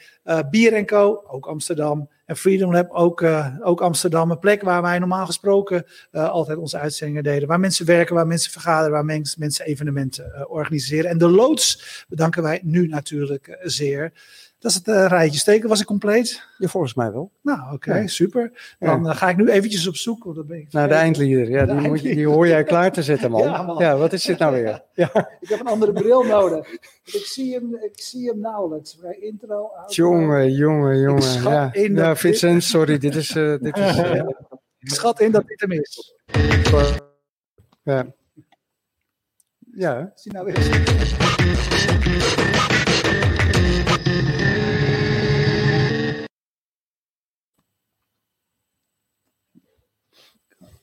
Bier 0.49 0.85
Co, 0.85 1.23
ook 1.27 1.45
Amsterdam. 1.45 2.09
En 2.25 2.37
Freedom 2.37 2.71
Lab, 2.71 2.91
ook, 2.91 3.23
ook 3.61 3.81
Amsterdam. 3.81 4.31
Een 4.31 4.39
plek 4.39 4.61
waar 4.61 4.81
wij 4.81 4.99
normaal 4.99 5.25
gesproken 5.25 5.85
altijd 6.11 6.57
onze 6.57 6.77
uitzendingen 6.77 7.23
deden. 7.23 7.47
Waar 7.47 7.59
mensen 7.59 7.85
werken, 7.85 8.15
waar 8.15 8.27
mensen 8.27 8.51
vergaderen, 8.51 8.91
waar 8.91 9.05
mens, 9.05 9.35
mensen 9.35 9.65
evenementen 9.65 10.49
organiseren. 10.49 11.09
En 11.09 11.17
de 11.17 11.27
loods 11.29 12.05
bedanken 12.07 12.43
wij 12.43 12.59
nu 12.63 12.87
natuurlijk 12.87 13.57
zeer. 13.61 14.13
Dat 14.59 14.71
is 14.71 14.77
het 14.77 14.87
uh, 14.87 15.05
rijtje 15.07 15.39
steken. 15.39 15.69
Was 15.69 15.79
ik 15.79 15.85
compleet? 15.85 16.43
Ja, 16.57 16.67
volgens 16.67 16.93
mij 16.93 17.11
wel. 17.11 17.31
Nou, 17.41 17.61
oké, 17.61 17.73
okay, 17.73 18.01
ja. 18.01 18.07
super. 18.07 18.75
Dan 18.79 19.03
ja. 19.03 19.09
uh, 19.09 19.15
ga 19.15 19.29
ik 19.29 19.37
nu 19.37 19.49
eventjes 19.49 19.87
op 19.87 19.95
zoek. 19.95 20.23
Want 20.23 20.35
dan 20.35 20.47
ben 20.47 20.57
ik 20.57 20.71
Naar 20.71 20.87
de 20.87 20.93
eindlieder. 20.93 21.49
Ja, 21.49 21.65
die, 21.65 21.87
moet 21.87 22.01
je, 22.01 22.15
die 22.15 22.27
hoor 22.27 22.47
jij 22.47 22.63
klaar 22.63 22.91
te 22.91 23.03
zetten, 23.03 23.31
man. 23.31 23.43
Ja, 23.49 23.61
man. 23.61 23.77
ja 23.77 23.97
wat 23.97 24.13
is 24.13 24.23
dit 24.23 24.39
nou 24.39 24.53
weer? 24.53 24.83
Ja. 24.93 25.29
Ik 25.39 25.49
heb 25.49 25.59
een 25.59 25.67
andere 25.67 25.93
bril 25.93 26.23
nodig. 26.23 26.71
Ik 27.03 27.25
zie 27.25 27.53
hem, 27.53 27.75
ik 27.75 28.01
zie 28.01 28.27
hem 28.27 28.39
nauwelijks. 28.39 28.97
Bij 28.97 29.17
intro. 29.19 29.71
Jongen, 29.87 30.51
jongen, 30.51 30.99
jongen. 30.99 31.41
Ja, 31.41 31.73
in 31.73 31.95
ja 31.95 32.15
Vincent, 32.15 32.63
sorry. 32.63 32.97
Dit 32.97 33.15
is... 33.15 33.35
Uh, 33.35 33.57
dit 33.59 33.77
is 33.77 33.97
ik 34.79 34.89
schat 34.89 35.19
in 35.19 35.31
dat 35.31 35.47
dit 35.47 35.59
hem 35.59 35.71
is. 35.71 36.15
Ja. 37.83 38.05
Ja. 39.73 40.11
Zie 40.15 40.31
nou 40.31 40.45
weer 40.45 40.57
eens. 40.57 42.46